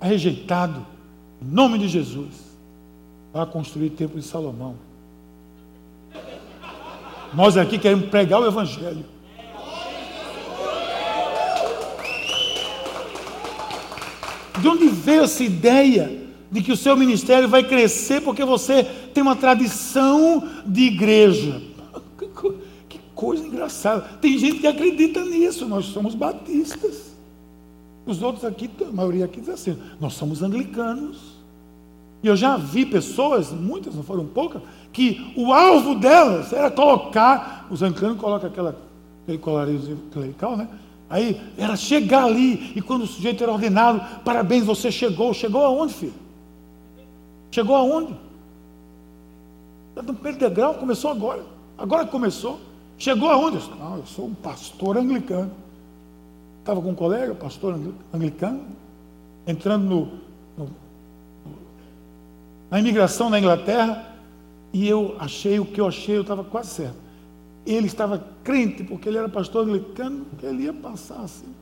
rejeitado, 0.00 0.84
em 1.40 1.54
nome 1.54 1.78
de 1.78 1.86
Jesus. 1.86 2.51
Vai 3.32 3.46
construir 3.46 3.86
o 3.86 3.90
templo 3.90 4.20
de 4.20 4.26
Salomão. 4.26 4.76
Nós 7.34 7.56
aqui 7.56 7.78
queremos 7.78 8.10
pregar 8.10 8.40
o 8.40 8.46
Evangelho. 8.46 9.04
De 14.60 14.68
onde 14.68 14.88
veio 14.88 15.22
essa 15.22 15.42
ideia 15.42 16.22
de 16.50 16.62
que 16.62 16.70
o 16.70 16.76
seu 16.76 16.94
ministério 16.94 17.48
vai 17.48 17.64
crescer 17.64 18.20
porque 18.20 18.44
você 18.44 18.84
tem 18.84 19.22
uma 19.22 19.34
tradição 19.34 20.46
de 20.66 20.82
igreja? 20.82 21.62
Que 22.88 23.00
coisa 23.14 23.46
engraçada. 23.46 24.02
Tem 24.20 24.38
gente 24.38 24.58
que 24.58 24.66
acredita 24.66 25.24
nisso. 25.24 25.66
Nós 25.66 25.86
somos 25.86 26.14
batistas. 26.14 27.12
Os 28.04 28.20
outros 28.20 28.44
aqui, 28.44 28.68
a 28.86 28.92
maioria 28.92 29.24
aqui 29.24 29.40
diz 29.40 29.48
assim: 29.48 29.78
nós 29.98 30.12
somos 30.12 30.42
anglicanos. 30.42 31.41
E 32.22 32.28
eu 32.28 32.36
já 32.36 32.56
vi 32.56 32.86
pessoas, 32.86 33.50
muitas, 33.50 33.94
não 33.94 34.02
foram 34.02 34.24
poucas, 34.24 34.62
que 34.92 35.32
o 35.36 35.52
alvo 35.52 35.96
delas 35.96 36.52
era 36.52 36.70
colocar, 36.70 37.66
os 37.70 37.82
anglicanos 37.82 38.18
colocam 38.18 38.48
aquela, 38.48 38.76
aquele 39.22 39.38
colarinho 39.38 39.98
clerical, 40.12 40.56
né? 40.56 40.68
Aí 41.10 41.38
era 41.58 41.76
chegar 41.76 42.24
ali, 42.24 42.72
e 42.74 42.80
quando 42.80 43.02
o 43.02 43.06
sujeito 43.06 43.42
era 43.42 43.52
ordenado, 43.52 44.00
parabéns, 44.24 44.64
você 44.64 44.90
chegou. 44.90 45.34
Chegou 45.34 45.62
aonde, 45.62 45.92
filho? 45.92 46.14
Chegou 47.50 47.76
aonde? 47.76 48.14
Está 49.90 50.00
no 50.02 50.14
primeiro 50.14 50.38
degrau, 50.38 50.74
começou 50.74 51.10
agora. 51.10 51.42
Agora 51.76 52.06
começou. 52.06 52.58
Chegou 52.96 53.28
aonde? 53.28 53.58
Eu 53.58 53.76
não, 53.76 53.96
eu 53.96 54.06
sou 54.06 54.26
um 54.26 54.34
pastor 54.34 54.96
anglicano. 54.96 55.50
Estava 56.60 56.80
com 56.80 56.90
um 56.90 56.94
colega, 56.94 57.34
pastor 57.34 57.78
anglicano, 58.14 58.62
entrando 59.46 59.84
no, 59.84 60.12
na 62.72 62.80
imigração 62.80 63.28
na 63.28 63.38
Inglaterra, 63.38 64.02
e 64.72 64.88
eu 64.88 65.14
achei 65.18 65.60
o 65.60 65.66
que 65.66 65.78
eu 65.78 65.86
achei, 65.86 66.16
eu 66.16 66.22
estava 66.22 66.42
quase 66.42 66.70
certo. 66.70 66.96
Ele 67.66 67.86
estava 67.86 68.24
crente, 68.42 68.82
porque 68.82 69.10
ele 69.10 69.18
era 69.18 69.28
pastor 69.28 69.64
anglicano, 69.68 70.24
que 70.38 70.46
ele 70.46 70.62
ia 70.62 70.72
passar 70.72 71.20
assim. 71.20 71.54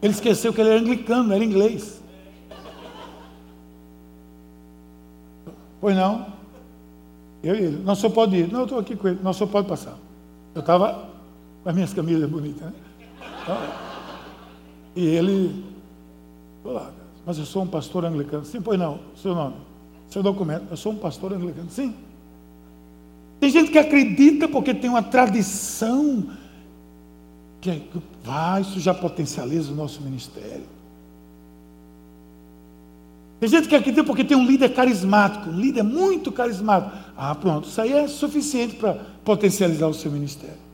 Ele 0.00 0.14
esqueceu 0.14 0.54
que 0.54 0.60
ele 0.62 0.70
era 0.70 0.80
anglicano, 0.80 1.34
era 1.34 1.44
inglês. 1.44 2.00
Pois 5.78 5.94
não? 5.94 6.32
Eu 7.42 7.54
e 7.54 7.58
ele. 7.58 7.82
Não, 7.84 7.94
só 7.94 8.08
pode 8.08 8.36
ir. 8.36 8.50
Não, 8.50 8.60
eu 8.60 8.64
estou 8.64 8.78
aqui 8.78 8.96
com 8.96 9.08
ele. 9.08 9.20
Não, 9.22 9.34
só 9.34 9.44
pode 9.44 9.68
passar. 9.68 9.98
Eu 10.54 10.60
estava 10.60 11.10
com 11.62 11.68
as 11.68 11.74
minhas 11.74 11.92
camisas 11.92 12.28
bonitas, 12.28 12.62
né? 12.62 12.72
Então, 13.42 13.58
e 14.96 15.04
ele. 15.04 15.62
Estou 16.56 16.72
lá, 16.72 16.90
mas 17.30 17.38
eu 17.38 17.46
sou 17.46 17.62
um 17.62 17.66
pastor 17.68 18.04
anglicano. 18.04 18.44
Sim, 18.44 18.60
pois 18.60 18.76
não. 18.76 18.98
Seu 19.14 19.36
nome, 19.36 19.54
seu 20.08 20.20
documento. 20.20 20.64
Eu 20.68 20.76
sou 20.76 20.90
um 20.90 20.96
pastor 20.96 21.32
anglicano. 21.32 21.70
Sim. 21.70 21.94
Tem 23.38 23.48
gente 23.48 23.70
que 23.70 23.78
acredita 23.78 24.48
porque 24.48 24.74
tem 24.74 24.90
uma 24.90 25.00
tradição 25.00 26.26
que 27.60 27.88
vai, 28.24 28.62
isso 28.62 28.80
já 28.80 28.92
potencializa 28.92 29.70
o 29.70 29.76
nosso 29.76 30.02
ministério. 30.02 30.66
Tem 33.38 33.48
gente 33.48 33.68
que 33.68 33.76
acredita 33.76 34.02
porque 34.02 34.24
tem 34.24 34.36
um 34.36 34.44
líder 34.44 34.74
carismático, 34.74 35.50
um 35.50 35.56
líder 35.56 35.84
muito 35.84 36.32
carismático. 36.32 36.96
Ah, 37.16 37.32
pronto, 37.36 37.68
isso 37.68 37.80
aí 37.80 37.92
é 37.92 38.08
suficiente 38.08 38.74
para 38.74 38.94
potencializar 39.24 39.86
o 39.86 39.94
seu 39.94 40.10
ministério. 40.10 40.69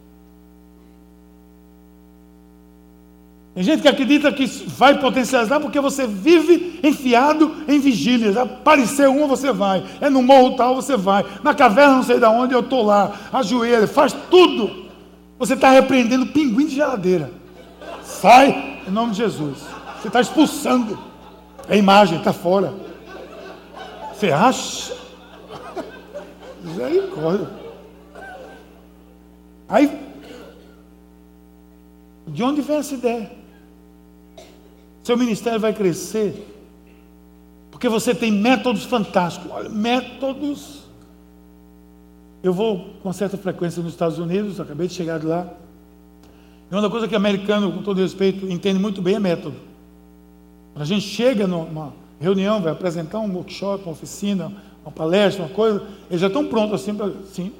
Tem 3.56 3.64
gente 3.64 3.80
que 3.80 3.88
acredita 3.88 4.30
que 4.30 4.44
vai 4.44 5.00
potencializar 5.00 5.58
porque 5.58 5.80
você 5.80 6.06
vive 6.06 6.78
enfiado 6.82 7.64
em 7.66 7.80
vigílias. 7.80 8.36
Apareceu 8.36 9.10
uma, 9.16 9.26
você 9.26 9.50
vai. 9.50 9.82
É 9.98 10.10
no 10.10 10.22
morro 10.22 10.56
tal, 10.56 10.74
você 10.74 10.94
vai. 10.94 11.24
Na 11.42 11.54
caverna, 11.54 11.94
não 11.94 12.02
sei 12.02 12.18
de 12.18 12.26
onde, 12.26 12.52
eu 12.52 12.60
estou 12.60 12.82
lá. 12.82 13.18
Ajoelha, 13.32 13.88
faz 13.88 14.14
tudo. 14.30 14.84
Você 15.38 15.54
está 15.54 15.70
repreendendo 15.70 16.26
pinguim 16.26 16.66
de 16.66 16.74
geladeira. 16.74 17.32
Sai, 18.02 18.82
em 18.86 18.90
nome 18.90 19.12
de 19.12 19.16
Jesus. 19.16 19.60
Você 20.02 20.08
está 20.08 20.20
expulsando. 20.20 20.98
A 21.66 21.74
imagem 21.74 22.18
está 22.18 22.34
fora. 22.34 22.74
Você 24.12 24.30
acha? 24.32 24.94
Misericórdia. 26.62 27.48
Aí, 29.66 29.98
de 32.28 32.42
onde 32.42 32.60
vem 32.60 32.76
essa 32.76 32.92
ideia? 32.92 33.45
Seu 35.06 35.16
ministério 35.16 35.60
vai 35.60 35.72
crescer. 35.72 36.34
Porque 37.70 37.88
você 37.88 38.12
tem 38.12 38.32
métodos 38.32 38.82
fantásticos. 38.82 39.48
Olha, 39.52 39.68
métodos. 39.68 40.82
Eu 42.42 42.52
vou 42.52 42.90
com 43.04 43.12
certa 43.12 43.36
frequência 43.38 43.80
nos 43.80 43.92
Estados 43.92 44.18
Unidos, 44.18 44.58
acabei 44.58 44.88
de 44.88 44.94
chegar 44.94 45.20
de 45.20 45.26
lá. 45.26 45.48
E 46.68 46.74
uma 46.74 46.90
coisa 46.90 47.06
que 47.06 47.14
o 47.14 47.16
americano, 47.16 47.70
com 47.70 47.82
todo 47.82 48.00
respeito, 48.00 48.48
entende 48.48 48.80
muito 48.80 49.00
bem 49.00 49.14
é 49.14 49.20
método. 49.20 49.54
Quando 50.72 50.82
a 50.82 50.86
gente 50.86 51.06
chega 51.06 51.46
numa, 51.46 51.92
reunião, 52.20 52.60
vai 52.60 52.72
apresentar 52.72 53.20
um 53.20 53.32
workshop, 53.32 53.84
uma 53.84 53.92
oficina, 53.92 54.52
uma 54.84 54.90
palestra, 54.90 55.44
uma 55.44 55.54
coisa, 55.54 55.86
eles 56.10 56.20
já 56.20 56.26
estão 56.26 56.48
prontos 56.48 56.82
assim. 56.82 56.98
Sim. 57.26 57.52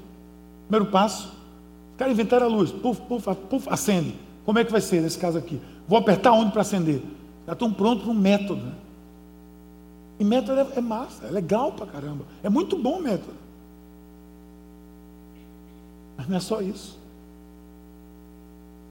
Primeiro 0.67 0.91
passo. 0.91 1.29
Os 1.93 1.97
caras 1.97 2.13
inventaram 2.13 2.47
a 2.47 2.49
luz. 2.49 2.73
Puf, 2.73 3.01
puf, 3.03 3.33
puf, 3.49 3.69
acende. 3.71 4.17
Como 4.45 4.59
é 4.59 4.65
que 4.65 4.73
vai 4.73 4.81
ser 4.81 5.01
nesse 5.01 5.17
caso 5.17 5.39
aqui? 5.39 5.61
Vou 5.87 5.97
apertar 5.97 6.33
onde 6.33 6.51
para 6.51 6.63
acender? 6.63 7.01
Já 7.47 7.53
estão 7.53 7.73
prontos 7.73 8.05
para 8.05 8.13
um 8.13 8.19
método. 8.19 8.63
Né? 8.63 8.75
E 10.19 10.25
método 10.25 10.61
é, 10.61 10.79
é 10.79 10.81
massa, 10.81 11.27
é 11.27 11.31
legal 11.31 11.73
pra 11.73 11.87
caramba. 11.87 12.25
É 12.43 12.49
muito 12.49 12.77
bom 12.77 12.99
o 12.99 13.03
método. 13.03 13.37
Mas 16.17 16.29
não 16.29 16.37
é 16.37 16.41
só 16.41 16.61
isso. 16.61 16.99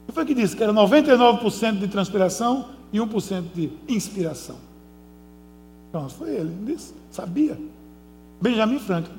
O 0.03 0.07
que 0.07 0.13
foi 0.13 0.25
que 0.25 0.35
disse? 0.35 0.55
Que 0.55 0.63
era 0.63 0.71
99% 0.71 1.79
de 1.79 1.87
transpiração 1.87 2.69
e 2.93 2.99
1% 2.99 3.45
de 3.53 3.71
inspiração. 3.87 4.57
Então, 5.89 6.07
foi 6.09 6.35
ele, 6.35 6.55
disse, 6.65 6.93
sabia. 7.11 7.57
Benjamin 8.39 8.79
Franklin. 8.79 9.17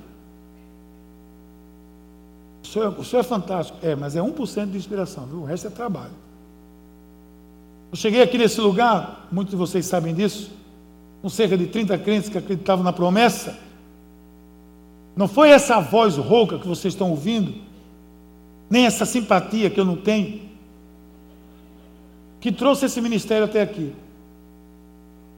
O 2.63 2.67
senhor, 2.67 2.85
é, 2.85 3.01
o 3.01 3.05
senhor 3.05 3.21
é 3.21 3.25
fantástico. 3.25 3.79
É, 3.83 3.97
mas 3.97 4.15
é 4.15 4.21
1% 4.21 4.71
de 4.71 4.77
inspiração, 4.77 5.27
viu? 5.27 5.41
o 5.41 5.45
resto 5.45 5.67
é 5.67 5.71
trabalho. 5.71 6.13
Eu 7.91 7.97
cheguei 7.97 8.23
aqui 8.23 8.37
nesse 8.37 8.61
lugar, 8.61 9.29
muitos 9.31 9.53
de 9.53 9.57
vocês 9.57 9.87
sabem 9.87 10.15
disso, 10.15 10.51
com 11.23 11.29
cerca 11.29 11.57
de 11.57 11.67
30 11.67 11.97
crentes 11.99 12.29
que 12.29 12.39
acreditavam 12.39 12.85
na 12.85 12.93
promessa. 12.93 13.59
Não 15.17 15.29
foi 15.29 15.51
essa 15.51 15.81
voz 15.81 16.17
rouca 16.17 16.59
que 16.59 16.69
vocês 16.69 16.95
estão 16.95 17.11
ouvindo, 17.11 17.55
nem 18.69 18.85
essa 18.85 19.07
simpatia 19.07 19.71
que 19.71 19.81
eu 19.81 19.85
não 19.85 19.97
tenho, 19.97 20.43
que 22.41 22.53
trouxe 22.53 22.87
esse 22.87 23.01
ministério 23.01 23.45
até 23.45 23.63
aqui. 23.63 23.93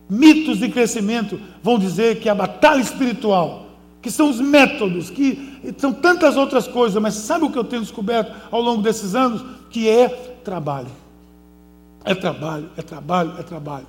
Mitos 0.08 0.58
de 0.58 0.68
crescimento 0.68 1.38
vão 1.62 1.78
dizer 1.78 2.18
que 2.18 2.28
a 2.28 2.34
batalha 2.34 2.80
espiritual, 2.80 3.66
que 4.00 4.10
são 4.10 4.30
os 4.30 4.40
métodos, 4.40 5.10
que 5.10 5.74
são 5.76 5.92
tantas 5.92 6.36
outras 6.36 6.66
coisas, 6.66 7.00
mas 7.00 7.14
sabe 7.14 7.44
o 7.44 7.50
que 7.50 7.58
eu 7.58 7.64
tenho 7.64 7.82
descoberto 7.82 8.34
ao 8.50 8.60
longo 8.60 8.82
desses 8.82 9.14
anos? 9.14 9.44
Que 9.70 9.88
é 9.88 10.08
trabalho. 10.42 10.88
É 12.04 12.14
trabalho, 12.14 12.70
é 12.76 12.82
trabalho, 12.82 13.34
é 13.38 13.42
trabalho. 13.42 13.86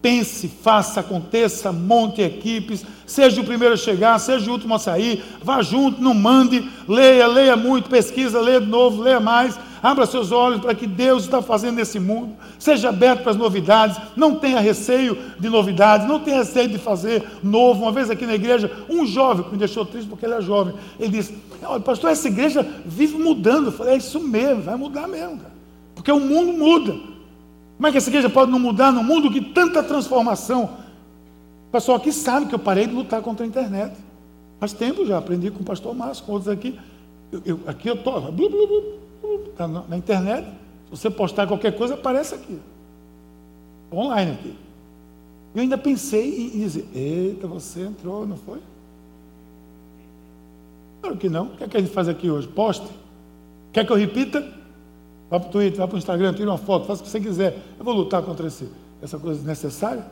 Pense, 0.00 0.46
faça, 0.46 1.00
aconteça, 1.00 1.72
monte 1.72 2.22
equipes, 2.22 2.84
seja 3.04 3.40
o 3.40 3.44
primeiro 3.44 3.74
a 3.74 3.76
chegar, 3.76 4.16
seja 4.20 4.48
o 4.48 4.52
último 4.52 4.74
a 4.74 4.78
sair, 4.78 5.24
vá 5.42 5.60
junto, 5.60 6.00
não 6.00 6.14
mande, 6.14 6.70
leia, 6.86 7.26
leia 7.26 7.56
muito, 7.56 7.90
pesquisa, 7.90 8.40
leia 8.40 8.60
de 8.60 8.68
novo, 8.68 9.02
leia 9.02 9.18
mais, 9.18 9.58
abra 9.82 10.06
seus 10.06 10.30
olhos 10.30 10.60
para 10.60 10.72
que 10.72 10.86
Deus 10.86 11.24
está 11.24 11.42
fazendo 11.42 11.76
nesse 11.76 11.98
mundo, 11.98 12.36
seja 12.60 12.90
aberto 12.90 13.22
para 13.22 13.32
as 13.32 13.36
novidades, 13.36 14.00
não 14.14 14.36
tenha 14.36 14.60
receio 14.60 15.18
de 15.36 15.48
novidades, 15.48 16.06
não 16.06 16.20
tenha 16.20 16.38
receio 16.38 16.68
de 16.68 16.78
fazer 16.78 17.24
novo. 17.42 17.82
Uma 17.82 17.92
vez 17.92 18.08
aqui 18.08 18.24
na 18.24 18.34
igreja, 18.34 18.70
um 18.88 19.04
jovem 19.04 19.44
que 19.44 19.50
me 19.50 19.58
deixou 19.58 19.84
triste 19.84 20.08
porque 20.08 20.24
ele 20.24 20.34
é 20.34 20.40
jovem, 20.40 20.74
ele 20.98 21.10
disse: 21.10 21.34
Olha, 21.62 21.80
pastor, 21.80 22.10
essa 22.10 22.28
igreja 22.28 22.64
vive 22.86 23.18
mudando. 23.18 23.66
Eu 23.66 23.72
falei: 23.72 23.94
É 23.94 23.96
isso 23.96 24.20
mesmo, 24.20 24.62
vai 24.62 24.76
mudar 24.76 25.08
mesmo, 25.08 25.38
cara, 25.38 25.52
porque 25.94 26.12
o 26.12 26.20
mundo 26.20 26.52
muda. 26.52 27.17
Como 27.78 27.86
é 27.86 27.92
que 27.92 27.96
essa 27.96 28.10
igreja 28.10 28.28
pode 28.28 28.50
não 28.50 28.58
mudar 28.58 28.90
num 28.90 29.04
mundo 29.04 29.30
que 29.30 29.40
tanta 29.40 29.84
transformação? 29.84 30.64
O 31.68 31.70
pessoal 31.70 31.96
aqui 31.96 32.12
sabe 32.12 32.46
que 32.46 32.54
eu 32.54 32.58
parei 32.58 32.88
de 32.88 32.92
lutar 32.92 33.22
contra 33.22 33.46
a 33.46 33.48
internet. 33.48 33.96
Faz 34.58 34.72
tempo 34.72 35.06
já, 35.06 35.16
aprendi 35.16 35.48
com 35.48 35.60
o 35.60 35.64
pastor 35.64 35.94
Márcio, 35.94 36.24
com 36.24 36.32
outros 36.32 36.52
aqui. 36.52 36.76
Eu, 37.30 37.40
eu, 37.46 37.60
aqui 37.68 37.88
eu 37.88 37.94
estou, 37.94 38.34
está 39.46 39.68
na, 39.68 39.82
na, 39.82 39.96
internet. 39.96 40.44
Se 40.86 40.90
você 40.90 41.08
postar 41.08 41.46
qualquer 41.46 41.76
coisa, 41.76 41.94
aparece 41.94 42.34
aqui. 42.34 42.58
Online 43.92 44.32
aqui. 44.32 44.56
Eu 45.54 45.62
ainda 45.62 45.78
pensei 45.78 46.50
em 46.52 46.58
dizer, 46.58 46.88
eita, 46.92 47.46
você 47.46 47.82
entrou, 47.82 48.26
não 48.26 48.36
foi? 48.36 48.58
Claro 51.00 51.16
que 51.16 51.28
não. 51.28 51.44
O 51.46 51.50
que 51.50 51.62
é 51.62 51.68
que 51.68 51.76
a 51.76 51.80
gente 51.80 51.92
faz 51.92 52.08
aqui 52.08 52.28
hoje? 52.28 52.48
Poste. 52.48 52.88
Quer 53.72 53.86
que 53.86 53.92
eu 53.92 53.96
repita? 53.96 54.57
Vá 55.30 55.38
para 55.38 55.48
o 55.48 55.52
Twitter, 55.52 55.78
vá 55.78 55.86
para 55.86 55.96
o 55.96 55.98
Instagram, 55.98 56.32
tira 56.32 56.50
uma 56.50 56.58
foto, 56.58 56.86
faça 56.86 57.02
o 57.02 57.04
que 57.04 57.10
você 57.10 57.20
quiser. 57.20 57.56
Eu 57.78 57.84
vou 57.84 57.94
lutar 57.94 58.22
contra 58.22 58.46
esse, 58.46 58.68
essa 59.02 59.18
coisa 59.18 59.38
desnecessária. 59.38 60.04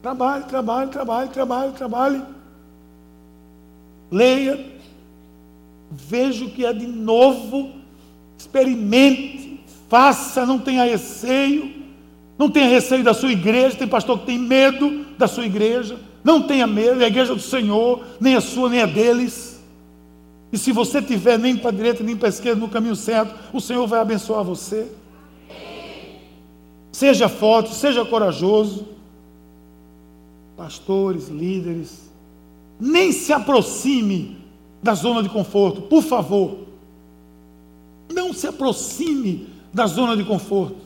Trabalhe, 0.00 0.44
trabalhe, 0.44 0.90
trabalhe, 0.90 1.30
trabalhe, 1.30 1.72
trabalhe. 1.72 2.22
Leia. 4.10 4.72
Veja 5.90 6.44
o 6.44 6.50
que 6.50 6.64
é 6.64 6.72
de 6.72 6.86
novo. 6.86 7.72
Experimente. 8.38 9.60
Faça, 9.88 10.44
não 10.44 10.58
tenha 10.58 10.84
receio. 10.84 11.84
Não 12.38 12.50
tenha 12.50 12.68
receio 12.68 13.04
da 13.04 13.14
sua 13.14 13.32
igreja. 13.32 13.76
Tem 13.76 13.88
pastor 13.88 14.18
que 14.20 14.26
tem 14.26 14.38
medo 14.38 15.04
da 15.18 15.26
sua 15.26 15.46
igreja. 15.46 15.98
Não 16.24 16.40
tenha 16.40 16.66
medo, 16.66 17.02
é 17.02 17.04
a 17.04 17.08
igreja 17.08 17.34
do 17.34 17.40
Senhor, 17.40 18.02
nem 18.18 18.34
a 18.34 18.40
sua, 18.40 18.70
nem 18.70 18.80
a 18.80 18.86
deles. 18.86 19.53
E 20.54 20.56
se 20.56 20.70
você 20.70 21.02
tiver 21.02 21.36
nem 21.36 21.56
para 21.56 21.70
a 21.70 21.72
direita 21.72 22.04
nem 22.04 22.16
para 22.16 22.28
a 22.28 22.30
esquerda 22.30 22.60
no 22.60 22.68
caminho 22.68 22.94
certo, 22.94 23.34
o 23.52 23.60
Senhor 23.60 23.88
vai 23.88 23.98
abençoar 23.98 24.44
você. 24.44 24.88
Seja 26.92 27.28
forte, 27.28 27.74
seja 27.74 28.04
corajoso. 28.04 28.86
Pastores, 30.56 31.26
líderes, 31.26 32.08
nem 32.78 33.10
se 33.10 33.32
aproxime 33.32 34.38
da 34.80 34.94
zona 34.94 35.24
de 35.24 35.28
conforto, 35.28 35.82
por 35.82 36.04
favor. 36.04 36.58
Não 38.08 38.32
se 38.32 38.46
aproxime 38.46 39.48
da 39.72 39.88
zona 39.88 40.16
de 40.16 40.22
conforto. 40.22 40.78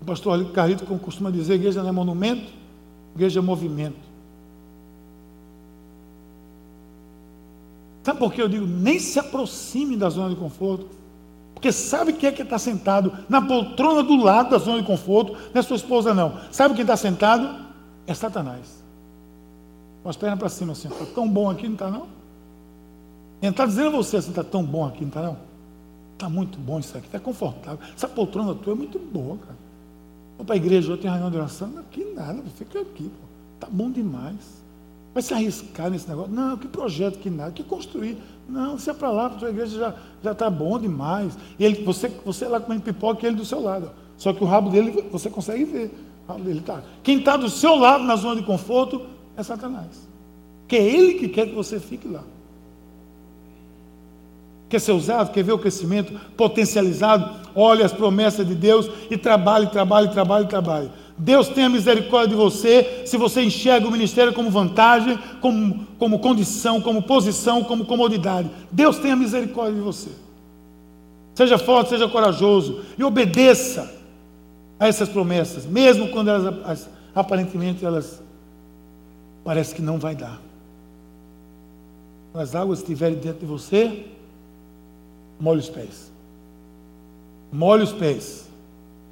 O 0.00 0.04
pastor 0.04 0.52
Carlito 0.52 0.86
costuma 0.98 1.32
dizer: 1.32 1.54
igreja 1.54 1.82
não 1.82 1.88
é 1.88 1.92
monumento, 1.92 2.52
igreja 3.16 3.40
é 3.40 3.42
movimento. 3.42 4.07
Sabe 8.08 8.20
por 8.20 8.32
que 8.32 8.40
eu 8.40 8.48
digo 8.48 8.66
nem 8.66 8.98
se 8.98 9.18
aproxime 9.18 9.94
da 9.94 10.08
zona 10.08 10.30
de 10.30 10.36
conforto? 10.36 10.88
Porque 11.52 11.70
sabe 11.70 12.14
quem 12.14 12.30
é 12.30 12.32
que 12.32 12.40
está 12.40 12.58
sentado 12.58 13.12
na 13.28 13.42
poltrona 13.42 14.02
do 14.02 14.16
lado 14.16 14.48
da 14.48 14.56
zona 14.56 14.80
de 14.80 14.86
conforto? 14.86 15.32
Não 15.52 15.60
é 15.60 15.60
sua 15.60 15.76
esposa, 15.76 16.14
não. 16.14 16.40
Sabe 16.50 16.72
quem 16.72 16.84
está 16.84 16.96
sentado? 16.96 17.66
É 18.06 18.14
Satanás. 18.14 18.82
Com 20.02 20.08
as 20.08 20.16
pernas 20.16 20.38
para 20.38 20.48
cima 20.48 20.72
assim. 20.72 20.88
Está 20.88 21.04
tão 21.04 21.28
bom 21.28 21.50
aqui, 21.50 21.66
não 21.66 21.74
está 21.74 21.90
não? 21.90 22.06
Ele 23.42 23.50
está 23.50 23.66
dizendo 23.66 23.88
a 23.88 23.90
você 23.90 24.16
assim, 24.16 24.30
está 24.30 24.42
tão 24.42 24.64
bom 24.64 24.86
aqui, 24.86 25.02
não 25.02 25.08
está 25.08 25.20
não? 25.20 25.36
Está 26.14 26.30
muito 26.30 26.58
bom 26.58 26.78
isso 26.78 26.96
aqui, 26.96 27.08
está 27.08 27.20
confortável. 27.20 27.78
Essa 27.94 28.08
poltrona 28.08 28.54
tua 28.54 28.72
é 28.72 28.76
muito 28.76 28.98
boa, 28.98 29.36
cara. 29.36 29.56
Vou 30.38 30.46
para 30.46 30.54
a 30.54 30.56
igreja, 30.56 30.90
eu 30.90 30.96
tenho 30.96 31.12
reunião 31.12 31.30
de 31.30 31.36
oração. 31.36 31.74
Aqui 31.76 32.10
nada, 32.14 32.42
fica 32.56 32.80
aqui, 32.80 33.10
Está 33.58 33.68
bom 33.70 33.90
demais. 33.90 34.57
Vai 35.18 35.22
se 35.24 35.34
arriscar 35.34 35.90
nesse 35.90 36.08
negócio? 36.08 36.32
Não, 36.32 36.56
que 36.56 36.68
projeto, 36.68 37.18
que 37.18 37.28
nada, 37.28 37.50
que 37.50 37.64
construir. 37.64 38.16
Não, 38.48 38.78
se 38.78 38.88
é 38.88 38.94
para 38.94 39.10
lá, 39.10 39.26
a 39.26 39.36
sua 39.36 39.50
igreja 39.50 39.92
já 40.22 40.30
está 40.30 40.48
bom 40.48 40.78
demais. 40.78 41.36
E 41.58 41.64
ele, 41.64 41.82
você, 41.82 42.08
você 42.24 42.46
lá 42.46 42.60
comendo 42.60 42.82
pipoca 42.82 43.26
e 43.26 43.28
ele 43.28 43.34
do 43.34 43.44
seu 43.44 43.60
lado. 43.60 43.90
Só 44.16 44.32
que 44.32 44.44
o 44.44 44.46
rabo 44.46 44.70
dele 44.70 45.08
você 45.10 45.28
consegue 45.28 45.64
ver. 45.64 45.90
O 46.24 46.32
rabo 46.32 46.44
dele 46.44 46.60
tá. 46.60 46.84
Quem 47.02 47.18
está 47.18 47.36
do 47.36 47.50
seu 47.50 47.74
lado 47.74 48.04
na 48.04 48.14
zona 48.14 48.40
de 48.40 48.46
conforto 48.46 49.06
é 49.36 49.42
Satanás. 49.42 50.08
Que 50.68 50.76
é 50.76 50.84
ele 50.84 51.14
que 51.14 51.28
quer 51.28 51.48
que 51.48 51.54
você 51.56 51.80
fique 51.80 52.06
lá. 52.06 52.22
Quer 54.68 54.80
ser 54.80 54.92
usado, 54.92 55.32
quer 55.32 55.42
ver 55.42 55.50
o 55.50 55.58
crescimento 55.58 56.12
potencializado, 56.36 57.28
olhe 57.56 57.82
as 57.82 57.92
promessas 57.92 58.46
de 58.46 58.54
Deus 58.54 58.88
e 59.10 59.16
trabalhe, 59.16 59.66
trabalhe, 59.66 60.12
trabalhe, 60.12 60.46
trabalhe. 60.46 60.92
Deus 61.18 61.48
tenha 61.48 61.68
misericórdia 61.68 62.28
de 62.28 62.34
você 62.36 63.02
se 63.04 63.16
você 63.16 63.42
enxerga 63.42 63.88
o 63.88 63.90
ministério 63.90 64.32
como 64.32 64.50
vantagem, 64.50 65.18
como, 65.40 65.86
como 65.98 66.20
condição, 66.20 66.80
como 66.80 67.02
posição, 67.02 67.64
como 67.64 67.84
comodidade. 67.84 68.48
Deus 68.70 68.98
tenha 68.98 69.16
misericórdia 69.16 69.74
de 69.74 69.80
você. 69.80 70.10
Seja 71.34 71.58
forte, 71.58 71.90
seja 71.90 72.08
corajoso 72.08 72.82
e 72.96 73.04
obedeça 73.04 73.92
a 74.78 74.86
essas 74.86 75.08
promessas, 75.08 75.66
mesmo 75.66 76.08
quando 76.08 76.30
elas 76.30 76.88
aparentemente 77.14 77.84
elas 77.84 78.22
parece 79.44 79.74
que 79.74 79.82
não 79.82 79.98
vai 79.98 80.14
dar. 80.14 80.40
Quando 82.32 82.44
as 82.44 82.54
águas 82.54 82.78
estiverem 82.80 83.16
dentro 83.16 83.40
de 83.40 83.46
você, 83.46 84.06
molhe 85.40 85.60
os 85.60 85.68
pés. 85.68 86.12
Molhe 87.50 87.82
os 87.82 87.92
pés. 87.92 88.47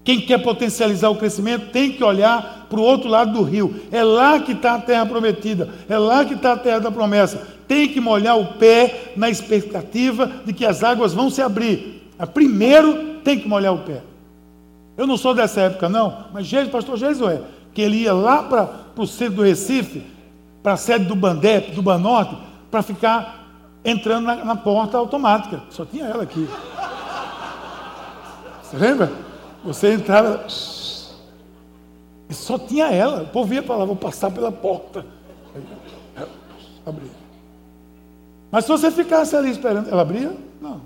Quem 0.07 0.21
quer 0.21 0.39
potencializar 0.39 1.11
o 1.11 1.17
crescimento 1.17 1.73
tem 1.73 1.91
que 1.91 2.05
olhar 2.05 2.69
para 2.71 2.79
o 2.79 2.83
outro 2.83 3.11
lado 3.11 3.33
do 3.33 3.43
rio. 3.43 3.75
É 3.91 4.05
lá 4.05 4.39
que 4.39 4.53
está 4.53 4.77
a 4.77 4.79
terra 4.79 5.05
prometida, 5.05 5.69
é 5.89 5.99
lá 5.99 6.25
que 6.25 6.35
está 6.35 6.53
a 6.53 6.57
terra 6.57 6.79
da 6.79 6.93
promessa. 6.93 7.45
Tem 7.67 7.89
que 7.89 8.01
molhar 8.01 8.39
o 8.39 8.55
pé 8.55 9.15
na 9.17 9.29
expectativa 9.29 10.31
de 10.45 10.53
que 10.53 10.65
as 10.65 10.85
águas 10.85 11.13
vão 11.13 11.29
se 11.29 11.43
abrir. 11.43 12.09
Primeiro 12.33 13.17
tem 13.25 13.41
que 13.41 13.49
molhar 13.49 13.75
o 13.75 13.79
pé. 13.79 14.01
Eu 14.97 15.09
não 15.09 15.17
sou 15.17 15.35
dessa 15.35 15.63
época, 15.63 15.89
não, 15.89 16.27
mas 16.33 16.47
Jesus, 16.47 16.71
pastor 16.71 16.97
Jesué, 16.97 17.41
que 17.75 17.83
ele 17.83 17.97
ia 17.97 18.15
lá 18.15 18.45
para 18.45 18.71
o 18.97 19.07
centro 19.09 19.35
do 19.35 19.43
Recife, 19.43 20.05
para 20.63 20.75
a 20.75 20.77
sede 20.77 21.07
do 21.07 21.17
Bandep, 21.17 21.73
do 21.73 21.83
Banorte, 21.83 22.37
para 22.71 22.81
ficar 22.81 23.45
entrando 23.85 24.27
na, 24.27 24.37
na 24.37 24.55
porta 24.55 24.97
automática. 24.99 25.61
Só 25.69 25.85
tinha 25.85 26.05
ela 26.05 26.23
aqui. 26.23 26.49
Você 28.63 28.77
lembra? 28.77 29.26
Você 29.67 29.93
entrava. 29.93 30.47
E 32.29 32.35
só 32.35 32.59
tinha 32.59 32.87
ela. 32.87 33.25
O 33.25 33.27
povo 33.27 33.53
ia 33.53 33.63
para 33.63 33.77
lá, 33.77 33.85
vou 33.85 33.97
passar 33.97 34.31
pela 34.31 34.53
porta. 34.53 35.05
Abria. 36.85 37.11
Mas 38.51 38.65
se 38.65 38.71
você 38.71 38.91
ficasse 38.91 39.35
ali 39.35 39.51
esperando, 39.51 39.91
ela 39.91 40.03
abria? 40.03 40.37
Não. 40.61 40.81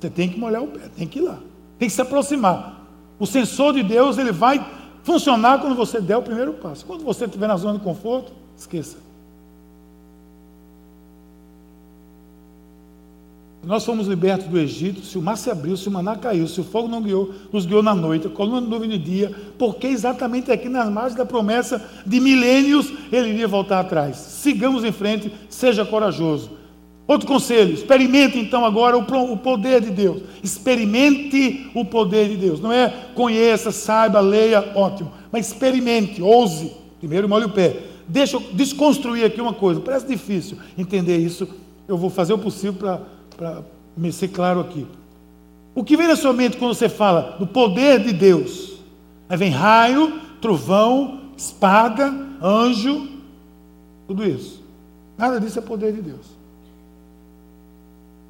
Você 0.00 0.10
tem 0.10 0.28
que 0.28 0.38
molhar 0.38 0.62
o 0.62 0.66
pé, 0.66 0.90
tem 0.96 1.06
que 1.06 1.20
ir 1.20 1.22
lá. 1.22 1.38
Tem 1.78 1.88
que 1.88 1.94
se 1.94 2.02
aproximar. 2.02 2.84
O 3.20 3.26
sensor 3.26 3.72
de 3.72 3.84
Deus, 3.84 4.18
ele 4.18 4.32
vai 4.32 4.64
funcionar 5.04 5.60
quando 5.60 5.76
você 5.76 6.00
der 6.00 6.16
o 6.16 6.22
primeiro 6.22 6.54
passo. 6.54 6.84
Quando 6.84 7.04
você 7.04 7.24
estiver 7.24 7.46
na 7.46 7.56
zona 7.56 7.78
de 7.78 7.84
conforto, 7.84 8.32
esqueça. 8.56 8.98
Nós 13.64 13.84
fomos 13.84 14.08
libertos 14.08 14.48
do 14.48 14.58
Egito, 14.58 15.02
se 15.02 15.16
o 15.16 15.22
mar 15.22 15.36
se 15.36 15.48
abriu, 15.48 15.76
se 15.76 15.86
o 15.86 15.90
maná 15.92 16.16
caiu, 16.16 16.48
se 16.48 16.60
o 16.60 16.64
fogo 16.64 16.88
não 16.88 17.00
guiou, 17.00 17.32
nos 17.52 17.64
guiou 17.64 17.80
na 17.80 17.94
noite, 17.94 18.26
a 18.26 18.30
coluna 18.30 18.60
de 18.60 18.66
nuvem 18.66 18.90
de 18.90 18.98
dia, 18.98 19.30
porque 19.56 19.86
exatamente 19.86 20.50
aqui 20.50 20.68
nas 20.68 20.90
margens 20.90 21.14
da 21.14 21.24
promessa 21.24 21.80
de 22.04 22.18
milênios 22.18 22.92
ele 23.12 23.30
iria 23.30 23.46
voltar 23.46 23.78
atrás. 23.78 24.16
Sigamos 24.16 24.82
em 24.82 24.90
frente, 24.90 25.32
seja 25.48 25.84
corajoso. 25.84 26.50
Outro 27.06 27.26
conselho, 27.26 27.72
experimente 27.72 28.36
então 28.36 28.64
agora 28.64 28.96
o 28.96 29.36
poder 29.36 29.80
de 29.80 29.90
Deus. 29.90 30.22
Experimente 30.42 31.70
o 31.72 31.84
poder 31.84 32.28
de 32.30 32.36
Deus. 32.36 32.60
Não 32.60 32.72
é 32.72 32.92
conheça, 33.14 33.70
saiba, 33.70 34.18
leia, 34.18 34.72
ótimo. 34.74 35.12
Mas 35.30 35.48
experimente, 35.48 36.20
ouse. 36.20 36.72
Primeiro 36.98 37.28
molhe 37.28 37.44
o 37.44 37.50
pé. 37.50 37.76
Deixa 38.08 38.36
eu 38.36 38.40
desconstruir 38.52 39.24
aqui 39.24 39.40
uma 39.40 39.52
coisa. 39.52 39.80
Parece 39.80 40.06
difícil 40.06 40.56
entender 40.76 41.18
isso. 41.18 41.48
Eu 41.86 41.96
vou 41.96 42.08
fazer 42.08 42.32
o 42.32 42.38
possível 42.38 42.74
para 42.74 43.00
para 43.36 43.62
me 43.96 44.12
ser 44.12 44.28
claro 44.28 44.60
aqui. 44.60 44.86
O 45.74 45.82
que 45.82 45.96
vem 45.96 46.06
na 46.06 46.16
sua 46.16 46.32
mente 46.32 46.56
quando 46.56 46.74
você 46.74 46.88
fala 46.88 47.36
do 47.38 47.46
poder 47.46 48.00
de 48.00 48.12
Deus? 48.12 48.78
Aí 49.28 49.36
vem 49.36 49.50
raio, 49.50 50.20
trovão, 50.40 51.20
espada, 51.36 52.12
anjo, 52.42 53.08
tudo 54.06 54.24
isso. 54.24 54.62
Nada 55.16 55.40
disso 55.40 55.58
é 55.58 55.62
poder 55.62 55.92
de 55.92 56.02
Deus. 56.02 56.26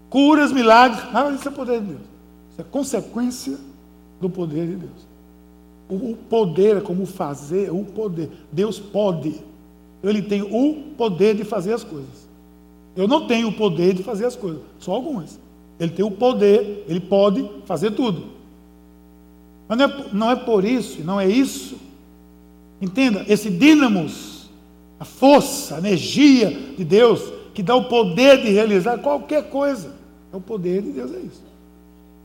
Curas, 0.08 0.52
milagres, 0.52 1.10
nada 1.12 1.32
disso 1.32 1.48
é 1.48 1.50
poder 1.50 1.80
de 1.80 1.86
Deus. 1.86 2.02
Isso 2.50 2.60
é 2.60 2.64
consequência 2.64 3.58
do 4.20 4.28
poder 4.28 4.66
de 4.66 4.76
Deus. 4.76 5.12
O 5.88 6.16
poder 6.16 6.76
é 6.76 6.80
como 6.80 7.04
fazer, 7.04 7.70
o 7.72 7.84
poder. 7.84 8.30
Deus 8.50 8.78
pode. 8.78 9.40
Ele 10.02 10.22
tem 10.22 10.42
o 10.42 10.94
poder 10.96 11.34
de 11.34 11.44
fazer 11.44 11.72
as 11.72 11.82
coisas. 11.82 12.21
Eu 12.94 13.08
não 13.08 13.26
tenho 13.26 13.48
o 13.48 13.52
poder 13.52 13.94
de 13.94 14.02
fazer 14.02 14.26
as 14.26 14.36
coisas, 14.36 14.60
só 14.78 14.92
algumas. 14.92 15.38
Ele 15.80 15.92
tem 15.92 16.04
o 16.04 16.10
poder, 16.10 16.84
ele 16.88 17.00
pode 17.00 17.48
fazer 17.64 17.92
tudo. 17.92 18.24
Mas 19.68 19.78
não 19.78 19.84
é, 19.84 20.06
não 20.12 20.30
é 20.30 20.36
por 20.36 20.64
isso, 20.64 21.02
não 21.02 21.20
é 21.20 21.26
isso. 21.26 21.76
Entenda, 22.80 23.24
esse 23.28 23.48
dínamos, 23.48 24.50
a 25.00 25.04
força, 25.04 25.76
a 25.76 25.78
energia 25.78 26.50
de 26.76 26.84
Deus, 26.84 27.32
que 27.54 27.62
dá 27.62 27.74
o 27.74 27.84
poder 27.84 28.42
de 28.42 28.50
realizar 28.50 28.98
qualquer 28.98 29.48
coisa. 29.48 29.94
É 30.32 30.36
o 30.36 30.40
poder 30.40 30.82
de 30.82 30.90
Deus, 30.90 31.12
é 31.12 31.18
isso. 31.18 31.42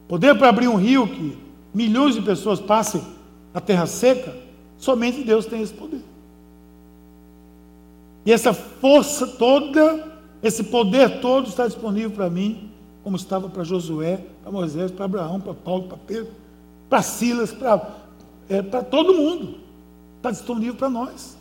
Poder 0.07 0.37
para 0.37 0.49
abrir 0.49 0.67
um 0.67 0.75
rio 0.75 1.07
que 1.07 1.37
milhões 1.73 2.15
de 2.15 2.21
pessoas 2.21 2.59
passem 2.59 3.01
a 3.53 3.61
terra 3.61 3.85
seca, 3.85 4.35
somente 4.77 5.23
Deus 5.23 5.45
tem 5.45 5.61
esse 5.61 5.73
poder. 5.73 6.01
E 8.25 8.31
essa 8.31 8.53
força 8.53 9.25
toda 9.25 10.16
esse 10.41 10.63
poder 10.65 11.21
todo 11.21 11.47
está 11.47 11.65
disponível 11.65 12.11
para 12.11 12.29
mim, 12.29 12.69
como 13.03 13.15
estava 13.15 13.49
para 13.49 13.63
Josué, 13.63 14.23
para 14.41 14.51
Moisés, 14.51 14.91
para 14.91 15.05
Abraão, 15.05 15.39
para 15.39 15.53
Paulo, 15.53 15.83
para 15.83 15.97
Pedro, 15.97 16.31
para 16.89 17.01
Silas, 17.01 17.51
para, 17.51 17.95
é, 18.49 18.61
para 18.61 18.83
todo 18.83 19.13
mundo. 19.13 19.57
Está 20.17 20.31
disponível 20.31 20.75
para 20.75 20.89
nós. 20.89 21.37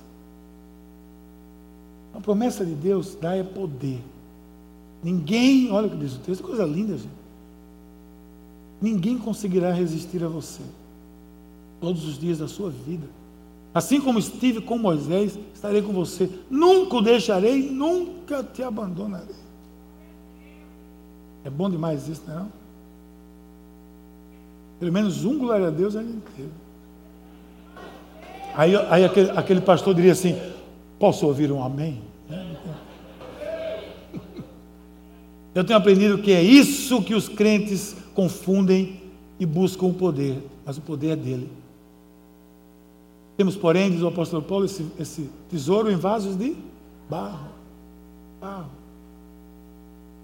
A 2.14 2.20
promessa 2.20 2.64
de 2.64 2.74
Deus 2.74 3.16
dá 3.20 3.34
é 3.36 3.42
poder. 3.42 4.02
Ninguém, 5.02 5.70
olha 5.70 5.86
o 5.86 5.90
que 5.90 5.96
diz 5.96 6.16
o 6.16 6.20
texto, 6.20 6.42
coisa 6.42 6.64
linda, 6.64 6.96
gente. 6.96 7.08
Ninguém 8.80 9.18
conseguirá 9.18 9.72
resistir 9.72 10.22
a 10.24 10.28
você 10.28 10.62
todos 11.80 12.06
os 12.06 12.18
dias 12.18 12.38
da 12.38 12.48
sua 12.48 12.70
vida. 12.70 13.06
Assim 13.76 14.00
como 14.00 14.18
estive 14.18 14.62
com 14.62 14.78
Moisés, 14.78 15.38
estarei 15.52 15.82
com 15.82 15.92
você. 15.92 16.30
Nunca 16.48 16.96
o 16.96 17.02
deixarei, 17.02 17.70
nunca 17.70 18.42
te 18.42 18.62
abandonarei. 18.62 19.36
É 21.44 21.50
bom 21.50 21.68
demais 21.68 22.08
isso, 22.08 22.22
não 22.26 22.40
é? 22.40 22.46
Pelo 24.80 24.90
menos 24.90 25.26
um 25.26 25.38
glória 25.38 25.66
a 25.66 25.70
Deus 25.70 25.94
é 25.94 26.00
inteiro. 26.00 26.52
Aí, 28.54 28.74
aí 28.88 29.04
aquele, 29.04 29.30
aquele 29.32 29.60
pastor 29.60 29.94
diria 29.94 30.12
assim: 30.12 30.40
Posso 30.98 31.26
ouvir 31.26 31.52
um 31.52 31.62
amém? 31.62 32.00
Eu 35.54 35.64
tenho 35.64 35.78
aprendido 35.78 36.16
que 36.22 36.32
é 36.32 36.42
isso 36.42 37.02
que 37.02 37.14
os 37.14 37.28
crentes 37.28 37.94
confundem 38.14 39.02
e 39.38 39.44
buscam 39.44 39.84
o 39.84 39.92
poder, 39.92 40.42
mas 40.64 40.78
o 40.78 40.80
poder 40.80 41.10
é 41.10 41.16
dele. 41.16 41.65
Temos, 43.36 43.54
porém, 43.54 43.90
diz 43.90 44.00
o 44.00 44.08
apóstolo 44.08 44.42
Paulo, 44.42 44.64
esse, 44.64 44.86
esse 44.98 45.30
tesouro 45.50 45.90
em 45.90 45.96
vasos 45.96 46.36
de 46.36 46.56
barro. 47.08 47.50
barro. 48.40 48.70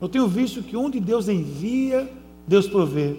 Eu 0.01 0.09
tenho 0.09 0.27
visto 0.27 0.63
que 0.63 0.77
onde 0.77 0.99
Deus 0.99 1.29
envia, 1.29 2.11
Deus 2.47 2.67
provê 2.67 3.19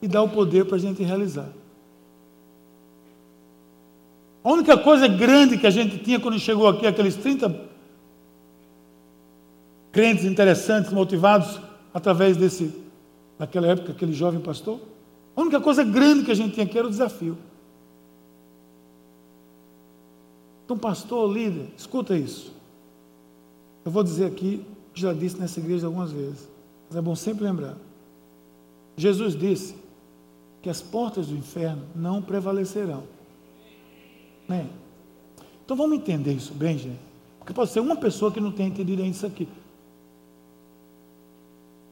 e 0.00 0.06
dá 0.06 0.22
o 0.22 0.28
poder 0.28 0.64
para 0.64 0.76
a 0.76 0.80
gente 0.80 1.02
realizar. 1.02 1.48
A 4.42 4.50
única 4.50 4.78
coisa 4.78 5.08
grande 5.08 5.58
que 5.58 5.66
a 5.66 5.70
gente 5.70 5.98
tinha 5.98 6.20
quando 6.20 6.38
chegou 6.38 6.68
aqui, 6.68 6.86
aqueles 6.86 7.16
30 7.16 7.68
crentes 9.90 10.24
interessantes, 10.24 10.92
motivados 10.92 11.60
através 11.92 12.36
desse, 12.36 12.72
naquela 13.38 13.66
época, 13.66 13.92
aquele 13.92 14.12
jovem 14.12 14.40
pastor, 14.40 14.80
a 15.34 15.40
única 15.40 15.60
coisa 15.60 15.82
grande 15.82 16.24
que 16.24 16.30
a 16.30 16.34
gente 16.34 16.54
tinha 16.54 16.64
aqui 16.64 16.78
era 16.78 16.86
o 16.86 16.90
desafio. 16.90 17.36
Então, 20.68 20.76
pastor, 20.76 21.32
líder, 21.32 21.66
escuta 21.78 22.14
isso. 22.14 22.52
Eu 23.86 23.90
vou 23.90 24.04
dizer 24.04 24.26
aqui, 24.26 24.62
já 24.92 25.14
disse 25.14 25.38
nessa 25.38 25.58
igreja 25.60 25.86
algumas 25.86 26.12
vezes, 26.12 26.46
mas 26.86 26.98
é 26.98 27.00
bom 27.00 27.16
sempre 27.16 27.44
lembrar. 27.44 27.74
Jesus 28.94 29.34
disse 29.34 29.74
que 30.60 30.68
as 30.68 30.82
portas 30.82 31.28
do 31.28 31.34
inferno 31.34 31.86
não 31.94 32.20
prevalecerão. 32.20 33.04
Né? 34.46 34.68
Então 35.64 35.74
vamos 35.74 35.96
entender 35.96 36.34
isso 36.34 36.52
bem, 36.52 36.76
gente. 36.76 37.00
Porque 37.38 37.54
pode 37.54 37.70
ser 37.70 37.80
uma 37.80 37.96
pessoa 37.96 38.30
que 38.30 38.38
não 38.38 38.52
tenha 38.52 38.68
entendido 38.68 39.00
ainda 39.00 39.16
isso 39.16 39.24
aqui. 39.24 39.48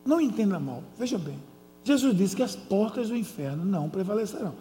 Não 0.04 0.20
entenda 0.20 0.60
mal, 0.60 0.82
veja 0.98 1.16
bem. 1.16 1.38
Jesus 1.82 2.14
disse 2.14 2.36
que 2.36 2.42
as 2.42 2.54
portas 2.54 3.08
do 3.08 3.16
inferno 3.16 3.64
não 3.64 3.88
prevalecerão. 3.88 4.52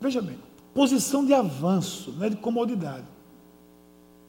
Veja 0.00 0.20
bem, 0.20 0.36
Posição 0.78 1.24
de 1.24 1.34
avanço, 1.34 2.14
não 2.16 2.24
é 2.24 2.30
de 2.30 2.36
comodidade. 2.36 3.02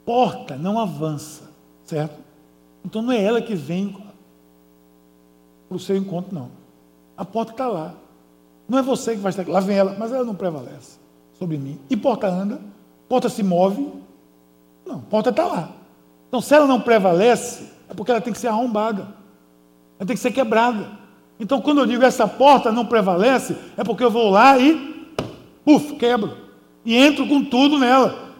Porta 0.03 0.55
não 0.55 0.79
avança, 0.79 1.43
certo? 1.85 2.17
Então 2.83 3.03
não 3.03 3.11
é 3.11 3.23
ela 3.23 3.39
que 3.39 3.53
vem 3.53 3.95
para 5.67 5.77
o 5.77 5.79
seu 5.79 5.95
encontro, 5.95 6.33
não. 6.33 6.49
A 7.15 7.23
porta 7.23 7.51
está 7.51 7.67
lá. 7.67 7.93
Não 8.67 8.79
é 8.79 8.81
você 8.81 9.11
que 9.11 9.19
vai 9.19 9.29
estar 9.29 9.43
aqui. 9.43 9.51
Lá 9.51 9.59
vem 9.59 9.77
ela, 9.77 9.95
mas 9.99 10.11
ela 10.11 10.25
não 10.25 10.33
prevalece 10.33 10.97
sobre 11.37 11.55
mim. 11.55 11.79
E 11.87 11.95
porta 11.95 12.27
anda, 12.27 12.59
porta 13.07 13.29
se 13.29 13.43
move. 13.43 13.87
Não, 14.87 15.01
porta 15.01 15.29
está 15.29 15.45
lá. 15.45 15.69
Então, 16.29 16.41
se 16.41 16.55
ela 16.55 16.65
não 16.65 16.81
prevalece, 16.81 17.69
é 17.87 17.93
porque 17.93 18.09
ela 18.09 18.21
tem 18.21 18.33
que 18.33 18.39
ser 18.39 18.47
arrombada. 18.47 19.03
Ela 19.99 20.07
tem 20.07 20.15
que 20.15 20.21
ser 20.21 20.31
quebrada. 20.31 20.97
Então, 21.39 21.61
quando 21.61 21.77
eu 21.81 21.85
digo 21.85 22.03
essa 22.03 22.27
porta 22.27 22.71
não 22.71 22.87
prevalece, 22.87 23.55
é 23.77 23.83
porque 23.83 24.03
eu 24.03 24.09
vou 24.09 24.31
lá 24.31 24.57
e 24.57 24.88
Uf, 25.70 25.93
quebro. 25.95 26.36
E 26.84 26.95
entro 26.95 27.28
com 27.28 27.43
tudo 27.43 27.78
nela. 27.78 28.34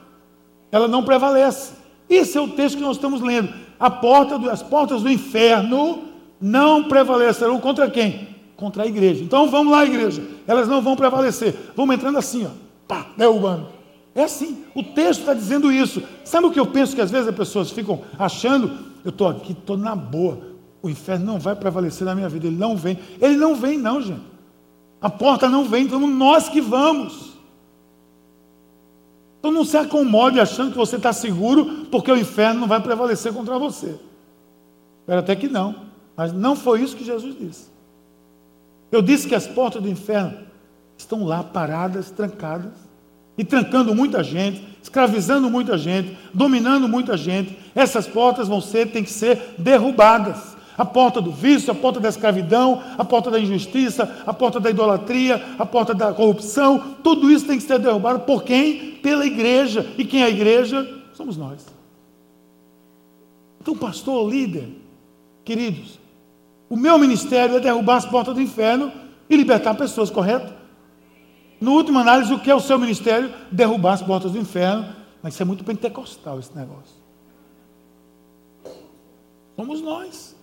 Ela 0.72 0.88
não 0.88 1.04
prevalece. 1.04 1.74
Esse 2.10 2.38
é 2.38 2.42
o 2.42 2.48
texto 2.48 2.78
que 2.78 2.82
nós 2.82 2.98
estamos 2.98 3.22
lendo. 3.22 3.54
Porta 4.02 4.40
do, 4.40 4.50
as 4.50 4.64
portas 4.64 5.04
do 5.04 5.12
inferno 5.12 6.06
não 6.42 6.86
prevalecerão 6.86 7.60
contra 7.60 7.88
quem? 7.90 8.30
Contra 8.56 8.84
a 8.84 8.88
igreja. 8.88 9.24
Então 9.24 9.48
vamos 9.48 9.72
lá, 9.72 9.86
igreja. 9.86 10.24
Elas 10.48 10.68
não 10.68 10.82
vão 10.82 10.96
prevalecer. 10.96 11.54
Vamos 11.76 11.96
entrando 11.96 12.18
assim, 12.18 12.48
ó. 12.48 12.50
Pá, 12.88 13.06
derrubando. 13.16 13.68
É 14.16 14.24
assim. 14.24 14.64
O 14.74 14.82
texto 14.82 15.20
está 15.20 15.36
dizendo 15.36 15.72
isso. 15.72 16.02
Sabe 16.26 16.48
o 16.48 16.52
que 16.52 16.60
eu 16.60 16.66
penso 16.66 16.96
que 16.96 17.02
às 17.02 17.12
vezes 17.12 17.28
as 17.28 17.36
pessoas 17.36 17.70
ficam 17.70 18.02
achando? 18.18 18.72
Eu 19.06 19.10
estou 19.10 19.28
aqui, 19.28 19.52
estou 19.52 19.78
na 19.78 19.96
boa. 19.96 20.40
O 20.82 20.90
inferno 20.90 21.26
não 21.26 21.40
vai 21.40 21.56
prevalecer 21.56 22.06
na 22.06 22.16
minha 22.16 22.28
vida. 22.28 22.48
Ele 22.48 22.58
não 22.58 22.76
vem. 22.76 22.98
Ele 23.22 23.36
não 23.36 23.54
vem, 23.54 23.78
não, 23.78 24.02
gente. 24.02 24.39
A 25.02 25.10
porta 25.10 25.48
não 25.48 25.66
vem, 25.66 25.86
então 25.86 26.00
nós 26.08 26.50
que 26.50 26.60
vamos. 26.60 27.30
Então 29.40 29.52
não 29.52 29.64
se 29.64 29.78
acomode 29.78 30.40
achando 30.40 30.72
que 30.72 30.78
você 30.78 30.98
está 30.98 31.14
seguro, 31.14 31.86
porque 31.90 32.12
o 32.12 32.18
inferno 32.18 32.62
não 32.62 32.68
vai 32.68 32.82
prevalecer 32.82 33.34
contra 33.34 33.58
você. 33.58 33.98
Espero 35.02 35.20
até 35.20 35.36
que 35.36 35.48
não. 35.48 35.88
Mas 36.16 36.34
não 36.34 36.56
foi 36.56 36.82
isso 36.82 36.98
que 36.98 37.06
Jesus 37.06 37.36
disse. 37.40 37.70
Eu 38.92 39.02
disse 39.02 39.28
que 39.28 39.36
as 39.36 39.48
portas 39.48 39.82
do 39.82 39.88
inferno 39.88 40.38
estão 40.98 41.24
lá 41.24 41.44
paradas, 41.44 42.12
trancadas, 42.12 42.74
e 43.38 43.44
trancando 43.46 43.96
muita 43.96 44.22
gente, 44.22 44.68
escravizando 44.84 45.50
muita 45.50 45.78
gente, 45.78 46.18
dominando 46.34 46.90
muita 46.90 47.16
gente. 47.16 47.58
Essas 47.74 48.06
portas 48.06 48.50
vão 48.50 48.60
ser, 48.60 48.92
tem 48.92 49.02
que 49.02 49.10
ser 49.10 49.56
derrubadas. 49.58 50.58
A 50.80 50.86
porta 50.86 51.20
do 51.20 51.30
vício, 51.30 51.72
a 51.72 51.76
porta 51.76 52.00
da 52.00 52.08
escravidão, 52.08 52.82
a 52.98 53.04
porta 53.04 53.30
da 53.30 53.38
injustiça, 53.38 54.24
a 54.26 54.34
porta 54.34 54.62
da 54.62 54.70
idolatria, 54.70 55.56
a 55.60 55.66
porta 55.66 55.94
da 55.94 56.14
corrupção, 56.14 56.96
tudo 57.04 57.30
isso 57.30 57.46
tem 57.46 57.58
que 57.58 57.64
ser 57.64 57.80
derrubado 57.80 58.22
por 58.22 58.44
quem? 58.44 58.94
Pela 58.96 59.26
igreja. 59.26 59.86
E 59.98 60.06
quem 60.06 60.22
é 60.22 60.28
a 60.28 60.30
igreja? 60.30 60.90
Somos 61.14 61.36
nós. 61.36 61.66
Então, 63.60 63.76
pastor, 63.76 64.32
líder, 64.32 64.70
queridos, 65.44 66.00
o 66.70 66.78
meu 66.78 66.98
ministério 66.98 67.58
é 67.58 67.60
derrubar 67.60 67.98
as 67.98 68.06
portas 68.06 68.34
do 68.34 68.42
inferno 68.42 68.90
e 69.30 69.36
libertar 69.36 69.76
pessoas, 69.76 70.10
correto? 70.10 70.54
No 71.60 71.74
último 71.74 72.00
análise, 72.00 72.34
o 72.34 72.40
que 72.40 72.50
é 72.50 72.56
o 72.56 72.60
seu 72.62 72.80
ministério? 72.80 73.34
Derrubar 73.52 73.96
as 73.96 74.02
portas 74.02 74.32
do 74.32 74.38
inferno. 74.38 74.96
Mas 75.22 75.34
isso 75.34 75.44
é 75.44 75.46
muito 75.46 75.66
pentecostal 75.66 76.40
esse 76.40 76.56
negócio. 76.56 76.96
Somos 79.58 79.82
nós. 79.82 80.39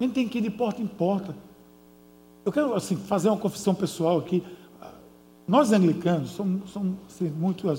A 0.00 0.02
gente 0.02 0.14
tem 0.14 0.26
que 0.26 0.38
ir 0.38 0.40
de 0.40 0.50
porta 0.50 0.80
em 0.80 0.86
porta. 0.86 1.36
Eu 2.42 2.50
quero 2.50 2.74
assim, 2.74 2.96
fazer 2.96 3.28
uma 3.28 3.36
confissão 3.36 3.74
pessoal 3.74 4.18
aqui. 4.18 4.42
Nós 5.46 5.72
anglicanos 5.72 6.30
somos, 6.30 6.70
somos 6.70 6.96
assim, 7.06 7.28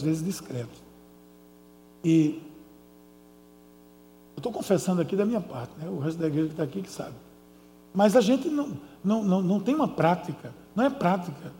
vezes, 0.03 0.23
discretos. 0.23 0.83
E 2.03 2.39
eu 4.35 4.37
estou 4.37 4.51
confessando 4.51 5.01
aqui 5.01 5.15
da 5.15 5.25
minha 5.25 5.41
parte, 5.41 5.71
né? 5.79 5.89
o 5.89 5.97
resto 5.97 6.19
da 6.19 6.27
igreja 6.27 6.47
que 6.47 6.53
está 6.53 6.63
aqui 6.63 6.81
que 6.83 6.91
sabe. 6.91 7.15
Mas 7.93 8.15
a 8.15 8.21
gente 8.21 8.49
não, 8.49 8.77
não, 9.03 9.23
não, 9.23 9.41
não 9.41 9.59
tem 9.59 9.73
uma 9.73 9.87
prática, 9.87 10.53
não 10.75 10.85
é 10.85 10.89
prática. 10.89 11.51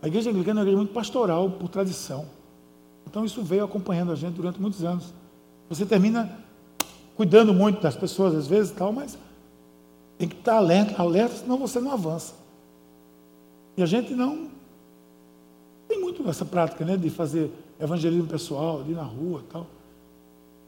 A 0.00 0.06
igreja 0.06 0.30
anglicana 0.30 0.60
é 0.60 0.62
uma 0.62 0.64
igreja 0.64 0.76
muito 0.76 0.92
pastoral, 0.92 1.50
por 1.50 1.68
tradição. 1.68 2.26
Então 3.06 3.24
isso 3.24 3.42
veio 3.42 3.64
acompanhando 3.64 4.12
a 4.12 4.14
gente 4.14 4.34
durante 4.34 4.60
muitos 4.60 4.84
anos. 4.84 5.12
Você 5.68 5.84
termina 5.84 6.38
cuidando 7.16 7.52
muito 7.52 7.80
das 7.80 7.96
pessoas 7.96 8.34
às 8.34 8.46
vezes 8.46 8.72
tal, 8.72 8.92
mas 8.92 9.18
tem 10.18 10.28
que 10.28 10.36
estar 10.36 10.56
alerta, 10.56 11.00
alerta, 11.00 11.36
senão 11.36 11.58
você 11.58 11.80
não 11.80 11.90
avança. 11.92 12.34
E 13.76 13.82
a 13.82 13.86
gente 13.86 14.14
não 14.14 14.48
tem 15.88 16.00
muito 16.00 16.28
essa 16.28 16.44
prática, 16.44 16.84
né, 16.84 16.96
de 16.96 17.10
fazer 17.10 17.50
evangelismo 17.80 18.26
pessoal, 18.26 18.84
ir 18.88 18.94
na 18.94 19.02
rua, 19.02 19.42
tal. 19.50 19.66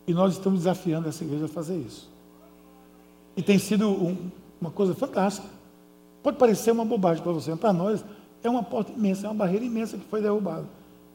E 0.07 0.13
nós 0.13 0.35
estamos 0.35 0.61
desafiando 0.61 1.09
essa 1.09 1.25
igreja 1.25 1.47
a 1.47 1.49
fazer 1.49 1.77
isso. 1.77 2.09
E 3.37 3.43
tem 3.43 3.59
sido 3.59 3.89
um, 3.89 4.31
uma 4.61 4.71
coisa 4.71 4.95
fantástica. 4.95 5.47
Pode 6.23 6.39
parecer 6.39 6.71
uma 6.71 6.85
bobagem 6.85 7.23
para 7.23 7.33
você, 7.33 7.51
mas 7.51 7.61
para 7.61 7.73
nós 7.73 8.05
é 8.43 8.51
uma 8.51 8.63
porta 8.63 8.93
imensa, 8.93 9.27
é 9.27 9.31
uma 9.31 9.37
barreira 9.37 9.65
imensa 9.65 9.97
que 9.97 10.05
foi 10.05 10.21
derrubada. 10.21 10.65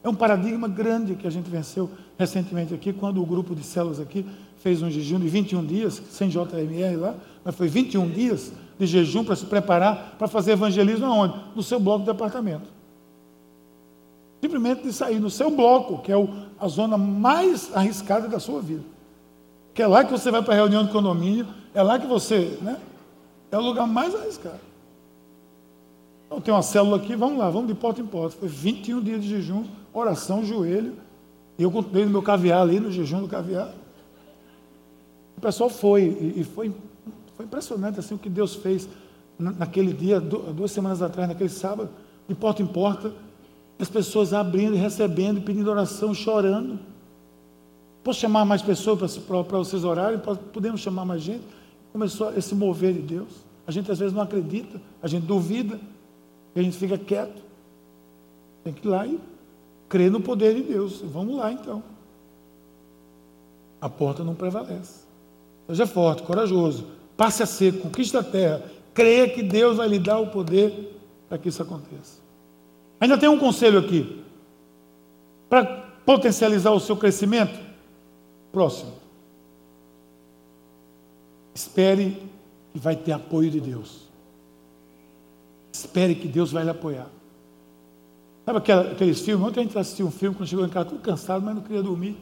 É 0.02 0.08
um 0.08 0.14
paradigma 0.14 0.66
grande 0.66 1.14
que 1.14 1.26
a 1.26 1.30
gente 1.30 1.48
venceu 1.48 1.88
recentemente 2.18 2.74
aqui, 2.74 2.92
quando 2.92 3.22
o 3.22 3.26
grupo 3.26 3.54
de 3.54 3.62
células 3.62 4.00
aqui 4.00 4.26
fez 4.58 4.82
um 4.82 4.90
jejum 4.90 5.18
de 5.18 5.28
21 5.28 5.64
dias, 5.64 6.02
sem 6.10 6.28
JMR 6.28 6.96
lá, 6.96 7.14
mas 7.44 7.54
foi 7.54 7.68
21 7.68 8.08
dias 8.10 8.52
de 8.78 8.86
jejum 8.86 9.24
para 9.24 9.36
se 9.36 9.46
preparar 9.46 10.16
para 10.18 10.28
fazer 10.28 10.52
evangelismo 10.52 11.06
aonde? 11.06 11.34
No 11.54 11.62
seu 11.62 11.78
bloco 11.80 12.04
de 12.04 12.10
apartamento. 12.10 12.68
Simplesmente 14.40 14.82
de 14.82 14.92
sair 14.92 15.20
no 15.20 15.30
seu 15.30 15.50
bloco, 15.50 16.02
que 16.02 16.10
é 16.10 16.16
o, 16.16 16.28
a 16.58 16.66
zona 16.68 16.98
mais 16.98 17.74
arriscada 17.74 18.28
da 18.28 18.40
sua 18.40 18.60
vida. 18.60 18.82
Que 19.72 19.82
é 19.82 19.86
lá 19.86 20.04
que 20.04 20.10
você 20.10 20.30
vai 20.30 20.42
para 20.42 20.54
a 20.54 20.56
reunião 20.56 20.84
de 20.84 20.92
condomínio, 20.92 21.46
é 21.72 21.82
lá 21.82 21.98
que 21.98 22.06
você, 22.06 22.58
né? 22.60 22.78
É 23.50 23.56
o 23.56 23.60
lugar 23.60 23.86
mais 23.86 24.14
arriscado. 24.14 24.60
Então 26.26 26.40
tem 26.40 26.52
uma 26.52 26.62
célula 26.62 26.96
aqui, 26.96 27.14
vamos 27.14 27.38
lá, 27.38 27.50
vamos 27.50 27.68
de 27.68 27.74
porta 27.74 28.00
em 28.00 28.06
porta. 28.06 28.36
Foi 28.38 28.48
21 28.48 29.00
dias 29.02 29.22
de 29.22 29.28
jejum, 29.28 29.64
oração, 29.92 30.44
joelho. 30.44 30.94
E 31.58 31.62
eu 31.62 31.70
continuei 31.70 32.04
no 32.04 32.10
meu 32.10 32.22
caviar 32.22 32.62
ali, 32.62 32.80
no 32.80 32.90
jejum 32.90 33.20
do 33.20 33.28
caviar. 33.28 33.70
O 35.36 35.40
pessoal 35.40 35.68
foi, 35.68 36.02
e, 36.02 36.40
e 36.40 36.44
foi 36.44 36.72
foi 37.42 37.44
impressionante 37.44 37.98
assim 37.98 38.14
o 38.14 38.18
que 38.18 38.28
Deus 38.28 38.54
fez 38.54 38.88
naquele 39.38 39.92
dia, 39.92 40.20
duas 40.20 40.70
semanas 40.70 41.02
atrás, 41.02 41.28
naquele 41.28 41.50
sábado, 41.50 41.90
de 42.28 42.34
porta 42.34 42.62
em 42.62 42.66
porta, 42.66 43.12
as 43.78 43.88
pessoas 43.88 44.32
abrindo 44.32 44.74
e 44.74 44.78
recebendo, 44.78 45.40
pedindo 45.40 45.68
oração, 45.68 46.14
chorando. 46.14 46.78
Posso 48.04 48.20
chamar 48.20 48.44
mais 48.44 48.62
pessoas 48.62 49.18
para, 49.18 49.58
vocês 49.58 49.82
orarem? 49.82 50.20
Podemos 50.52 50.80
chamar 50.80 51.04
mais 51.04 51.22
gente? 51.22 51.42
Começou 51.92 52.32
esse 52.36 52.54
mover 52.54 52.92
de 52.92 53.00
Deus. 53.00 53.28
A 53.66 53.72
gente 53.72 53.90
às 53.90 53.98
vezes 53.98 54.14
não 54.14 54.22
acredita, 54.22 54.80
a 55.02 55.08
gente 55.08 55.26
duvida, 55.26 55.80
a 56.54 56.62
gente 56.62 56.76
fica 56.76 56.96
quieto. 56.96 57.42
Tem 58.62 58.72
que 58.72 58.86
ir 58.86 58.90
lá 58.90 59.06
e 59.06 59.18
crer 59.88 60.10
no 60.10 60.20
poder 60.20 60.54
de 60.54 60.62
Deus. 60.62 61.00
Vamos 61.00 61.36
lá 61.36 61.50
então. 61.50 61.82
A 63.80 63.88
porta 63.88 64.22
não 64.22 64.34
prevalece. 64.34 65.02
Seja 65.66 65.86
forte, 65.86 66.22
corajoso 66.22 67.01
passe 67.22 67.40
a 67.40 67.46
ser, 67.46 67.80
conquiste 67.80 68.16
a 68.16 68.22
terra, 68.24 68.64
creia 68.92 69.28
que 69.28 69.44
Deus 69.44 69.76
vai 69.76 69.86
lhe 69.86 70.00
dar 70.00 70.18
o 70.18 70.26
poder 70.26 71.00
para 71.28 71.38
que 71.38 71.50
isso 71.50 71.62
aconteça. 71.62 72.20
Ainda 72.98 73.16
tem 73.16 73.28
um 73.28 73.38
conselho 73.38 73.78
aqui. 73.78 74.24
Para 75.48 75.64
potencializar 76.04 76.72
o 76.72 76.80
seu 76.80 76.96
crescimento, 76.96 77.56
próximo. 78.50 78.94
Espere 81.54 82.20
que 82.72 82.80
vai 82.80 82.96
ter 82.96 83.12
apoio 83.12 83.52
de 83.52 83.60
Deus. 83.60 84.08
Espere 85.72 86.16
que 86.16 86.26
Deus 86.26 86.50
vai 86.50 86.64
lhe 86.64 86.70
apoiar. 86.70 87.06
Sabe 88.44 88.58
aqueles 88.58 89.20
filmes? 89.20 89.46
Ontem 89.46 89.60
a 89.60 89.62
gente 89.62 89.78
assistiu 89.78 90.08
um 90.08 90.10
filme, 90.10 90.34
quando 90.34 90.48
chegou 90.48 90.66
em 90.66 90.68
casa, 90.68 90.88
tudo 90.88 91.00
cansado, 91.00 91.40
mas 91.40 91.54
não 91.54 91.62
queria 91.62 91.84
dormir. 91.84 92.16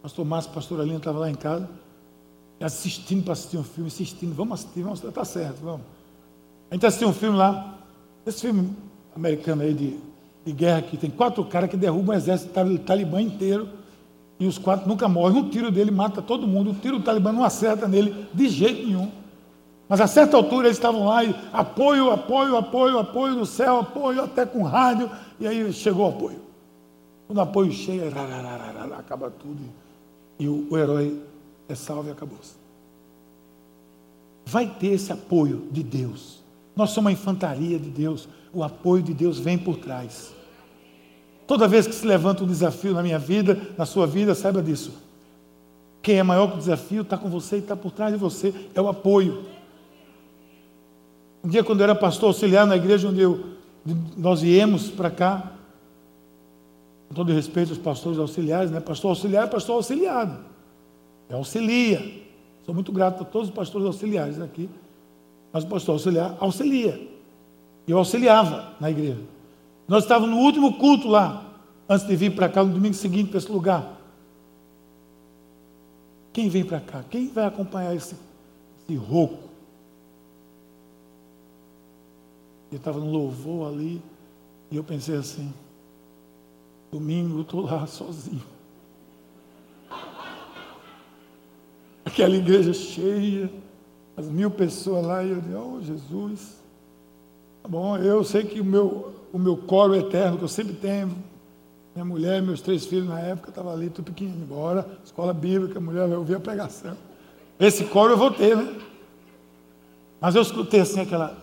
Pastor 0.00 0.24
Márcio, 0.24 0.52
pastor 0.52 0.80
Aline 0.80 0.96
estava 0.96 1.18
lá 1.18 1.30
em 1.30 1.34
casa 1.34 1.68
assistindo 2.64 3.24
para 3.24 3.32
assistir 3.32 3.56
um 3.56 3.64
filme, 3.64 3.88
assistindo, 3.88 4.34
vamos 4.34 4.60
assistir, 4.60 4.82
vamos, 4.82 5.00
tá 5.00 5.24
certo, 5.24 5.58
vamos. 5.62 5.82
A 6.70 6.74
gente 6.74 6.86
assistiu 6.86 7.08
um 7.08 7.12
filme 7.12 7.36
lá, 7.36 7.78
esse 8.26 8.42
filme 8.42 8.70
americano 9.16 9.62
aí 9.62 9.74
de, 9.74 9.98
de 10.44 10.52
guerra 10.52 10.82
que 10.82 10.96
tem 10.96 11.10
quatro 11.10 11.44
caras 11.44 11.70
que 11.70 11.76
derrubam 11.76 12.14
o 12.14 12.18
exército 12.18 12.52
talibã 12.84 13.20
inteiro 13.20 13.68
e 14.38 14.46
os 14.46 14.58
quatro 14.58 14.88
nunca 14.88 15.08
morrem. 15.08 15.38
Um 15.38 15.48
tiro 15.48 15.70
dele 15.70 15.90
mata 15.90 16.22
todo 16.22 16.46
mundo, 16.46 16.70
o 16.70 16.74
tiro 16.74 16.98
do 16.98 17.04
talibã 17.04 17.32
não 17.32 17.44
acerta 17.44 17.88
nele 17.88 18.26
de 18.32 18.48
jeito 18.48 18.86
nenhum. 18.86 19.10
Mas 19.88 20.00
a 20.00 20.06
certa 20.06 20.36
altura 20.36 20.68
eles 20.68 20.76
estavam 20.76 21.06
lá 21.06 21.24
e 21.24 21.34
apoio, 21.52 22.10
apoio, 22.10 22.56
apoio, 22.56 22.98
apoio 22.98 23.34
no 23.34 23.44
céu, 23.44 23.80
apoio 23.80 24.22
até 24.22 24.46
com 24.46 24.62
rádio, 24.62 25.10
e 25.40 25.46
aí 25.48 25.72
chegou 25.72 26.06
o 26.06 26.10
apoio. 26.10 26.40
Quando 27.26 27.38
o 27.38 27.40
apoio 27.40 27.72
chega, 27.72 28.06
acaba 28.96 29.30
tudo. 29.30 29.60
E 30.38 30.46
o, 30.46 30.68
o 30.70 30.78
herói 30.78 31.20
é 31.72 31.76
salvo 31.76 32.08
e 32.08 32.12
acabou-se. 32.12 32.54
Vai 34.44 34.66
ter 34.66 34.88
esse 34.88 35.12
apoio 35.12 35.68
de 35.70 35.82
Deus. 35.82 36.42
Nós 36.74 36.90
somos 36.90 37.06
uma 37.06 37.12
infantaria 37.12 37.78
de 37.78 37.90
Deus. 37.90 38.28
O 38.52 38.64
apoio 38.64 39.02
de 39.02 39.14
Deus 39.14 39.38
vem 39.38 39.56
por 39.56 39.76
trás. 39.76 40.34
Toda 41.46 41.68
vez 41.68 41.86
que 41.86 41.94
se 41.94 42.06
levanta 42.06 42.44
um 42.44 42.46
desafio 42.46 42.94
na 42.94 43.02
minha 43.02 43.18
vida, 43.18 43.60
na 43.76 43.84
sua 43.84 44.06
vida, 44.06 44.34
saiba 44.34 44.62
disso. 44.62 44.92
Quem 46.02 46.18
é 46.18 46.22
maior 46.22 46.48
que 46.48 46.54
o 46.54 46.58
desafio 46.58 47.02
está 47.02 47.18
com 47.18 47.28
você 47.28 47.56
e 47.56 47.58
está 47.58 47.76
por 47.76 47.92
trás 47.92 48.12
de 48.12 48.18
você. 48.18 48.54
É 48.74 48.80
o 48.80 48.88
apoio. 48.88 49.44
Um 51.44 51.48
dia, 51.48 51.64
quando 51.64 51.80
eu 51.80 51.84
era 51.84 51.94
pastor 51.94 52.28
auxiliar 52.28 52.66
na 52.66 52.76
igreja 52.76 53.08
onde 53.08 53.20
eu, 53.20 53.44
nós 54.16 54.42
viemos 54.42 54.90
para 54.90 55.10
cá, 55.10 55.52
com 57.08 57.14
todo 57.14 57.32
respeito 57.32 57.70
aos 57.70 57.78
pastores 57.78 58.18
auxiliares, 58.18 58.70
né? 58.70 58.78
pastor 58.78 59.10
auxiliar 59.10 59.44
é 59.44 59.46
pastor 59.46 59.76
auxiliado. 59.76 60.49
É 61.30 61.34
auxilia. 61.34 62.20
Sou 62.66 62.74
muito 62.74 62.92
grato 62.92 63.22
a 63.22 63.24
todos 63.24 63.48
os 63.48 63.54
pastores 63.54 63.86
auxiliares 63.86 64.40
aqui. 64.40 64.68
Mas 65.52 65.64
o 65.64 65.68
pastor 65.68 65.94
auxiliar 65.94 66.36
auxilia. 66.40 67.08
Eu 67.86 67.98
auxiliava 67.98 68.74
na 68.80 68.90
igreja. 68.90 69.22
Nós 69.88 70.04
estávamos 70.04 70.30
no 70.30 70.42
último 70.42 70.74
culto 70.74 71.08
lá, 71.08 71.44
antes 71.88 72.06
de 72.06 72.14
vir 72.14 72.34
para 72.34 72.48
cá 72.48 72.62
no 72.62 72.72
domingo 72.72 72.94
seguinte 72.94 73.30
para 73.30 73.38
esse 73.38 73.50
lugar. 73.50 73.98
Quem 76.32 76.48
vem 76.48 76.64
para 76.64 76.80
cá? 76.80 77.04
Quem 77.10 77.28
vai 77.28 77.44
acompanhar 77.44 77.94
esse, 77.94 78.14
esse 78.84 78.96
rouco? 78.96 79.50
Eu 82.70 82.76
estava 82.76 83.00
no 83.00 83.10
louvor 83.10 83.72
ali 83.72 84.00
e 84.70 84.76
eu 84.76 84.84
pensei 84.84 85.16
assim: 85.16 85.52
domingo 86.92 87.38
eu 87.38 87.42
estou 87.42 87.62
lá 87.62 87.84
sozinho. 87.88 88.42
Aquela 92.10 92.36
igreja 92.36 92.74
cheia, 92.74 93.50
as 94.16 94.26
mil 94.26 94.50
pessoas 94.50 95.06
lá, 95.06 95.22
e 95.22 95.30
eu 95.30 95.40
disse, 95.40 95.54
oh 95.54 95.80
Jesus, 95.80 96.56
tá 97.62 97.68
bom, 97.68 97.96
eu 97.96 98.22
sei 98.24 98.44
que 98.44 98.60
o 98.60 98.64
meu, 98.64 99.14
o 99.32 99.38
meu 99.38 99.56
coro 99.56 99.94
eterno, 99.94 100.36
que 100.36 100.44
eu 100.44 100.48
sempre 100.48 100.74
tenho, 100.74 101.16
minha 101.94 102.04
mulher, 102.04 102.42
meus 102.42 102.60
três 102.60 102.84
filhos 102.84 103.08
na 103.08 103.20
época, 103.20 103.48
estavam 103.50 103.72
ali, 103.72 103.88
tudo 103.88 104.06
pequenininho, 104.06 104.42
embora, 104.42 104.86
escola 105.04 105.32
bíblica, 105.32 105.78
a 105.78 105.80
mulher 105.80 106.06
vai 106.06 106.18
ouvir 106.18 106.36
a 106.36 106.40
pregação. 106.40 106.96
Esse 107.58 107.84
coro 107.84 108.12
eu 108.12 108.16
vou 108.16 108.30
ter, 108.30 108.56
né? 108.56 108.76
Mas 110.20 110.34
eu 110.34 110.42
escutei 110.42 110.80
assim 110.80 111.00
aquela. 111.00 111.36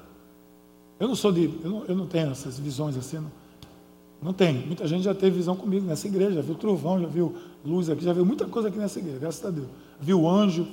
Eu 1.00 1.08
não 1.08 1.16
sou 1.16 1.32
de. 1.32 1.46
Eu 1.64 1.70
não, 1.70 1.86
eu 1.86 1.96
não 1.96 2.08
tenho 2.08 2.32
essas 2.32 2.58
visões 2.58 2.96
assim. 2.98 3.18
Não, 3.18 3.32
não 4.22 4.34
tenho. 4.34 4.66
Muita 4.66 4.88
gente 4.88 5.04
já 5.04 5.14
teve 5.14 5.38
visão 5.38 5.56
comigo 5.56 5.86
nessa 5.86 6.08
igreja, 6.08 6.34
já 6.34 6.42
viu 6.42 6.56
trovão, 6.56 7.00
já 7.00 7.08
viu 7.08 7.36
luz 7.64 7.90
aqui, 7.90 8.04
já 8.04 8.14
viu 8.14 8.26
muita 8.26 8.46
coisa 8.46 8.70
aqui 8.70 8.78
nessa 8.78 9.00
igreja, 9.00 9.20
graças 9.20 9.46
a 9.46 9.50
Deus. 9.50 9.68
Viu 10.00 10.28
anjo. 10.28 10.68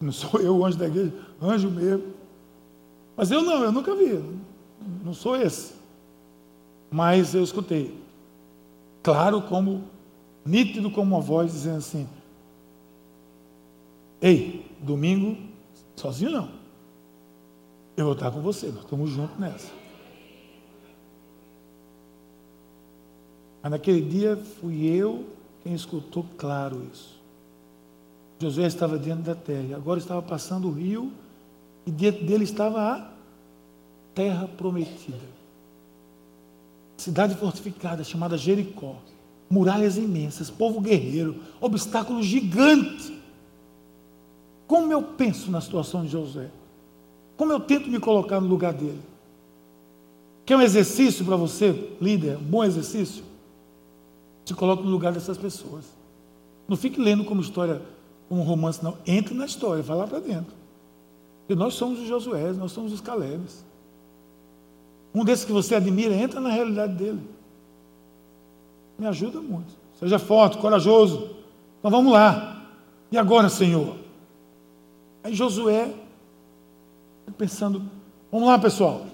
Não 0.00 0.12
sou 0.12 0.38
eu 0.42 0.56
o 0.56 0.64
anjo 0.64 0.78
da 0.78 0.86
igreja, 0.86 1.12
anjo 1.40 1.70
mesmo. 1.70 2.14
Mas 3.16 3.30
eu 3.30 3.42
não, 3.42 3.62
eu 3.62 3.72
nunca 3.72 3.94
vi. 3.94 4.22
Não 5.04 5.14
sou 5.14 5.36
esse. 5.36 5.74
Mas 6.90 7.34
eu 7.34 7.42
escutei. 7.42 7.98
Claro 9.02 9.40
como, 9.42 9.84
nítido 10.44 10.90
como 10.90 11.14
uma 11.14 11.22
voz 11.22 11.52
dizendo 11.52 11.78
assim: 11.78 12.08
Ei, 14.20 14.66
domingo, 14.80 15.36
sozinho 15.94 16.30
não. 16.30 16.48
Eu 17.96 18.04
vou 18.04 18.14
estar 18.14 18.30
com 18.30 18.40
você, 18.40 18.66
nós 18.66 18.82
estamos 18.82 19.10
juntos 19.10 19.38
nessa. 19.38 19.70
Mas 23.62 23.70
naquele 23.70 24.02
dia 24.02 24.36
fui 24.36 24.86
eu 24.86 25.26
quem 25.62 25.74
escutou 25.74 26.24
claro 26.36 26.86
isso. 26.92 27.15
Josué 28.38 28.66
estava 28.66 28.98
dentro 28.98 29.22
da 29.22 29.34
terra, 29.34 29.76
agora 29.76 29.98
estava 29.98 30.20
passando 30.20 30.68
o 30.68 30.72
rio, 30.72 31.12
e 31.86 31.90
dentro 31.90 32.24
dele 32.24 32.44
estava 32.44 32.80
a 32.80 33.10
terra 34.14 34.48
prometida. 34.48 35.36
Cidade 36.96 37.34
fortificada 37.36 38.02
chamada 38.02 38.36
Jericó, 38.36 38.96
muralhas 39.48 39.96
imensas, 39.96 40.50
povo 40.50 40.80
guerreiro, 40.80 41.36
obstáculo 41.60 42.22
gigante. 42.22 43.16
Como 44.66 44.92
eu 44.92 45.02
penso 45.02 45.50
na 45.50 45.60
situação 45.60 46.04
de 46.04 46.10
Josué? 46.10 46.50
Como 47.36 47.52
eu 47.52 47.60
tento 47.60 47.88
me 47.88 48.00
colocar 48.00 48.40
no 48.40 48.48
lugar 48.48 48.72
dele? 48.72 49.00
Quer 50.44 50.56
um 50.56 50.62
exercício 50.62 51.24
para 51.24 51.36
você, 51.36 51.92
líder? 52.00 52.36
Um 52.38 52.42
bom 52.42 52.64
exercício? 52.64 53.24
Se 54.44 54.54
coloque 54.54 54.82
no 54.82 54.90
lugar 54.90 55.12
dessas 55.12 55.36
pessoas. 55.36 55.84
Não 56.68 56.76
fique 56.76 57.00
lendo 57.00 57.24
como 57.24 57.40
história, 57.40 57.82
um 58.30 58.42
romance, 58.42 58.82
não. 58.82 58.96
Entre 59.06 59.34
na 59.34 59.46
história, 59.46 59.82
vá 59.82 59.94
lá 59.94 60.06
para 60.06 60.20
dentro. 60.20 60.54
E 61.48 61.54
nós 61.54 61.74
somos 61.74 62.00
os 62.00 62.08
Josué, 62.08 62.52
nós 62.52 62.72
somos 62.72 62.92
os 62.92 63.00
Calebes. 63.00 63.64
Um 65.14 65.24
desses 65.24 65.44
que 65.44 65.52
você 65.52 65.74
admira, 65.74 66.14
entra 66.14 66.40
na 66.40 66.50
realidade 66.50 66.94
dele. 66.94 67.20
Me 68.98 69.06
ajuda 69.06 69.40
muito. 69.40 69.72
Seja 69.98 70.18
forte, 70.18 70.58
corajoso. 70.58 71.30
Então 71.78 71.90
vamos 71.90 72.12
lá. 72.12 72.66
E 73.10 73.16
agora, 73.16 73.48
Senhor? 73.48 73.96
Aí 75.22 75.34
Josué, 75.34 75.94
pensando, 77.36 77.82
vamos 78.30 78.48
lá, 78.48 78.58
pessoal. 78.58 79.06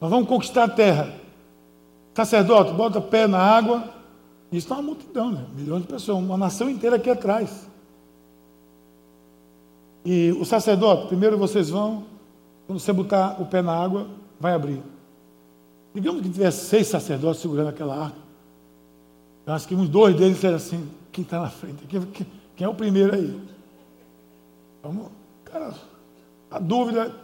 Nós 0.00 0.10
vamos 0.10 0.28
conquistar 0.28 0.64
a 0.64 0.68
terra. 0.68 1.14
Sacerdote, 2.14 2.72
bota 2.72 3.00
pé 3.00 3.26
na 3.26 3.38
água. 3.38 3.84
Isso 4.50 4.66
está 4.66 4.74
uma 4.74 4.82
multidão, 4.82 5.30
né? 5.30 5.46
Milhões 5.54 5.82
de 5.82 5.88
pessoas, 5.88 6.18
uma 6.18 6.36
nação 6.36 6.68
inteira 6.68 6.96
aqui 6.96 7.08
atrás. 7.08 7.68
E 10.04 10.32
o 10.32 10.44
sacerdote, 10.44 11.06
primeiro 11.06 11.38
vocês 11.38 11.70
vão, 11.70 12.04
quando 12.66 12.80
você 12.80 12.92
botar 12.92 13.40
o 13.40 13.46
pé 13.46 13.62
na 13.62 13.72
água, 13.72 14.08
vai 14.40 14.52
abrir. 14.52 14.82
Digamos 15.94 16.22
que 16.22 16.30
tivesse 16.30 16.66
seis 16.66 16.86
sacerdotes 16.88 17.40
segurando 17.40 17.68
aquela 17.68 18.04
arca. 18.04 18.18
Eu 19.46 19.52
acho 19.52 19.68
que 19.68 19.74
uns 19.74 19.88
dois 19.88 20.16
deles 20.16 20.42
eram 20.42 20.56
assim, 20.56 20.88
quem 21.10 21.22
está 21.22 21.40
na 21.40 21.50
frente? 21.50 21.84
Quem, 21.86 22.26
quem, 22.56 22.64
é 22.64 22.68
o 22.68 22.74
primeiro 22.74 23.14
aí? 23.14 23.40
Vamos, 24.82 25.08
cara, 25.44 25.74
a 26.50 26.58
dúvida 26.58 27.14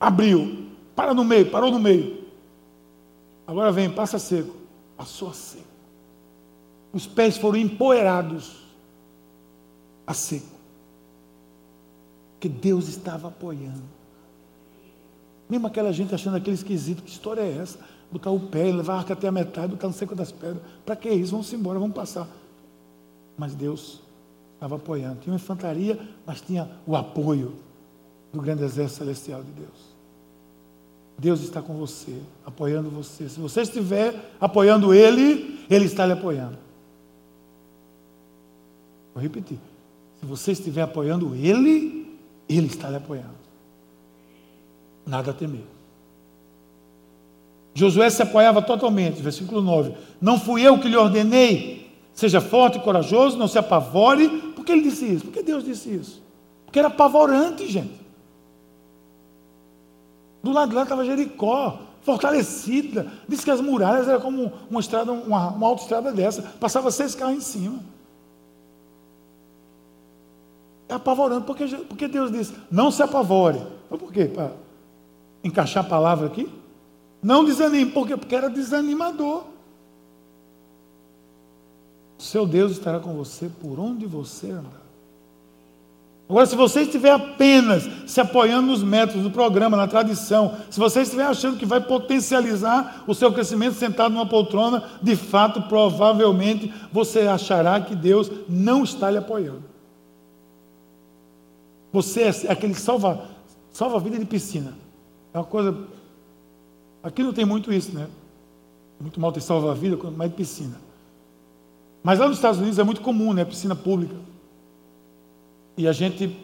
abriu. 0.00 0.68
Para 0.96 1.14
no 1.14 1.24
meio, 1.24 1.50
parou 1.50 1.70
no 1.70 1.78
meio. 1.78 2.24
Agora 3.46 3.70
vem, 3.70 3.90
passa 3.90 4.18
seco. 4.18 4.56
Passou 4.96 5.30
a 5.30 5.32
seco. 5.32 5.64
Os 6.92 7.06
pés 7.06 7.36
foram 7.36 7.58
empoeirados 7.58 8.64
a 10.06 10.14
seco. 10.14 10.57
Que 12.38 12.48
Deus 12.48 12.88
estava 12.88 13.28
apoiando. 13.28 13.82
Mesmo 15.48 15.66
aquela 15.66 15.92
gente 15.92 16.14
achando 16.14 16.36
aquele 16.36 16.56
esquisito, 16.56 17.02
que 17.02 17.10
história 17.10 17.40
é 17.40 17.58
essa? 17.58 17.78
botar 18.10 18.30
o 18.30 18.40
pé, 18.40 18.64
levar 18.64 18.94
a 18.94 18.98
arca 18.98 19.12
até 19.12 19.28
a 19.28 19.32
metade, 19.32 19.68
botar 19.68 19.86
no 19.86 19.92
seco 19.92 20.14
das 20.14 20.32
pedras. 20.32 20.62
Para 20.84 20.96
que 20.96 21.10
isso? 21.10 21.32
Vamos 21.32 21.52
embora, 21.52 21.78
vamos 21.78 21.94
passar. 21.94 22.28
Mas 23.36 23.54
Deus 23.54 24.00
estava 24.54 24.76
apoiando. 24.76 25.20
Tinha 25.20 25.32
uma 25.32 25.36
infantaria, 25.36 25.98
mas 26.26 26.40
tinha 26.40 26.68
o 26.86 26.96
apoio 26.96 27.54
do 28.32 28.40
grande 28.40 28.64
exército 28.64 28.98
celestial 28.98 29.42
de 29.42 29.50
Deus. 29.52 29.88
Deus 31.18 31.40
está 31.40 31.60
com 31.60 31.74
você, 31.74 32.16
apoiando 32.46 32.90
você. 32.90 33.28
Se 33.28 33.40
você 33.40 33.62
estiver 33.62 34.32
apoiando 34.40 34.94
Ele, 34.94 35.64
Ele 35.68 35.84
está 35.84 36.06
lhe 36.06 36.12
apoiando. 36.12 36.56
Vou 39.12 39.22
repetir. 39.22 39.58
Se 40.20 40.26
você 40.26 40.52
estiver 40.52 40.82
apoiando 40.82 41.34
Ele, 41.34 41.97
Ele 42.48 42.66
está 42.66 42.88
lhe 42.88 42.96
apoiando. 42.96 43.36
Nada 45.06 45.30
a 45.30 45.34
temer. 45.34 45.64
Josué 47.74 48.10
se 48.10 48.22
apoiava 48.22 48.60
totalmente, 48.60 49.22
versículo 49.22 49.60
9. 49.62 49.94
Não 50.20 50.38
fui 50.38 50.62
eu 50.62 50.78
que 50.78 50.88
lhe 50.88 50.96
ordenei, 50.96 51.90
seja 52.12 52.40
forte 52.40 52.78
e 52.78 52.80
corajoso, 52.80 53.38
não 53.38 53.46
se 53.46 53.58
apavore. 53.58 54.28
Por 54.54 54.64
que 54.64 54.72
ele 54.72 54.82
disse 54.82 55.04
isso? 55.06 55.24
Por 55.26 55.32
que 55.32 55.42
Deus 55.42 55.64
disse 55.64 55.94
isso? 55.94 56.22
Porque 56.64 56.78
era 56.78 56.88
apavorante, 56.88 57.66
gente. 57.68 57.98
Do 60.42 60.52
lado 60.52 60.70
de 60.70 60.74
lá 60.74 60.82
estava 60.82 61.04
Jericó, 61.04 61.78
fortalecida. 62.02 63.06
Disse 63.28 63.44
que 63.44 63.50
as 63.50 63.60
muralhas 63.60 64.08
eram 64.08 64.20
como 64.20 64.52
uma 64.70 64.80
estrada, 64.80 65.12
uma, 65.12 65.50
uma 65.50 65.66
autoestrada 65.66 66.12
dessa. 66.12 66.42
Passava 66.42 66.90
seis 66.90 67.14
carros 67.14 67.36
em 67.36 67.40
cima. 67.40 67.80
É 70.88 70.94
apavorante, 70.94 71.44
porque, 71.46 71.66
porque 71.66 72.08
Deus 72.08 72.32
disse, 72.32 72.54
não 72.70 72.90
se 72.90 73.02
apavore. 73.02 73.60
Mas 73.90 74.00
por 74.00 74.12
quê? 74.12 74.24
Para 74.24 74.52
encaixar 75.44 75.84
a 75.84 75.88
palavra 75.88 76.26
aqui? 76.26 76.48
Não 77.22 77.44
desanime, 77.44 77.90
por 77.90 78.06
quê? 78.06 78.16
Porque 78.16 78.34
era 78.34 78.48
desanimador. 78.48 79.44
Seu 82.16 82.46
Deus 82.46 82.72
estará 82.72 82.98
com 82.98 83.14
você 83.14 83.50
por 83.60 83.78
onde 83.78 84.06
você 84.06 84.50
andar. 84.50 84.88
Agora, 86.28 86.44
se 86.44 86.54
você 86.54 86.82
estiver 86.82 87.10
apenas 87.10 87.88
se 88.06 88.20
apoiando 88.20 88.66
nos 88.66 88.82
métodos 88.82 89.22
do 89.22 89.30
programa, 89.30 89.78
na 89.78 89.86
tradição, 89.86 90.56
se 90.68 90.78
você 90.78 91.00
estiver 91.00 91.24
achando 91.24 91.56
que 91.56 91.64
vai 91.64 91.80
potencializar 91.80 93.04
o 93.06 93.14
seu 93.14 93.32
crescimento 93.32 93.76
sentado 93.76 94.12
numa 94.12 94.26
poltrona, 94.26 94.84
de 95.00 95.16
fato, 95.16 95.62
provavelmente, 95.62 96.72
você 96.92 97.20
achará 97.20 97.80
que 97.80 97.96
Deus 97.96 98.30
não 98.46 98.84
está 98.84 99.10
lhe 99.10 99.16
apoiando. 99.16 99.67
Você 101.92 102.22
é 102.22 102.52
aquele 102.52 102.74
salva, 102.74 103.28
salva 103.70 103.98
vida 103.98 104.18
de 104.18 104.24
piscina. 104.24 104.74
É 105.32 105.38
uma 105.38 105.44
coisa 105.44 105.88
Aqui 107.02 107.22
não 107.22 107.32
tem 107.32 107.44
muito 107.44 107.72
isso, 107.72 107.92
né? 107.94 108.08
Muito 109.00 109.20
mal 109.20 109.30
ter 109.30 109.40
salva-vida, 109.40 109.96
mais 110.10 110.30
de 110.30 110.36
piscina. 110.36 110.76
Mas 112.02 112.18
lá 112.18 112.26
nos 112.26 112.36
Estados 112.36 112.58
Unidos 112.58 112.78
é 112.78 112.84
muito 112.84 113.00
comum, 113.00 113.32
né? 113.32 113.44
Piscina 113.44 113.74
pública. 113.74 114.14
E 115.76 115.86
a 115.86 115.92
gente 115.92 116.36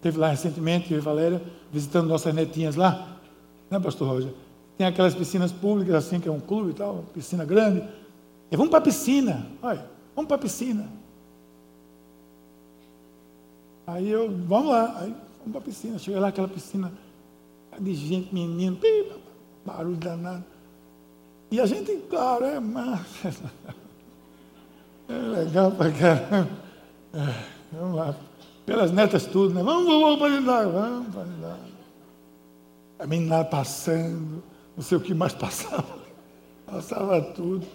teve 0.00 0.18
lá 0.18 0.28
recentemente, 0.28 0.92
eu 0.92 0.98
e 0.98 1.00
Valéria, 1.00 1.40
visitando 1.72 2.08
nossas 2.08 2.34
netinhas 2.34 2.74
lá, 2.74 3.16
né, 3.70 3.78
Pastor 3.78 4.08
Roger? 4.08 4.32
Tem 4.76 4.86
aquelas 4.86 5.14
piscinas 5.14 5.52
públicas, 5.52 5.94
assim, 5.94 6.18
que 6.18 6.28
é 6.28 6.32
um 6.32 6.40
clube 6.40 6.70
e 6.70 6.74
tal, 6.74 7.04
piscina 7.14 7.44
grande. 7.44 7.86
E 8.50 8.56
vamos 8.56 8.70
para 8.70 8.80
a 8.80 8.82
piscina, 8.82 9.46
olha, 9.62 9.86
vamos 10.16 10.26
para 10.26 10.36
a 10.36 10.40
piscina. 10.40 10.88
Aí 13.86 14.08
eu, 14.08 14.30
vamos 14.46 14.70
lá, 14.70 15.00
aí 15.00 15.14
vamos 15.38 15.52
para 15.52 15.58
a 15.58 15.64
piscina. 15.64 15.98
Cheguei 15.98 16.20
lá, 16.20 16.28
aquela 16.28 16.48
piscina 16.48 16.92
de 17.78 17.94
gente, 17.94 18.34
menino, 18.34 18.78
barulho 19.64 19.96
danado. 19.96 20.44
E 21.50 21.60
a 21.60 21.66
gente, 21.66 21.96
claro, 22.08 22.44
é 22.44 22.60
massa. 22.60 23.32
É 25.08 25.14
legal 25.14 25.70
para 25.72 25.90
caramba. 25.90 26.48
É, 27.12 27.34
vamos 27.72 27.96
lá. 27.96 28.16
Pelas 28.64 28.90
netas 28.92 29.26
tudo, 29.26 29.52
né? 29.52 29.62
Vamos, 29.62 29.84
vamos 29.86 30.18
para 30.18 30.28
dentro 30.28 30.72
vamos 30.72 31.14
para 31.14 31.24
dentro. 31.24 31.72
A 32.98 33.06
menina 33.06 33.44
passando, 33.44 34.42
não 34.74 34.82
sei 34.82 34.96
o 34.96 35.00
que 35.00 35.12
mais 35.12 35.34
passava. 35.36 35.98
Passava 36.64 37.20
tudo. 37.20 37.66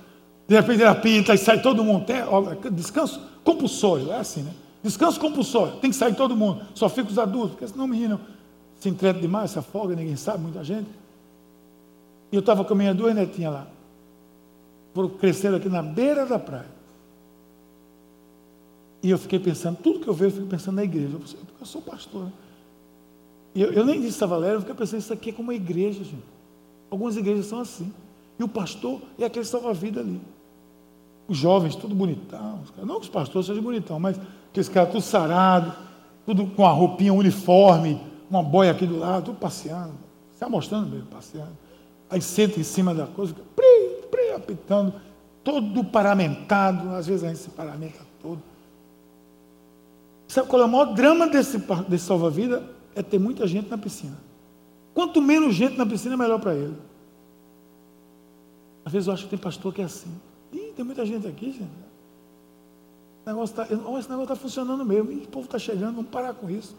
De 0.47 0.55
repente 0.55 0.81
ela 0.81 0.95
pinta 0.95 1.35
e 1.35 1.37
sai 1.37 1.61
todo 1.61 1.83
mundo. 1.83 2.05
Tem, 2.05 2.23
ó, 2.23 2.41
descanso 2.71 3.21
compulsório, 3.43 4.11
é 4.11 4.17
assim, 4.17 4.41
né? 4.41 4.53
Descanso 4.83 5.19
compulsório, 5.19 5.77
tem 5.79 5.89
que 5.89 5.95
sair 5.95 6.15
todo 6.15 6.35
mundo. 6.35 6.65
Só 6.73 6.87
fica 6.87 7.09
os 7.09 7.17
adultos, 7.17 7.51
porque 7.51 7.67
senão 7.67 7.85
o 7.85 7.87
menino 7.87 8.19
se 8.79 8.89
entreta 8.89 9.19
demais, 9.19 9.51
se 9.51 9.59
afoga, 9.59 9.95
ninguém 9.95 10.15
sabe, 10.15 10.43
muita 10.43 10.63
gente. 10.63 10.89
E 12.31 12.35
eu 12.35 12.41
estava 12.41 12.63
com 12.63 12.75
minhas 12.75 12.95
duas 12.95 13.15
netinhas 13.15 13.53
lá. 13.53 13.67
Crescendo 15.19 15.57
aqui 15.57 15.69
na 15.69 15.81
beira 15.81 16.25
da 16.25 16.39
praia. 16.39 16.77
E 19.01 19.09
eu 19.09 19.17
fiquei 19.17 19.39
pensando, 19.39 19.77
tudo 19.77 19.99
que 19.99 20.07
eu 20.07 20.13
vejo, 20.13 20.35
eu 20.35 20.41
fico 20.41 20.47
pensando 20.47 20.75
na 20.75 20.83
igreja. 20.83 21.13
Eu, 21.13 21.19
pensei, 21.19 21.39
eu 21.59 21.65
sou 21.65 21.81
pastor. 21.81 22.25
Né? 22.25 22.31
E 23.55 23.61
eu, 23.61 23.71
eu 23.71 23.85
nem 23.85 24.01
disse 24.01 24.23
a 24.23 24.27
Valéria, 24.27 24.55
eu 24.55 24.59
fiquei 24.61 24.75
pensando, 24.75 24.99
isso 24.99 25.13
aqui 25.13 25.29
é 25.29 25.33
como 25.33 25.49
uma 25.49 25.55
igreja, 25.55 26.03
gente. 26.03 26.23
Algumas 26.89 27.15
igrejas 27.15 27.45
são 27.45 27.59
assim. 27.59 27.93
E 28.39 28.43
o 28.43 28.47
pastor 28.47 29.01
é 29.17 29.25
aquele 29.25 29.45
salva-vida 29.45 29.99
ali. 29.99 30.19
Os 31.27 31.37
jovens, 31.37 31.75
tudo 31.75 31.93
bonitão. 31.93 32.61
Não 32.77 32.95
que 32.95 33.05
os 33.05 33.09
pastores 33.09 33.47
sejam 33.47 33.61
bonitão, 33.61 33.99
mas 33.99 34.19
aqueles 34.49 34.69
caras 34.69 34.91
tudo 34.91 35.01
sarado, 35.01 35.73
tudo 36.25 36.45
com 36.47 36.65
a 36.65 36.71
roupinha 36.71 37.13
uniforme, 37.13 38.01
uma 38.29 38.43
boia 38.43 38.71
aqui 38.71 38.85
do 38.85 38.99
lado, 38.99 39.25
tudo 39.25 39.37
passeando. 39.37 39.93
Se 40.33 40.45
mostrando 40.45 40.89
mesmo, 40.89 41.07
passeando. 41.07 41.57
Aí 42.09 42.21
senta 42.21 42.59
em 42.59 42.63
cima 42.63 42.93
da 42.93 43.05
coisa, 43.07 43.33
fica 43.33 43.45
pri, 43.55 44.07
pri, 44.09 44.31
apitando, 44.33 44.93
todo 45.43 45.83
paramentado, 45.83 46.93
às 46.95 47.07
vezes 47.07 47.23
a 47.23 47.27
gente 47.29 47.39
se 47.39 47.49
paramenta 47.49 47.99
todo. 48.21 48.41
Sabe 50.27 50.47
qual 50.47 50.61
é 50.61 50.65
o 50.65 50.69
maior 50.69 50.93
drama 50.93 51.27
desse, 51.27 51.57
desse 51.87 52.05
salva-vida? 52.05 52.63
É 52.93 53.01
ter 53.01 53.19
muita 53.19 53.47
gente 53.47 53.69
na 53.69 53.77
piscina. 53.77 54.17
Quanto 54.93 55.21
menos 55.21 55.55
gente 55.55 55.77
na 55.77 55.85
piscina, 55.85 56.17
melhor 56.17 56.39
para 56.39 56.53
ele. 56.53 56.75
Às 58.83 58.91
vezes 58.91 59.07
eu 59.07 59.13
acho 59.13 59.23
que 59.23 59.29
tem 59.29 59.39
pastor 59.39 59.73
que 59.73 59.81
é 59.81 59.85
assim. 59.85 60.11
Ih, 60.51 60.73
tem 60.75 60.83
muita 60.83 61.05
gente 61.05 61.27
aqui, 61.27 61.51
gente. 61.51 61.86
Negócio 63.27 63.61
está 63.61 63.63
esse 63.73 64.09
negócio 64.09 64.25
tá 64.25 64.35
funcionando 64.37 64.85
mesmo. 64.85 65.11
Ih, 65.11 65.25
o 65.25 65.27
povo 65.27 65.45
está 65.45 65.59
chegando, 65.59 65.95
vamos 65.95 66.09
parar 66.09 66.33
com 66.33 66.49
isso. 66.49 66.73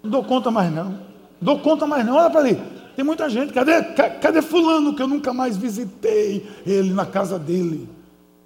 Não 0.00 0.08
dou 0.08 0.22
conta 0.22 0.48
mais 0.48 0.72
não. 0.72 0.90
Não 0.90 1.00
dou 1.40 1.58
conta 1.58 1.88
mais 1.88 2.06
não. 2.06 2.14
Olha 2.14 2.30
para 2.30 2.38
ali. 2.38 2.56
Tem 2.94 3.04
muita 3.04 3.28
gente. 3.28 3.52
Cadê, 3.52 3.82
cadê 4.20 4.40
fulano 4.40 4.94
que 4.94 5.02
eu 5.02 5.08
nunca 5.08 5.34
mais 5.34 5.56
visitei 5.56 6.48
ele 6.64 6.92
na 6.92 7.04
casa 7.04 7.36
dele? 7.36 7.88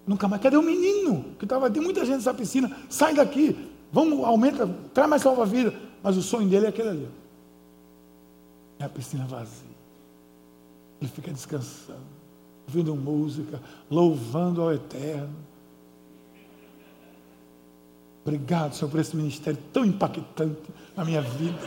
Nunca 0.06 0.27
mais. 0.27 0.40
Cadê 0.40 0.56
o 0.56 0.62
menino 0.62 1.27
que 1.39 1.44
estava? 1.44 1.70
Tem 1.70 1.82
muita 1.82 2.06
gente 2.06 2.16
nessa 2.16 2.32
piscina. 2.32 2.74
Sai 2.89 3.12
daqui. 3.12 3.55
Vamos, 3.93 4.24
aumenta, 4.24 4.66
traz 4.94 5.10
mais 5.10 5.20
salva-vida. 5.20 5.74
Mas 6.02 6.16
o 6.16 6.23
sonho 6.23 6.48
dele 6.48 6.65
é 6.65 6.69
aquele 6.70 6.89
ali. 6.89 7.09
É 8.78 8.85
a 8.85 8.89
piscina 8.89 9.27
vazia. 9.27 9.69
Ele 11.02 11.10
fica 11.10 11.31
descansando, 11.31 12.01
ouvindo 12.66 12.97
música, 12.97 13.60
louvando 13.90 14.62
ao 14.62 14.73
Eterno. 14.73 15.48
Obrigado, 18.29 18.75
Senhor, 18.75 18.91
por 18.91 19.01
esse 19.01 19.17
ministério 19.17 19.59
tão 19.73 19.87
impactante 19.87 20.71
na 20.95 21.03
minha 21.03 21.23
vida. 21.23 21.59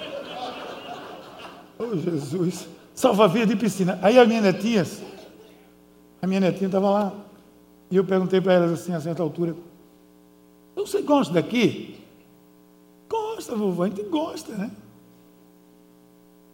Oh, 1.79 1.97
Jesus. 1.97 2.67
Salva-vida 2.93 3.47
de 3.47 3.55
piscina. 3.55 3.97
Aí 3.99 4.19
a 4.19 4.25
minha 4.27 4.41
netinha, 4.41 4.85
a 6.21 6.27
minha 6.27 6.39
netinha 6.39 6.67
estava 6.67 6.87
lá. 6.87 7.13
E 7.89 7.95
eu 7.95 8.05
perguntei 8.05 8.39
para 8.39 8.53
elas 8.53 8.73
assim, 8.73 8.93
a 8.93 9.01
certa 9.01 9.23
altura: 9.23 9.55
Você 10.75 11.01
gosta 11.01 11.33
daqui? 11.33 11.99
Gosta, 13.09 13.55
vovó, 13.55 13.85
a 13.85 13.87
gente 13.87 14.03
gosta, 14.03 14.55
né? 14.55 14.71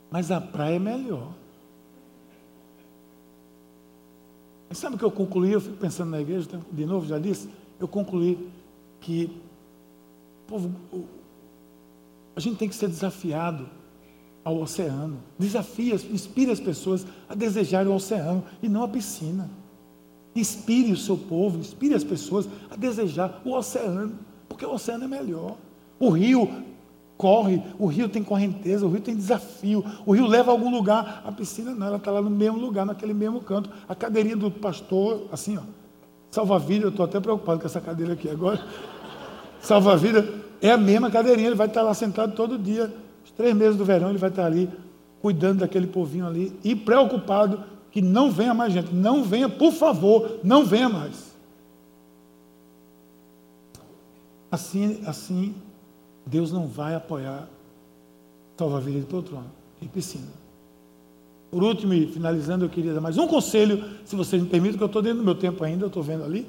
Mas 0.10 0.32
a 0.32 0.40
praia 0.40 0.78
é 0.78 0.80
melhor. 0.80 1.34
Mas 4.70 4.78
sabe 4.78 4.96
o 4.96 5.00
que 5.00 5.04
eu 5.04 5.12
concluí? 5.12 5.52
Eu 5.52 5.60
fico 5.60 5.76
pensando 5.76 6.12
na 6.12 6.22
igreja, 6.22 6.48
de 6.72 6.86
novo, 6.86 7.06
já 7.06 7.20
disse. 7.20 7.50
Eu 7.78 7.90
concluí 7.90 8.50
que 9.02 9.46
povo, 10.48 10.72
a 12.36 12.40
gente 12.40 12.58
tem 12.58 12.70
que 12.70 12.76
ser 12.76 12.88
desafiado 12.88 13.68
ao 14.44 14.62
oceano. 14.62 15.18
Desafia, 15.38 15.96
inspire 15.96 16.52
as 16.52 16.60
pessoas 16.60 17.06
a 17.28 17.36
desejarem 17.36 17.92
o 17.92 17.96
oceano 17.96 18.44
e 18.62 18.70
não 18.70 18.84
a 18.84 18.88
piscina. 18.88 19.50
Inspire 20.36 20.92
o 20.92 20.98
seu 20.98 21.18
povo, 21.18 21.60
inspire 21.60 21.96
as 21.96 22.04
pessoas 22.04 22.48
a 22.70 22.76
desejar 22.76 23.42
o 23.44 23.54
oceano, 23.54 24.20
porque 24.48 24.66
o 24.66 24.72
oceano 24.72 25.04
é 25.04 25.08
melhor. 25.08 25.58
O 26.00 26.10
rio 26.10 26.64
corre, 27.18 27.62
o 27.80 27.88
rio 27.88 28.08
tem 28.08 28.24
correnteza, 28.24 28.86
o 28.86 28.90
rio 28.90 29.02
tem 29.02 29.16
desafio, 29.16 29.84
o 30.06 30.14
rio 30.14 30.28
leva 30.28 30.52
a 30.52 30.54
algum 30.54 30.70
lugar, 30.70 31.24
a 31.26 31.32
piscina 31.32 31.72
não, 31.74 31.88
ela 31.88 31.98
está 31.98 32.12
lá 32.12 32.22
no 32.22 32.30
mesmo 32.30 32.60
lugar, 32.60 32.86
naquele 32.86 33.14
mesmo 33.14 33.42
canto. 33.42 33.70
A 33.90 33.96
cadeirinha 33.96 34.38
do 34.38 34.52
pastor, 34.52 35.28
assim, 35.32 35.58
ó, 35.58 35.62
salva-vida, 36.30 36.86
eu 36.86 36.90
estou 36.90 37.04
até 37.04 37.20
preocupado 37.20 37.60
com 37.60 37.66
essa 37.66 37.82
cadeira 37.82 38.14
aqui 38.14 38.30
agora. 38.30 38.64
Salva-vida 39.68 40.26
é 40.62 40.72
a 40.72 40.78
mesma 40.78 41.12
cadeirinha, 41.12 41.50
ele 41.50 41.56
vai 41.56 41.68
estar 41.68 41.82
lá 41.82 41.94
sentado 41.94 42.34
todo 42.34 42.58
dia, 42.58 42.90
os 43.26 43.32
três 43.32 43.54
meses 43.54 43.76
do 43.76 43.84
verão, 43.84 44.08
ele 44.08 44.18
vai 44.18 44.30
estar 44.30 44.46
ali, 44.46 44.70
cuidando 45.22 45.60
daquele 45.60 45.88
povinho 45.88 46.26
ali, 46.26 46.58
e 46.64 46.74
preocupado 46.74 47.62
que 47.92 48.02
não 48.02 48.32
venha 48.32 48.54
mais 48.54 48.72
gente, 48.72 48.96
não 48.96 49.26
venha, 49.26 49.50
por 49.50 49.74
favor, 49.74 50.40
não 50.42 50.64
venha 50.64 50.88
mais. 50.88 51.36
Assim, 54.50 55.02
assim 55.06 55.54
Deus 56.26 56.50
não 56.50 56.66
vai 56.66 56.96
apoiar 56.96 57.50
salva-vida 58.58 59.02
de 59.02 59.06
poltrona 59.06 59.48
e 59.82 59.88
piscina. 59.90 60.32
Por 61.52 61.62
último, 61.62 61.94
e 61.94 62.08
finalizando, 62.08 62.64
eu 62.64 62.70
queria 62.70 62.94
dar 62.94 63.02
mais 63.02 63.18
um 63.18 63.28
conselho, 63.28 63.84
se 64.06 64.16
vocês 64.16 64.42
me 64.42 64.48
permitem, 64.48 64.78
que 64.78 64.84
eu 64.84 64.88
estou 64.88 65.02
dentro 65.02 65.18
do 65.18 65.26
meu 65.26 65.36
tempo 65.36 65.62
ainda, 65.62 65.84
eu 65.84 65.88
estou 65.88 66.02
vendo 66.02 66.24
ali. 66.24 66.48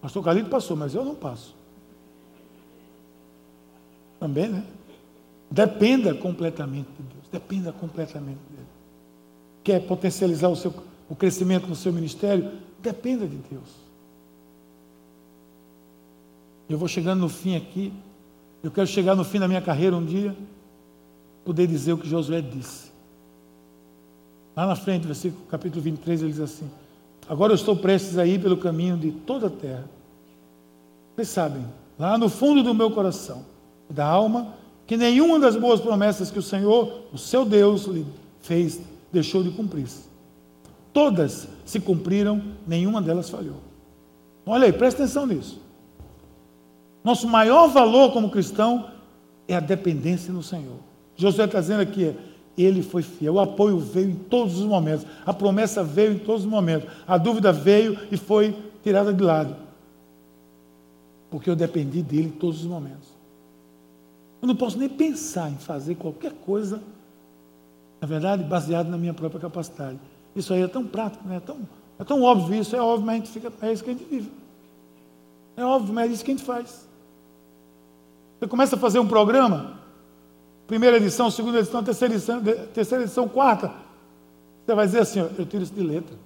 Pastor 0.00 0.24
Calito 0.24 0.48
passou, 0.48 0.74
mas 0.74 0.94
eu 0.94 1.04
não 1.04 1.14
passo. 1.14 1.60
Também, 4.22 4.46
né? 4.46 4.62
Dependa 5.50 6.14
completamente 6.14 6.86
de 6.96 7.02
Deus. 7.02 7.28
Dependa 7.32 7.72
completamente 7.72 8.38
dele. 8.48 8.68
Quer 9.64 9.80
potencializar 9.80 10.46
o, 10.46 10.54
seu, 10.54 10.72
o 11.08 11.16
crescimento 11.16 11.66
no 11.66 11.74
seu 11.74 11.92
ministério? 11.92 12.52
Dependa 12.80 13.26
de 13.26 13.34
Deus. 13.50 13.68
Eu 16.68 16.78
vou 16.78 16.86
chegando 16.86 17.18
no 17.18 17.28
fim 17.28 17.56
aqui. 17.56 17.92
Eu 18.62 18.70
quero 18.70 18.86
chegar 18.86 19.16
no 19.16 19.24
fim 19.24 19.40
da 19.40 19.48
minha 19.48 19.60
carreira 19.60 19.96
um 19.96 20.04
dia, 20.04 20.36
poder 21.44 21.66
dizer 21.66 21.92
o 21.92 21.98
que 21.98 22.08
Josué 22.08 22.40
disse. 22.40 22.92
Lá 24.54 24.68
na 24.68 24.76
frente, 24.76 25.04
versículo 25.04 25.44
capítulo 25.46 25.82
23, 25.82 26.22
ele 26.22 26.30
diz 26.30 26.40
assim: 26.40 26.70
Agora 27.28 27.50
eu 27.50 27.56
estou 27.56 27.74
prestes 27.74 28.18
a 28.18 28.24
ir 28.24 28.40
pelo 28.40 28.56
caminho 28.56 28.96
de 28.96 29.10
toda 29.10 29.48
a 29.48 29.50
terra. 29.50 29.90
Vocês 31.16 31.28
sabem, 31.28 31.66
lá 31.98 32.16
no 32.16 32.28
fundo 32.28 32.62
do 32.62 32.72
meu 32.72 32.92
coração, 32.92 33.50
da 33.92 34.06
alma, 34.06 34.54
que 34.86 34.96
nenhuma 34.96 35.38
das 35.38 35.56
boas 35.56 35.80
promessas 35.80 36.30
que 36.30 36.38
o 36.38 36.42
Senhor, 36.42 37.02
o 37.12 37.18
seu 37.18 37.44
Deus, 37.44 37.84
lhe 37.84 38.06
fez, 38.40 38.80
deixou 39.12 39.42
de 39.42 39.50
cumprir-se. 39.50 40.04
Todas 40.92 41.48
se 41.64 41.80
cumpriram, 41.80 42.42
nenhuma 42.66 43.00
delas 43.00 43.30
falhou. 43.30 43.56
Olha 44.44 44.66
aí, 44.66 44.72
presta 44.72 45.02
atenção 45.02 45.26
nisso. 45.26 45.60
Nosso 47.04 47.26
maior 47.26 47.68
valor 47.68 48.12
como 48.12 48.30
cristão 48.30 48.90
é 49.46 49.54
a 49.54 49.60
dependência 49.60 50.32
no 50.32 50.42
Senhor. 50.42 50.78
Josué 51.16 51.44
está 51.44 51.60
dizendo 51.60 51.82
aqui, 51.82 52.14
ele 52.56 52.82
foi 52.82 53.02
fiel, 53.02 53.34
o 53.34 53.40
apoio 53.40 53.78
veio 53.78 54.10
em 54.10 54.14
todos 54.14 54.58
os 54.58 54.64
momentos, 54.64 55.06
a 55.24 55.32
promessa 55.32 55.82
veio 55.82 56.12
em 56.12 56.18
todos 56.18 56.44
os 56.44 56.50
momentos, 56.50 56.88
a 57.06 57.16
dúvida 57.16 57.52
veio 57.52 57.98
e 58.10 58.16
foi 58.16 58.56
tirada 58.82 59.12
de 59.12 59.22
lado. 59.22 59.56
Porque 61.30 61.48
eu 61.48 61.56
dependi 61.56 62.02
dele 62.02 62.26
em 62.26 62.30
todos 62.30 62.60
os 62.60 62.66
momentos. 62.66 63.11
Eu 64.42 64.48
não 64.48 64.56
posso 64.56 64.76
nem 64.76 64.88
pensar 64.88 65.48
em 65.50 65.56
fazer 65.56 65.94
qualquer 65.94 66.32
coisa, 66.32 66.82
na 68.00 68.08
verdade, 68.08 68.42
baseado 68.42 68.88
na 68.88 68.98
minha 68.98 69.14
própria 69.14 69.40
capacidade. 69.40 70.00
Isso 70.34 70.52
aí 70.52 70.62
é 70.62 70.66
tão 70.66 70.84
prático, 70.84 71.26
né? 71.28 71.36
é, 71.36 71.40
tão, 71.40 71.58
é 72.00 72.04
tão 72.04 72.22
óbvio 72.22 72.60
isso, 72.60 72.74
é 72.74 72.82
óbvio, 72.82 73.06
mas 73.06 73.14
a 73.14 73.18
gente 73.18 73.30
fica, 73.30 73.52
é 73.62 73.72
isso 73.72 73.84
que 73.84 73.90
a 73.90 73.92
gente 73.92 74.04
vive. 74.04 74.32
É 75.56 75.64
óbvio, 75.64 75.94
mas 75.94 76.10
é 76.10 76.14
isso 76.14 76.24
que 76.24 76.32
a 76.32 76.34
gente 76.34 76.44
faz. 76.44 76.88
Você 78.40 78.48
começa 78.48 78.74
a 78.74 78.78
fazer 78.78 78.98
um 78.98 79.06
programa, 79.06 79.78
primeira 80.66 80.96
edição, 80.96 81.30
segunda 81.30 81.60
edição, 81.60 81.84
terceira 81.84 82.12
edição, 82.12 82.42
terceira 82.74 83.04
edição, 83.04 83.28
quarta. 83.28 83.72
Você 84.66 84.74
vai 84.74 84.86
dizer 84.86 85.02
assim, 85.02 85.20
ó, 85.20 85.28
eu 85.38 85.46
tiro 85.46 85.62
isso 85.62 85.72
de 85.72 85.82
letra. 85.82 86.16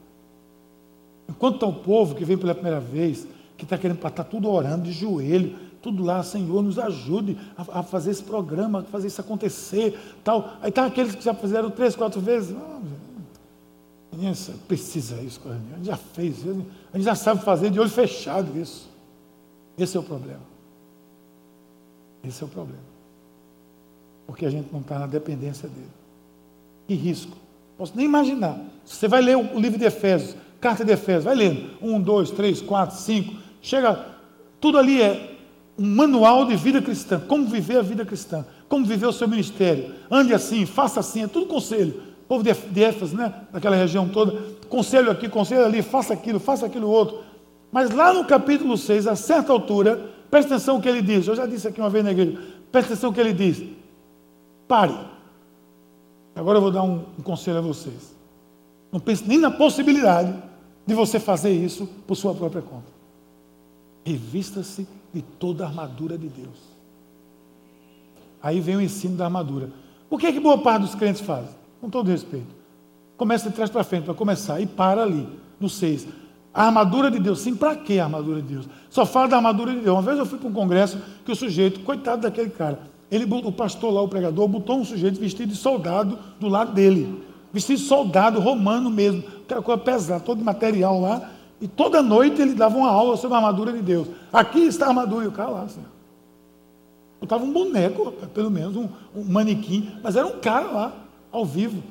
Enquanto 1.28 1.56
está 1.56 1.66
o 1.66 1.72
povo 1.74 2.14
que 2.14 2.24
vem 2.24 2.38
pela 2.38 2.54
primeira 2.54 2.80
vez, 2.80 3.26
que 3.58 3.64
está 3.64 3.76
querendo 3.76 3.96
estar 3.96 4.10
tá 4.10 4.24
tudo 4.24 4.48
orando 4.48 4.84
de 4.84 4.92
joelho, 4.92 5.65
tudo 5.86 6.02
lá, 6.02 6.20
Senhor, 6.20 6.64
nos 6.64 6.80
ajude 6.80 7.38
a, 7.56 7.78
a, 7.78 7.82
fazer 7.84 8.10
esse 8.10 8.24
programa, 8.24 8.80
a 8.80 8.82
fazer 8.82 9.06
isso 9.06 9.20
acontecer, 9.20 9.96
tal. 10.24 10.56
Aí 10.60 10.72
tá 10.72 10.84
aqueles 10.84 11.14
que 11.14 11.22
já 11.22 11.32
fizeram 11.32 11.70
três, 11.70 11.94
quatro 11.94 12.20
vezes. 12.20 12.56
Oh, 12.56 12.80
precisa 14.66 15.22
isso, 15.22 15.40
a 15.44 15.76
gente 15.76 15.86
já 15.86 15.96
fez, 15.96 16.38
a 16.92 16.96
gente 16.96 17.04
já 17.04 17.14
sabe 17.14 17.44
fazer 17.44 17.70
de 17.70 17.78
olho 17.78 17.88
fechado 17.88 18.58
isso. 18.58 18.90
Esse 19.78 19.96
é 19.96 20.00
o 20.00 20.02
problema. 20.02 20.40
Esse 22.24 22.42
é 22.42 22.46
o 22.46 22.48
problema. 22.48 22.82
Porque 24.26 24.44
a 24.44 24.50
gente 24.50 24.72
não 24.72 24.80
está 24.80 24.98
na 24.98 25.06
dependência 25.06 25.68
dele. 25.68 25.86
Que 26.88 26.94
risco. 26.94 27.36
Posso 27.78 27.92
nem 27.94 28.06
imaginar. 28.06 28.58
Você 28.84 29.06
vai 29.06 29.22
ler 29.22 29.36
o 29.36 29.60
livro 29.60 29.78
de 29.78 29.84
Efésios, 29.84 30.34
carta 30.60 30.84
de 30.84 30.90
Efésios, 30.90 31.24
vai 31.24 31.36
lendo. 31.36 31.76
Um, 31.80 32.00
dois, 32.00 32.32
três, 32.32 32.60
quatro, 32.60 32.96
cinco. 32.96 33.34
Chega, 33.62 34.04
tudo 34.60 34.78
ali 34.78 35.00
é 35.00 35.35
um 35.78 35.86
manual 35.86 36.44
de 36.44 36.56
vida 36.56 36.80
cristã. 36.80 37.20
Como 37.20 37.46
viver 37.46 37.78
a 37.78 37.82
vida 37.82 38.04
cristã. 38.04 38.44
Como 38.68 38.84
viver 38.84 39.06
o 39.06 39.12
seu 39.12 39.28
ministério. 39.28 39.94
Ande 40.10 40.32
assim, 40.34 40.64
faça 40.66 41.00
assim, 41.00 41.24
é 41.24 41.26
tudo 41.26 41.46
conselho. 41.46 42.02
O 42.24 42.28
povo 42.28 42.42
de 42.42 42.82
Éfeso, 42.82 43.16
né? 43.16 43.32
Daquela 43.52 43.76
região 43.76 44.08
toda. 44.08 44.36
Conselho 44.68 45.10
aqui, 45.10 45.28
conselho 45.28 45.64
ali, 45.64 45.82
faça 45.82 46.12
aquilo, 46.12 46.40
faça 46.40 46.66
aquilo 46.66 46.88
outro. 46.88 47.20
Mas 47.70 47.90
lá 47.90 48.12
no 48.12 48.24
capítulo 48.24 48.76
6, 48.76 49.06
a 49.06 49.14
certa 49.14 49.52
altura, 49.52 50.16
Presta 50.30 50.54
atenção 50.54 50.76
no 50.76 50.82
que 50.82 50.88
ele 50.88 51.02
diz. 51.02 51.26
Eu 51.26 51.36
já 51.36 51.46
disse 51.46 51.68
aqui 51.68 51.80
uma 51.80 51.90
vez 51.90 52.04
na 52.04 52.10
igreja. 52.10 52.38
Presta 52.70 52.92
atenção 52.92 53.10
no 53.10 53.14
que 53.14 53.20
ele 53.20 53.32
diz. 53.32 53.62
Pare. 54.66 54.96
Agora 56.34 56.58
eu 56.58 56.62
vou 56.62 56.70
dar 56.70 56.82
um, 56.82 57.04
um 57.18 57.22
conselho 57.22 57.58
a 57.58 57.62
vocês. 57.62 58.14
Não 58.92 59.00
pense 59.00 59.26
nem 59.26 59.38
na 59.38 59.50
possibilidade 59.50 60.34
de 60.86 60.94
você 60.94 61.18
fazer 61.18 61.52
isso 61.52 61.88
por 62.06 62.14
sua 62.14 62.34
própria 62.34 62.62
conta. 62.62 62.96
Revista-se 64.04 64.86
de 65.16 65.22
toda 65.22 65.64
a 65.64 65.68
armadura 65.68 66.18
de 66.18 66.28
Deus. 66.28 66.58
Aí 68.42 68.60
vem 68.60 68.76
o 68.76 68.80
ensino 68.82 69.16
da 69.16 69.24
armadura. 69.24 69.70
O 70.10 70.18
que 70.18 70.26
é 70.26 70.32
que 70.32 70.38
boa 70.38 70.58
parte 70.58 70.82
dos 70.82 70.94
crentes 70.94 71.22
faz? 71.22 71.46
Com 71.80 71.88
todo 71.88 72.10
respeito. 72.10 72.54
Começa 73.16 73.48
de 73.48 73.54
trás 73.54 73.70
para 73.70 73.82
frente, 73.82 74.04
para 74.04 74.14
começar, 74.14 74.60
e 74.60 74.66
para 74.66 75.02
ali, 75.02 75.26
no 75.58 75.68
6. 75.68 76.06
A 76.52 76.66
armadura 76.66 77.10
de 77.10 77.18
Deus. 77.18 77.40
Sim, 77.40 77.56
para 77.56 77.74
que 77.74 77.98
a 77.98 78.04
armadura 78.04 78.42
de 78.42 78.48
Deus? 78.48 78.68
Só 78.90 79.06
fala 79.06 79.28
da 79.28 79.36
armadura 79.36 79.72
de 79.72 79.80
Deus. 79.80 79.96
Uma 79.96 80.02
vez 80.02 80.18
eu 80.18 80.26
fui 80.26 80.38
para 80.38 80.48
um 80.48 80.52
congresso 80.52 80.98
que 81.24 81.32
o 81.32 81.36
sujeito, 81.36 81.80
coitado 81.80 82.22
daquele 82.22 82.50
cara, 82.50 82.78
ele, 83.10 83.24
o 83.24 83.52
pastor 83.52 83.92
lá, 83.92 84.02
o 84.02 84.08
pregador, 84.08 84.46
botou 84.46 84.78
um 84.78 84.84
sujeito 84.84 85.18
vestido 85.18 85.48
de 85.48 85.56
soldado 85.56 86.18
do 86.38 86.48
lado 86.48 86.72
dele. 86.72 87.24
Vestido 87.52 87.78
de 87.78 87.84
soldado 87.86 88.38
romano 88.38 88.90
mesmo. 88.90 89.24
Aquela 89.44 89.62
coisa 89.62 89.80
pesada, 89.80 90.20
todo 90.20 90.44
material 90.44 91.00
lá. 91.00 91.30
E 91.60 91.66
toda 91.66 92.02
noite 92.02 92.40
ele 92.40 92.54
dava 92.54 92.76
uma 92.76 92.90
aula 92.90 93.16
sobre 93.16 93.34
a 93.34 93.38
armadura 93.38 93.72
de 93.72 93.80
Deus. 93.80 94.08
Aqui 94.32 94.60
está 94.60 94.86
a 94.86 94.88
armadura. 94.88 95.24
E 95.24 95.28
o 95.28 95.32
cara 95.32 95.50
lá, 95.50 95.68
Senhor. 95.68 95.88
Botava 97.20 97.44
um 97.44 97.52
boneco, 97.52 98.12
pelo 98.34 98.50
menos, 98.50 98.76
um, 98.76 98.88
um 99.14 99.24
manequim. 99.24 99.90
Mas 100.02 100.16
era 100.16 100.26
um 100.26 100.38
cara 100.38 100.70
lá, 100.70 100.92
ao 101.32 101.44
vivo. 101.44 101.82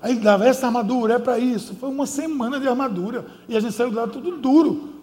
Aí 0.00 0.12
ele 0.12 0.20
dava, 0.20 0.46
essa 0.46 0.66
armadura 0.66 1.14
é 1.14 1.18
para 1.18 1.38
isso. 1.38 1.74
Foi 1.74 1.88
uma 1.88 2.06
semana 2.06 2.60
de 2.60 2.68
armadura. 2.68 3.26
E 3.48 3.56
a 3.56 3.60
gente 3.60 3.74
saiu 3.74 3.90
de 3.90 3.96
lá 3.96 4.06
tudo 4.06 4.36
duro. 4.36 4.97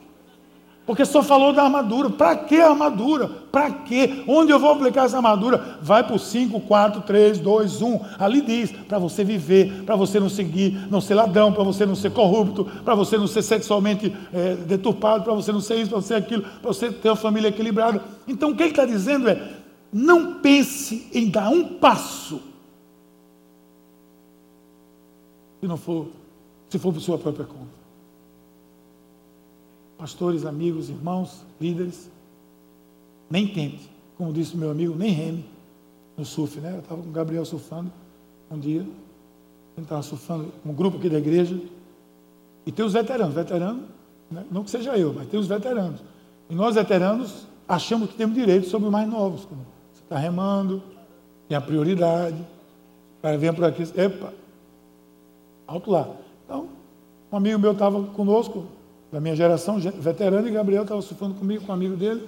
Porque 0.85 1.03
só 1.03 1.23
falou 1.23 1.51
da 1.51 1.63
armadura. 1.63 2.11
Para 2.11 2.35
que 2.35 2.61
armadura? 2.61 3.27
Para 3.51 3.71
quê? 3.71 4.23
Onde 4.27 4.51
eu 4.51 4.59
vou 4.59 4.71
aplicar 4.71 5.05
essa 5.05 5.17
armadura? 5.17 5.79
Vai 5.81 6.03
para 6.03 6.15
o 6.15 6.19
5, 6.19 6.59
4, 6.61 7.01
3, 7.01 7.39
2, 7.39 7.81
1. 7.81 7.99
Ali 8.19 8.41
diz: 8.41 8.71
para 8.71 8.99
você 8.99 9.23
viver, 9.23 9.83
para 9.83 9.95
você 9.95 10.19
não 10.19 10.29
seguir, 10.29 10.87
não 10.91 11.01
ser 11.01 11.15
ladrão, 11.15 11.51
para 11.51 11.63
você 11.63 11.85
não 11.85 11.95
ser 11.95 12.11
corrupto, 12.11 12.65
para 12.83 12.93
você 12.93 13.17
não 13.17 13.25
ser 13.25 13.41
sexualmente 13.41 14.15
é, 14.31 14.55
deturpado, 14.55 15.23
para 15.23 15.33
você 15.33 15.51
não 15.51 15.61
ser 15.61 15.77
isso, 15.77 15.89
para 15.89 16.01
você 16.01 16.13
aquilo, 16.13 16.43
para 16.43 16.67
você 16.67 16.91
ter 16.91 17.09
uma 17.09 17.15
família 17.15 17.47
equilibrada. 17.47 18.03
Então 18.27 18.51
o 18.51 18.55
que 18.55 18.61
ele 18.61 18.69
está 18.69 18.85
dizendo 18.85 19.27
é: 19.27 19.41
não 19.91 20.35
pense 20.35 21.07
em 21.11 21.29
dar 21.29 21.49
um 21.49 21.63
passo 21.63 22.41
se 25.59 25.67
não 25.67 25.77
for, 25.77 26.09
se 26.69 26.77
for 26.77 26.93
por 26.93 27.01
sua 27.01 27.17
própria 27.17 27.45
conta 27.45 27.74
pastores, 29.97 30.45
amigos, 30.45 30.89
irmãos, 30.89 31.45
líderes, 31.59 32.09
nem 33.29 33.47
tente, 33.47 33.89
como 34.17 34.33
disse 34.33 34.55
meu 34.55 34.71
amigo, 34.71 34.95
nem 34.95 35.11
reme 35.11 35.45
no 36.17 36.25
surf, 36.25 36.59
né? 36.59 36.73
Eu 36.73 36.79
estava 36.79 37.01
com 37.01 37.09
o 37.09 37.11
Gabriel 37.11 37.45
surfando 37.45 37.91
um 38.49 38.59
dia, 38.59 38.81
ele 38.81 39.83
estava 39.83 40.01
surfando 40.01 40.51
um 40.65 40.73
grupo 40.73 40.97
aqui 40.97 41.09
da 41.09 41.17
igreja, 41.17 41.59
e 42.65 42.71
tem 42.71 42.85
os 42.85 42.93
veteranos, 42.93 43.33
veteranos, 43.33 43.83
né? 44.31 44.45
não 44.49 44.63
que 44.63 44.71
seja 44.71 44.97
eu, 44.97 45.13
mas 45.13 45.27
tem 45.27 45.39
os 45.39 45.47
veteranos. 45.47 46.01
E 46.49 46.55
nós 46.55 46.75
veteranos 46.75 47.47
achamos 47.67 48.09
que 48.09 48.15
temos 48.15 48.35
direito 48.35 48.67
sobre 48.67 48.87
os 48.87 48.91
mais 48.91 49.07
novos. 49.07 49.45
Como 49.45 49.61
você 49.93 50.01
está 50.01 50.17
remando, 50.17 50.81
tem 51.47 51.57
a 51.57 51.61
prioridade, 51.61 52.35
o 53.19 53.21
cara 53.21 53.37
vem 53.37 53.53
por 53.53 53.65
aqui, 53.65 53.83
epa, 53.95 54.33
alto 55.67 55.91
lá. 55.91 56.09
Então, 56.43 56.69
um 57.31 57.37
amigo 57.37 57.59
meu 57.59 57.73
estava 57.73 58.01
conosco, 58.03 58.65
da 59.15 59.21
minha 59.21 59.33
geração, 59.33 59.79
veterano, 59.79 60.45
e 60.45 60.51
Gabriel 60.51 60.81
estava 60.81 61.01
surfando 61.01 61.35
comigo, 61.35 61.63
com 61.63 61.71
um 61.71 61.75
amigo 61.75 61.95
dele. 61.95 62.27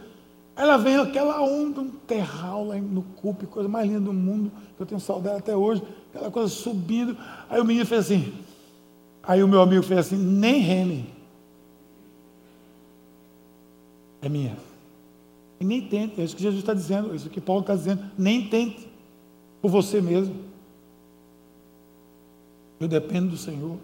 Ela 0.55 0.77
vem 0.77 0.95
aquela 0.95 1.41
onda, 1.41 1.81
um 1.81 1.89
terral 1.89 2.65
lá 2.65 2.77
no 2.77 3.01
cupe, 3.01 3.45
coisa 3.45 3.67
mais 3.67 3.89
linda 3.89 3.99
do 3.99 4.13
mundo, 4.13 4.49
que 4.77 4.83
eu 4.83 4.85
tenho 4.85 5.01
saudade 5.01 5.39
até 5.39 5.53
hoje, 5.53 5.83
aquela 6.13 6.31
coisa 6.31 6.47
subindo. 6.47 7.17
Aí 7.49 7.59
o 7.59 7.65
menino 7.65 7.85
fez 7.85 8.05
assim, 8.05 8.33
aí 9.21 9.43
o 9.43 9.49
meu 9.49 9.59
amigo 9.59 9.83
fez 9.83 9.99
assim, 9.99 10.15
nem 10.15 10.61
reme. 10.61 11.09
É 14.21 14.29
minha. 14.29 14.55
E 15.59 15.65
nem 15.65 15.81
tente, 15.81 16.21
é 16.21 16.23
isso 16.23 16.37
que 16.37 16.41
Jesus 16.41 16.61
está 16.61 16.73
dizendo, 16.73 17.11
é 17.11 17.17
isso 17.17 17.29
que 17.29 17.41
Paulo 17.41 17.63
está 17.63 17.75
dizendo, 17.75 18.01
nem 18.17 18.47
tente 18.47 18.87
por 19.61 19.69
você 19.69 19.99
mesmo. 19.99 20.33
Eu 22.79 22.87
dependo 22.87 23.31
do 23.31 23.37
Senhor. 23.37 23.75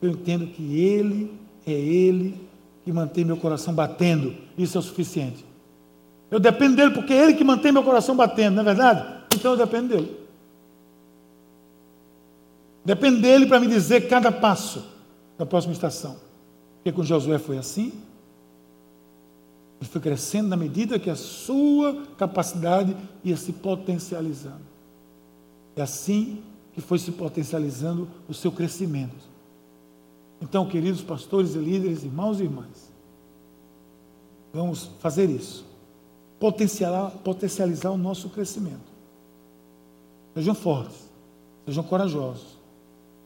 Eu 0.00 0.08
entendo 0.12 0.46
que 0.46 0.80
Ele 0.80 1.46
é 1.72 1.78
Ele 1.78 2.34
que 2.84 2.92
mantém 2.92 3.24
meu 3.24 3.36
coração 3.36 3.74
batendo. 3.74 4.34
Isso 4.56 4.76
é 4.76 4.80
o 4.80 4.82
suficiente. 4.82 5.44
Eu 6.30 6.38
dependo 6.38 6.76
dele 6.76 6.90
porque 6.90 7.12
é 7.12 7.24
Ele 7.24 7.34
que 7.34 7.44
mantém 7.44 7.72
meu 7.72 7.82
coração 7.82 8.16
batendo, 8.16 8.54
não 8.54 8.62
é 8.62 8.64
verdade? 8.64 9.24
Então 9.34 9.52
eu 9.52 9.56
dependo 9.56 9.88
dele. 9.88 10.16
Dependo 12.84 13.20
dele 13.20 13.46
para 13.46 13.60
me 13.60 13.66
dizer 13.66 14.08
cada 14.08 14.32
passo 14.32 14.84
da 15.36 15.44
próxima 15.44 15.72
estação. 15.72 16.16
Porque 16.76 16.92
com 16.92 17.02
Josué 17.04 17.38
foi 17.38 17.58
assim. 17.58 17.92
Ele 19.80 19.90
foi 19.90 20.00
crescendo 20.00 20.48
na 20.48 20.56
medida 20.56 20.98
que 20.98 21.10
a 21.10 21.14
sua 21.14 22.02
capacidade 22.16 22.96
ia 23.22 23.36
se 23.36 23.52
potencializando. 23.52 24.66
É 25.76 25.82
assim 25.82 26.42
que 26.72 26.80
foi 26.80 26.98
se 26.98 27.12
potencializando 27.12 28.08
o 28.28 28.34
seu 28.34 28.50
crescimento. 28.50 29.27
Então, 30.40 30.68
queridos 30.68 31.02
pastores 31.02 31.54
e 31.54 31.58
líderes, 31.58 32.04
irmãos 32.04 32.40
e 32.40 32.44
irmãs, 32.44 32.92
vamos 34.52 34.90
fazer 35.00 35.28
isso. 35.28 35.66
Potencializar, 36.38 37.10
potencializar 37.24 37.90
o 37.90 37.98
nosso 37.98 38.28
crescimento. 38.28 38.88
Sejam 40.34 40.54
fortes, 40.54 41.08
sejam 41.66 41.82
corajosos. 41.82 42.56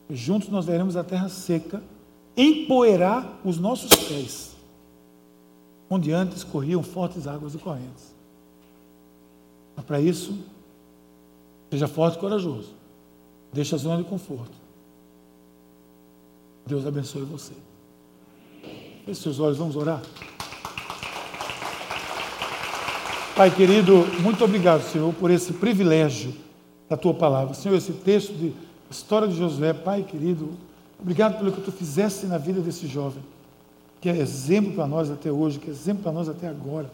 E 0.08 0.16
juntos 0.16 0.48
nós 0.48 0.64
veremos 0.64 0.96
a 0.96 1.04
terra 1.04 1.28
seca 1.28 1.82
empoeirar 2.34 3.38
os 3.44 3.58
nossos 3.58 3.90
pés, 3.94 4.56
onde 5.90 6.12
antes 6.12 6.42
corriam 6.42 6.82
fortes 6.82 7.26
águas 7.26 7.54
e 7.54 7.58
correntes. 7.58 8.14
Mas 9.76 9.84
para 9.84 10.00
isso, 10.00 10.38
seja 11.70 11.86
forte 11.86 12.16
e 12.16 12.20
corajoso. 12.20 12.70
Deixe 13.52 13.74
a 13.74 13.78
zona 13.78 14.02
de 14.02 14.08
conforto. 14.08 14.61
Deus 16.66 16.86
abençoe 16.86 17.22
você. 17.22 17.52
Feche 19.04 19.20
seus 19.20 19.40
olhos, 19.40 19.58
vamos 19.58 19.76
orar. 19.76 20.00
Pai 23.34 23.50
querido, 23.50 24.06
muito 24.20 24.44
obrigado, 24.44 24.82
Senhor, 24.82 25.12
por 25.14 25.30
esse 25.30 25.54
privilégio 25.54 26.34
da 26.88 26.96
tua 26.96 27.14
palavra. 27.14 27.54
Senhor, 27.54 27.74
esse 27.74 27.92
texto 27.92 28.32
de 28.34 28.52
história 28.90 29.26
de 29.26 29.34
Josué, 29.34 29.72
Pai 29.72 30.02
querido, 30.02 30.50
obrigado 31.00 31.38
pelo 31.38 31.50
que 31.50 31.60
tu 31.62 31.72
fizeste 31.72 32.26
na 32.26 32.38
vida 32.38 32.60
desse 32.60 32.86
jovem, 32.86 33.22
que 34.00 34.08
é 34.08 34.16
exemplo 34.16 34.74
para 34.74 34.86
nós 34.86 35.10
até 35.10 35.32
hoje, 35.32 35.58
que 35.58 35.68
é 35.68 35.70
exemplo 35.70 36.02
para 36.02 36.12
nós 36.12 36.28
até 36.28 36.46
agora, 36.46 36.90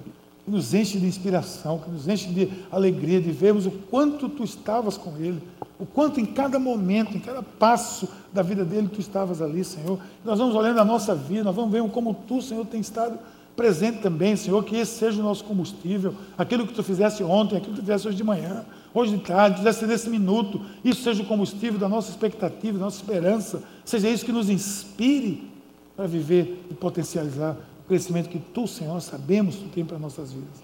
que 0.48 0.54
nos 0.54 0.72
enche 0.72 0.98
de 0.98 1.06
inspiração, 1.06 1.78
que 1.78 1.90
nos 1.90 2.08
enche 2.08 2.28
de 2.28 2.48
alegria 2.72 3.20
de 3.20 3.30
vermos 3.30 3.66
o 3.66 3.70
quanto 3.70 4.28
tu 4.28 4.42
estavas 4.42 4.96
com 4.96 5.14
ele 5.18 5.42
o 5.78 5.86
quanto 5.86 6.18
em 6.18 6.26
cada 6.26 6.58
momento, 6.58 7.16
em 7.16 7.20
cada 7.20 7.42
passo 7.42 8.08
da 8.32 8.42
vida 8.42 8.64
dele, 8.64 8.88
tu 8.92 9.00
estavas 9.00 9.40
ali, 9.40 9.62
Senhor. 9.62 9.98
Nós 10.24 10.38
vamos 10.38 10.56
olhando 10.56 10.80
a 10.80 10.84
nossa 10.84 11.14
vida, 11.14 11.44
nós 11.44 11.54
vamos 11.54 11.70
ver 11.70 11.88
como 11.90 12.12
tu, 12.26 12.42
Senhor, 12.42 12.66
tem 12.66 12.80
estado 12.80 13.16
presente 13.54 14.00
também, 14.00 14.34
Senhor, 14.36 14.64
que 14.64 14.76
esse 14.76 14.98
seja 14.98 15.20
o 15.20 15.22
nosso 15.22 15.44
combustível, 15.44 16.14
aquilo 16.36 16.66
que 16.66 16.74
tu 16.74 16.82
fizesse 16.82 17.22
ontem, 17.22 17.56
aquilo 17.56 17.74
que 17.74 17.80
tu 17.80 17.84
fizesse 17.84 18.08
hoje 18.08 18.16
de 18.16 18.24
manhã, 18.24 18.64
hoje 18.92 19.16
de 19.16 19.22
tarde, 19.22 19.58
fizesse 19.58 19.86
nesse 19.86 20.10
minuto, 20.10 20.60
isso 20.84 21.02
seja 21.02 21.22
o 21.22 21.26
combustível 21.26 21.78
da 21.78 21.88
nossa 21.88 22.10
expectativa, 22.10 22.78
da 22.78 22.84
nossa 22.84 22.96
esperança, 22.96 23.62
seja 23.84 24.08
isso 24.08 24.24
que 24.24 24.32
nos 24.32 24.48
inspire 24.48 25.48
para 25.96 26.06
viver 26.06 26.64
e 26.70 26.74
potencializar 26.74 27.56
crescimento 27.88 28.28
que 28.28 28.38
tu, 28.38 28.66
Senhor, 28.68 29.00
sabemos 29.00 29.56
que 29.56 29.64
tu 29.64 29.68
tem 29.70 29.84
para 29.84 29.98
nossas 29.98 30.32
vidas. 30.32 30.62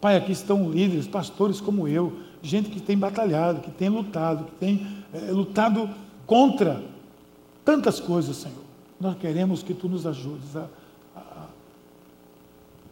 Pai, 0.00 0.16
aqui 0.16 0.32
estão 0.32 0.68
líderes, 0.70 1.06
pastores 1.06 1.60
como 1.60 1.86
eu, 1.86 2.12
gente 2.42 2.70
que 2.70 2.80
tem 2.80 2.98
batalhado, 2.98 3.60
que 3.60 3.70
tem 3.70 3.88
lutado, 3.88 4.46
que 4.46 4.52
tem 4.56 4.86
é, 5.12 5.30
lutado 5.30 5.88
contra 6.26 6.82
tantas 7.64 8.00
coisas, 8.00 8.36
Senhor. 8.36 8.64
Nós 9.00 9.16
queremos 9.18 9.62
que 9.62 9.74
Tu 9.74 9.88
nos 9.88 10.06
ajudes 10.06 10.56
a, 10.56 10.66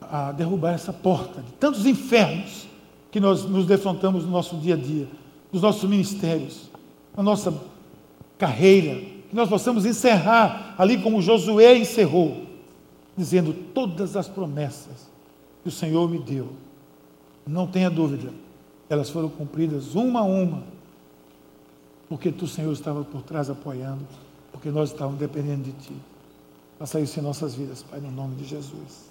a, 0.00 0.28
a 0.28 0.32
derrubar 0.32 0.74
essa 0.74 0.92
porta 0.92 1.42
de 1.42 1.50
tantos 1.52 1.86
infernos 1.86 2.68
que 3.10 3.18
nós 3.18 3.44
nos 3.44 3.66
defrontamos 3.66 4.24
no 4.24 4.30
nosso 4.30 4.56
dia 4.56 4.74
a 4.74 4.76
dia, 4.76 5.08
nos 5.52 5.62
nossos 5.62 5.88
ministérios, 5.88 6.70
na 7.16 7.22
nossa 7.22 7.52
carreira, 8.38 9.00
que 9.28 9.34
nós 9.34 9.48
possamos 9.48 9.84
encerrar 9.84 10.74
ali 10.78 10.98
como 10.98 11.20
Josué 11.20 11.76
encerrou, 11.76 12.49
dizendo 13.20 13.52
todas 13.74 14.16
as 14.16 14.26
promessas 14.26 15.10
que 15.62 15.68
o 15.68 15.72
Senhor 15.72 16.08
me 16.08 16.18
deu. 16.18 16.48
Não 17.46 17.66
tenha 17.66 17.90
dúvida, 17.90 18.32
elas 18.88 19.10
foram 19.10 19.28
cumpridas 19.28 19.94
uma 19.94 20.20
a 20.20 20.22
uma, 20.22 20.62
porque 22.08 22.32
tu, 22.32 22.46
Senhor, 22.46 22.72
estava 22.72 23.04
por 23.04 23.22
trás 23.22 23.50
apoiando, 23.50 24.06
porque 24.50 24.70
nós 24.70 24.90
estávamos 24.90 25.20
dependendo 25.20 25.64
de 25.64 25.72
ti. 25.72 25.92
Faça 26.78 26.98
isso 26.98 27.20
em 27.20 27.22
nossas 27.22 27.54
vidas, 27.54 27.82
Pai, 27.82 28.00
no 28.00 28.10
nome 28.10 28.36
de 28.36 28.46
Jesus. 28.46 29.10